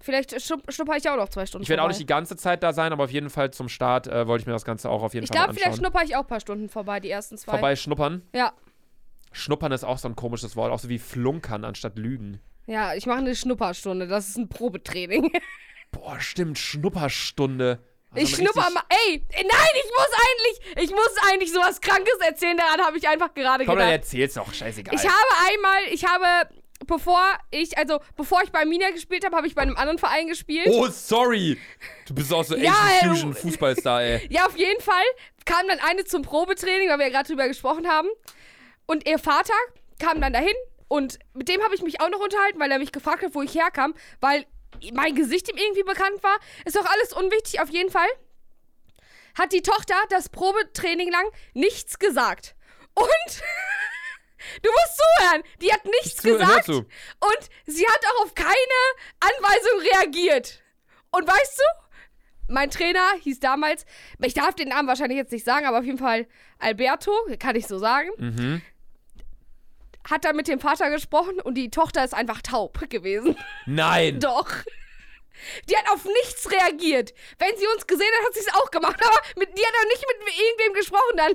Vielleicht 0.00 0.32
schnupp- 0.34 0.70
schnupper 0.72 0.96
ich 0.96 1.08
auch 1.08 1.16
noch 1.16 1.28
zwei 1.28 1.44
Stunden 1.46 1.62
Ich 1.62 1.68
werde 1.68 1.82
auch 1.82 1.88
nicht 1.88 2.00
die 2.00 2.06
ganze 2.06 2.36
Zeit 2.36 2.62
da 2.62 2.72
sein, 2.72 2.92
aber 2.92 3.04
auf 3.04 3.10
jeden 3.10 3.28
Fall 3.30 3.50
zum 3.52 3.68
Start 3.68 4.06
äh, 4.06 4.26
wollte 4.26 4.42
ich 4.42 4.46
mir 4.46 4.52
das 4.54 4.64
Ganze 4.64 4.88
auch 4.88 5.02
auf 5.02 5.12
jeden 5.14 5.24
Ich 5.24 5.28
Fall 5.28 5.38
mal 5.38 5.44
glaube, 5.44 5.54
vielleicht 5.54 5.72
anschauen. 5.78 5.84
schnupper 5.92 6.04
ich 6.04 6.16
auch 6.16 6.20
ein 6.22 6.26
paar 6.26 6.40
Stunden 6.40 6.68
vorbei, 6.68 7.00
die 7.00 7.10
ersten 7.10 7.36
zwei. 7.36 7.52
Vorbei 7.52 7.76
schnuppern. 7.76 8.22
Ja. 8.34 8.52
Schnuppern 9.32 9.72
ist 9.72 9.84
auch 9.84 9.98
so 9.98 10.08
ein 10.08 10.16
komisches 10.16 10.56
Wort, 10.56 10.72
auch 10.72 10.78
so 10.78 10.88
wie 10.88 10.98
flunkern 10.98 11.64
anstatt 11.64 11.96
lügen. 11.98 12.40
Ja, 12.66 12.94
ich 12.94 13.06
mache 13.06 13.18
eine 13.18 13.34
Schnupperstunde. 13.34 14.06
Das 14.08 14.28
ist 14.28 14.36
ein 14.38 14.48
Probetraining. 14.48 15.32
Boah, 15.92 16.18
stimmt, 16.20 16.58
Schnupperstunde. 16.58 17.78
Also 18.12 18.24
Ich 18.26 18.34
schnupper 18.34 18.68
mal. 18.70 18.82
Ey, 18.88 19.24
nein, 19.32 19.44
ich 19.74 19.90
muss 19.96 20.08
eigentlich, 20.18 20.84
ich 20.84 20.90
muss 20.90 21.14
eigentlich 21.30 21.52
sowas 21.52 21.80
Krankes 21.80 22.14
erzählen. 22.26 22.56
Daran 22.56 22.80
habe 22.80 22.98
ich 22.98 23.08
einfach 23.08 23.32
gerade 23.34 23.64
Komm, 23.64 23.76
dann 23.78 23.86
gedacht. 23.86 24.02
erzähl's 24.04 24.34
doch, 24.34 24.52
scheißegal. 24.52 24.94
Ich 24.94 25.02
habe 25.04 25.48
einmal, 25.48 25.78
ich 25.92 26.04
habe, 26.04 26.50
bevor 26.90 27.22
ich, 27.50 27.78
also 27.78 28.00
bevor 28.16 28.42
ich 28.42 28.50
bei 28.52 28.66
Mina 28.66 28.90
gespielt 28.90 29.24
habe, 29.24 29.34
habe 29.34 29.46
ich 29.46 29.54
bei 29.54 29.62
einem 29.62 29.76
anderen 29.76 29.98
Verein 29.98 30.26
gespielt. 30.26 30.68
oh, 30.68 30.88
sorry. 30.88 31.58
Du 32.06 32.14
bist 32.14 32.30
auch 32.32 32.44
so 32.44 32.56
Ja, 32.56 32.72
Asian 32.72 33.02
ähm, 33.02 33.08
Fusion 33.10 33.34
Fußballstar, 33.34 34.02
ey. 34.02 34.26
Ja, 34.30 34.44
auf 34.46 34.56
jeden 34.56 34.82
Fall 34.82 35.04
kam 35.46 35.66
dann 35.68 35.78
eine 35.80 36.04
zum 36.04 36.22
Probetraining, 36.22 36.90
weil 36.90 36.98
wir 36.98 37.06
ja 37.06 37.12
gerade 37.12 37.28
drüber 37.28 37.48
gesprochen 37.48 37.88
haben. 37.88 38.08
Und 38.86 39.08
ihr 39.08 39.18
Vater 39.18 39.54
kam 39.98 40.20
dann 40.20 40.32
dahin 40.32 40.54
und 40.88 41.18
mit 41.32 41.48
dem 41.48 41.62
habe 41.62 41.74
ich 41.74 41.82
mich 41.82 42.00
auch 42.00 42.10
noch 42.10 42.20
unterhalten, 42.20 42.58
weil 42.58 42.70
er 42.70 42.78
mich 42.78 42.92
gefragt 42.92 43.22
hat, 43.22 43.34
wo 43.34 43.42
ich 43.42 43.54
herkam, 43.54 43.94
weil 44.20 44.44
mein 44.92 45.14
Gesicht 45.14 45.48
ihm 45.48 45.56
irgendwie 45.56 45.84
bekannt 45.84 46.22
war. 46.22 46.36
Ist 46.64 46.76
doch 46.76 46.86
alles 46.86 47.12
unwichtig, 47.12 47.60
auf 47.60 47.70
jeden 47.70 47.90
Fall. 47.90 48.08
Hat 49.38 49.52
die 49.52 49.62
Tochter 49.62 49.94
das 50.10 50.28
Probetraining 50.28 51.10
lang 51.10 51.24
nichts 51.54 51.98
gesagt. 51.98 52.56
Und 52.94 53.06
du 54.62 54.70
musst 54.70 55.00
zuhören, 55.00 55.42
die 55.60 55.72
hat 55.72 55.84
nichts 55.84 56.16
zu- 56.22 56.28
gesagt 56.32 56.68
und 56.68 56.88
sie 57.66 57.86
hat 57.86 58.00
auch 58.06 58.24
auf 58.24 58.34
keine 58.34 58.50
Anweisung 59.20 59.80
reagiert. 59.92 60.62
Und 61.10 61.26
weißt 61.26 61.58
du, 61.58 62.52
mein 62.52 62.70
Trainer 62.70 63.12
hieß 63.22 63.40
damals, 63.40 63.84
ich 64.22 64.34
darf 64.34 64.54
den 64.54 64.68
Namen 64.68 64.88
wahrscheinlich 64.88 65.18
jetzt 65.18 65.32
nicht 65.32 65.44
sagen, 65.44 65.66
aber 65.66 65.78
auf 65.80 65.84
jeden 65.84 65.98
Fall 65.98 66.26
Alberto, 66.58 67.12
kann 67.38 67.56
ich 67.56 67.66
so 67.66 67.78
sagen, 67.78 68.10
Mhm. 68.18 68.62
hat 70.08 70.24
dann 70.24 70.36
mit 70.36 70.48
dem 70.48 70.58
Vater 70.60 70.90
gesprochen 70.90 71.40
und 71.40 71.54
die 71.54 71.70
Tochter 71.70 72.04
ist 72.04 72.14
einfach 72.14 72.42
taub 72.42 72.88
gewesen. 72.90 73.36
Nein. 73.66 74.18
Doch. 74.20 74.50
Die 75.70 75.76
hat 75.76 75.88
auf 75.90 76.04
nichts 76.04 76.50
reagiert. 76.50 77.14
Wenn 77.38 77.56
sie 77.56 77.66
uns 77.74 77.86
gesehen 77.86 78.10
hat, 78.18 78.26
hat 78.26 78.34
sie 78.34 78.40
es 78.40 78.54
auch 78.54 78.70
gemacht. 78.70 79.00
Aber 79.00 79.16
mit, 79.36 79.56
die 79.56 79.62
hat 79.64 79.72
auch 79.80 79.88
nicht 79.88 80.04
mit 80.26 80.38
irgendwem 80.38 80.74
gesprochen. 80.74 81.16
Dann 81.16 81.32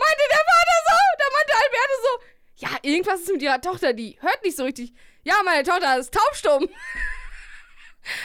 meinte 0.00 0.24
der 0.30 0.44
Vater 0.50 0.78
so, 0.88 0.98
da 1.18 1.24
meinte 1.36 1.52
Alberto 1.62 1.94
so, 2.02 2.12
ja, 2.56 2.70
irgendwas 2.82 3.20
ist 3.20 3.32
mit 3.32 3.42
ihrer 3.42 3.60
Tochter, 3.60 3.92
die 3.92 4.18
hört 4.20 4.42
nicht 4.44 4.56
so 4.56 4.64
richtig. 4.64 4.92
Ja, 5.22 5.34
meine 5.44 5.62
Tochter 5.62 5.98
ist 5.98 6.12
taubstumm. 6.12 6.62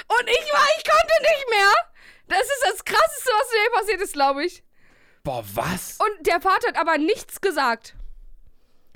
Und 0.07 0.27
ich 0.29 0.53
war, 0.53 0.67
ich 0.77 0.83
konnte 0.83 1.13
nicht 1.21 1.49
mehr. 1.49 1.71
Das 2.27 2.41
ist 2.41 2.65
das 2.71 2.85
Krasseste, 2.85 3.29
was 3.31 3.51
mir 3.51 3.79
passiert 3.79 4.01
ist, 4.01 4.13
glaube 4.13 4.45
ich. 4.45 4.63
Boah, 5.23 5.43
was? 5.53 5.97
Und 5.99 6.27
der 6.27 6.39
Vater 6.41 6.67
hat 6.69 6.77
aber 6.77 6.97
nichts 6.97 7.41
gesagt. 7.41 7.95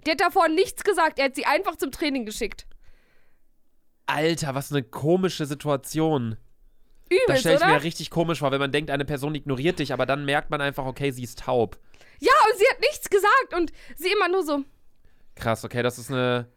Der 0.05 0.13
hat 0.13 0.21
davor 0.21 0.47
nichts 0.47 0.84
gesagt. 0.84 1.19
Er 1.19 1.25
hat 1.25 1.36
sie 1.36 1.45
einfach 1.45 1.75
zum 1.75 1.91
Training 1.91 2.25
geschickt. 2.25 2.65
Alter, 4.05 4.55
was 4.55 4.71
eine 4.71 4.84
komische 4.84 5.45
Situation. 5.45 6.38
Da 7.10 7.16
Übelst, 7.16 7.39
stelle 7.41 7.55
ich 7.55 7.62
oder? 7.62 7.74
mir 7.74 7.84
richtig 7.84 8.10
komisch 8.10 8.39
vor, 8.39 8.51
wenn 8.51 8.60
man 8.60 8.72
denkt, 8.72 8.91
eine 8.91 9.05
Person 9.05 9.34
ignoriert 9.36 9.80
dich, 9.80 9.93
aber 9.93 10.05
dann 10.05 10.26
merkt 10.26 10.49
man 10.49 10.62
einfach, 10.62 10.86
okay, 10.86 11.12
sie 11.12 11.24
ist 11.24 11.39
taub. 11.39 11.78
Ja, 12.20 12.34
und 12.51 12.60
sie 12.60 12.66
hat 12.70 12.80
nichts 12.82 13.10
gesagt 13.10 13.53
und 13.55 13.72
sie 13.95 14.12
immer 14.12 14.28
nur 14.28 14.43
so. 14.43 14.64
Krass, 15.36 15.64
okay, 15.64 15.82
das 15.82 15.97
ist 15.97 16.12
eine. 16.12 16.47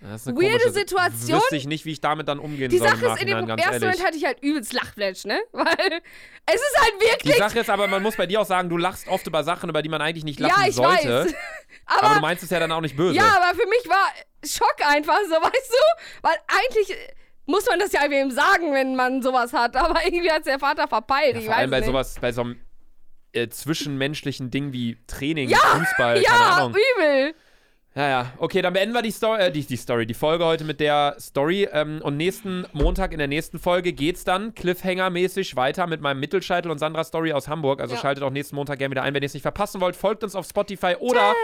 Das 0.00 0.22
ist 0.22 0.28
eine 0.28 0.36
Weirde 0.36 0.58
komische 0.58 0.72
Situation. 0.72 1.38
Wüsste 1.40 1.56
ich 1.56 1.66
nicht, 1.66 1.84
wie 1.86 1.92
ich 1.92 2.00
damit 2.00 2.28
dann 2.28 2.38
umgehen 2.38 2.68
Die 2.68 2.76
soll 2.76 2.88
Sache 2.88 3.06
im 3.06 3.12
ist, 3.12 3.22
in 3.22 3.26
dem 3.28 3.48
ersten 3.48 3.60
ehrlich. 3.60 3.80
Moment 3.80 4.04
hatte 4.04 4.16
ich 4.18 4.24
halt 4.26 4.42
übelst 4.42 4.72
Lachflash, 4.74 5.24
ne? 5.24 5.40
Weil 5.52 6.00
es 6.46 6.54
ist 6.56 6.78
halt 6.78 6.92
Die 7.00 7.06
wirklich. 7.06 7.36
Sache 7.36 7.60
ist 7.60 7.70
aber, 7.70 7.86
man 7.86 8.02
muss 8.02 8.16
bei 8.16 8.26
dir 8.26 8.40
auch 8.42 8.46
sagen, 8.46 8.68
du 8.68 8.76
lachst 8.76 9.08
oft 9.08 9.26
über 9.26 9.44
Sachen, 9.44 9.70
über 9.70 9.80
die 9.80 9.88
man 9.88 10.02
eigentlich 10.02 10.24
nicht 10.24 10.40
lachen 10.40 10.60
ja, 10.60 10.68
ich 10.68 10.74
sollte. 10.74 11.24
weiß. 11.24 11.34
Aber, 11.86 12.02
Aber, 12.02 12.14
du 12.16 12.20
meinst 12.22 12.42
es 12.42 12.50
ja 12.50 12.60
dann 12.60 12.72
auch 12.72 12.80
nicht 12.80 12.96
böse. 12.96 13.14
ja, 13.14 13.26
aber 13.36 13.58
für 13.58 13.68
mich 13.68 13.86
war 13.88 14.08
Schock 14.42 14.76
einfach 14.86 15.18
so, 15.28 15.34
weißt 15.42 15.70
du? 15.70 16.02
Weil 16.22 16.36
eigentlich 16.48 16.96
muss 17.46 17.66
man 17.68 17.78
das 17.78 17.92
ja 17.92 18.00
wem 18.08 18.30
sagen, 18.30 18.72
wenn 18.72 18.96
man 18.96 19.22
sowas 19.22 19.52
hat. 19.52 19.76
Aber 19.76 20.04
irgendwie 20.04 20.30
hat 20.30 20.46
der 20.46 20.58
Vater 20.58 20.88
verpeilt. 20.88 21.34
Ja, 21.34 21.38
ich 21.40 21.44
vor 21.46 21.52
weiß 21.54 21.60
allem 21.60 21.70
bei 21.70 21.80
nicht. 21.80 21.86
sowas, 21.86 22.16
bei 22.20 22.32
so 22.32 22.40
einem 22.42 22.56
äh, 23.32 23.48
zwischenmenschlichen 23.48 24.50
Ding 24.50 24.72
wie 24.72 24.96
Training, 25.06 25.48
Ja, 25.48 25.58
Fußball, 25.58 26.22
keine 26.22 26.24
Ja, 26.44 26.50
Ahnung. 26.56 26.70
übel. 26.96 27.34
Ja, 27.96 28.08
ja. 28.08 28.32
Okay, 28.38 28.60
dann 28.60 28.72
beenden 28.72 28.92
wir 28.92 29.02
die 29.02 29.12
Story, 29.12 29.40
äh, 29.40 29.50
die, 29.52 29.64
die 29.64 29.76
Story, 29.76 30.04
die 30.04 30.14
Folge 30.14 30.44
heute 30.44 30.64
mit 30.64 30.80
der 30.80 31.14
Story. 31.20 31.68
Ähm, 31.72 32.00
und 32.02 32.16
nächsten 32.16 32.66
Montag 32.72 33.12
in 33.12 33.18
der 33.18 33.28
nächsten 33.28 33.60
Folge 33.60 33.92
geht's 33.92 34.24
dann 34.24 34.52
Cliffhanger-mäßig 34.54 35.54
weiter 35.54 35.86
mit 35.86 36.00
meinem 36.00 36.18
Mittelscheitel 36.18 36.72
und 36.72 36.78
Sandra 36.78 37.04
Story 37.04 37.32
aus 37.32 37.46
Hamburg. 37.46 37.80
Also 37.80 37.94
Ja. 37.94 38.00
schaltet 38.00 38.24
auch 38.24 38.30
nächsten 38.30 38.56
Montag 38.56 38.80
gerne 38.80 38.90
wieder 38.90 39.02
ein, 39.04 39.14
wenn 39.14 39.22
ihr 39.22 39.26
es 39.26 39.34
nicht 39.34 39.42
verpassen 39.42 39.80
wollt. 39.80 39.94
Folgt 39.94 40.24
uns 40.24 40.34
auf 40.34 40.44
Spotify 40.46 40.96
oder 40.98 41.34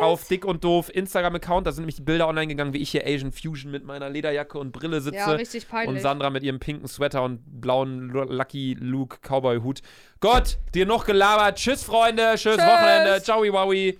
auf 0.00 0.26
Dick 0.28 0.44
und 0.44 0.64
Doof 0.64 0.90
Instagram-Account. 0.92 1.66
Da 1.66 1.72
sind 1.72 1.82
nämlich 1.82 1.96
die 1.96 2.02
Bilder 2.02 2.28
online 2.28 2.46
gegangen, 2.46 2.72
wie 2.72 2.78
ich 2.78 2.90
hier 2.90 3.06
Asian 3.06 3.32
Fusion 3.32 3.70
mit 3.70 3.84
meiner 3.84 4.08
Lederjacke 4.08 4.58
und 4.58 4.72
Brille 4.72 5.00
sitze. 5.00 5.16
Ja, 5.16 5.32
richtig 5.32 5.68
peinlich. 5.68 5.96
Und 5.96 6.00
Sandra 6.00 6.30
mit 6.30 6.42
ihrem 6.42 6.60
pinken 6.60 6.88
Sweater 6.88 7.22
und 7.22 7.40
blauen 7.60 8.10
Lucky 8.10 8.76
Luke 8.78 9.18
Cowboy-Hut. 9.22 9.82
Gott, 10.20 10.58
dir 10.74 10.86
noch 10.86 11.04
gelabert. 11.04 11.58
Tschüss, 11.58 11.84
Freunde. 11.84 12.34
Tschüss, 12.36 12.56
Tschüss. 12.56 12.64
Wochenende. 12.64 13.22
Ciao, 13.22 13.42
Wowie. 13.42 13.98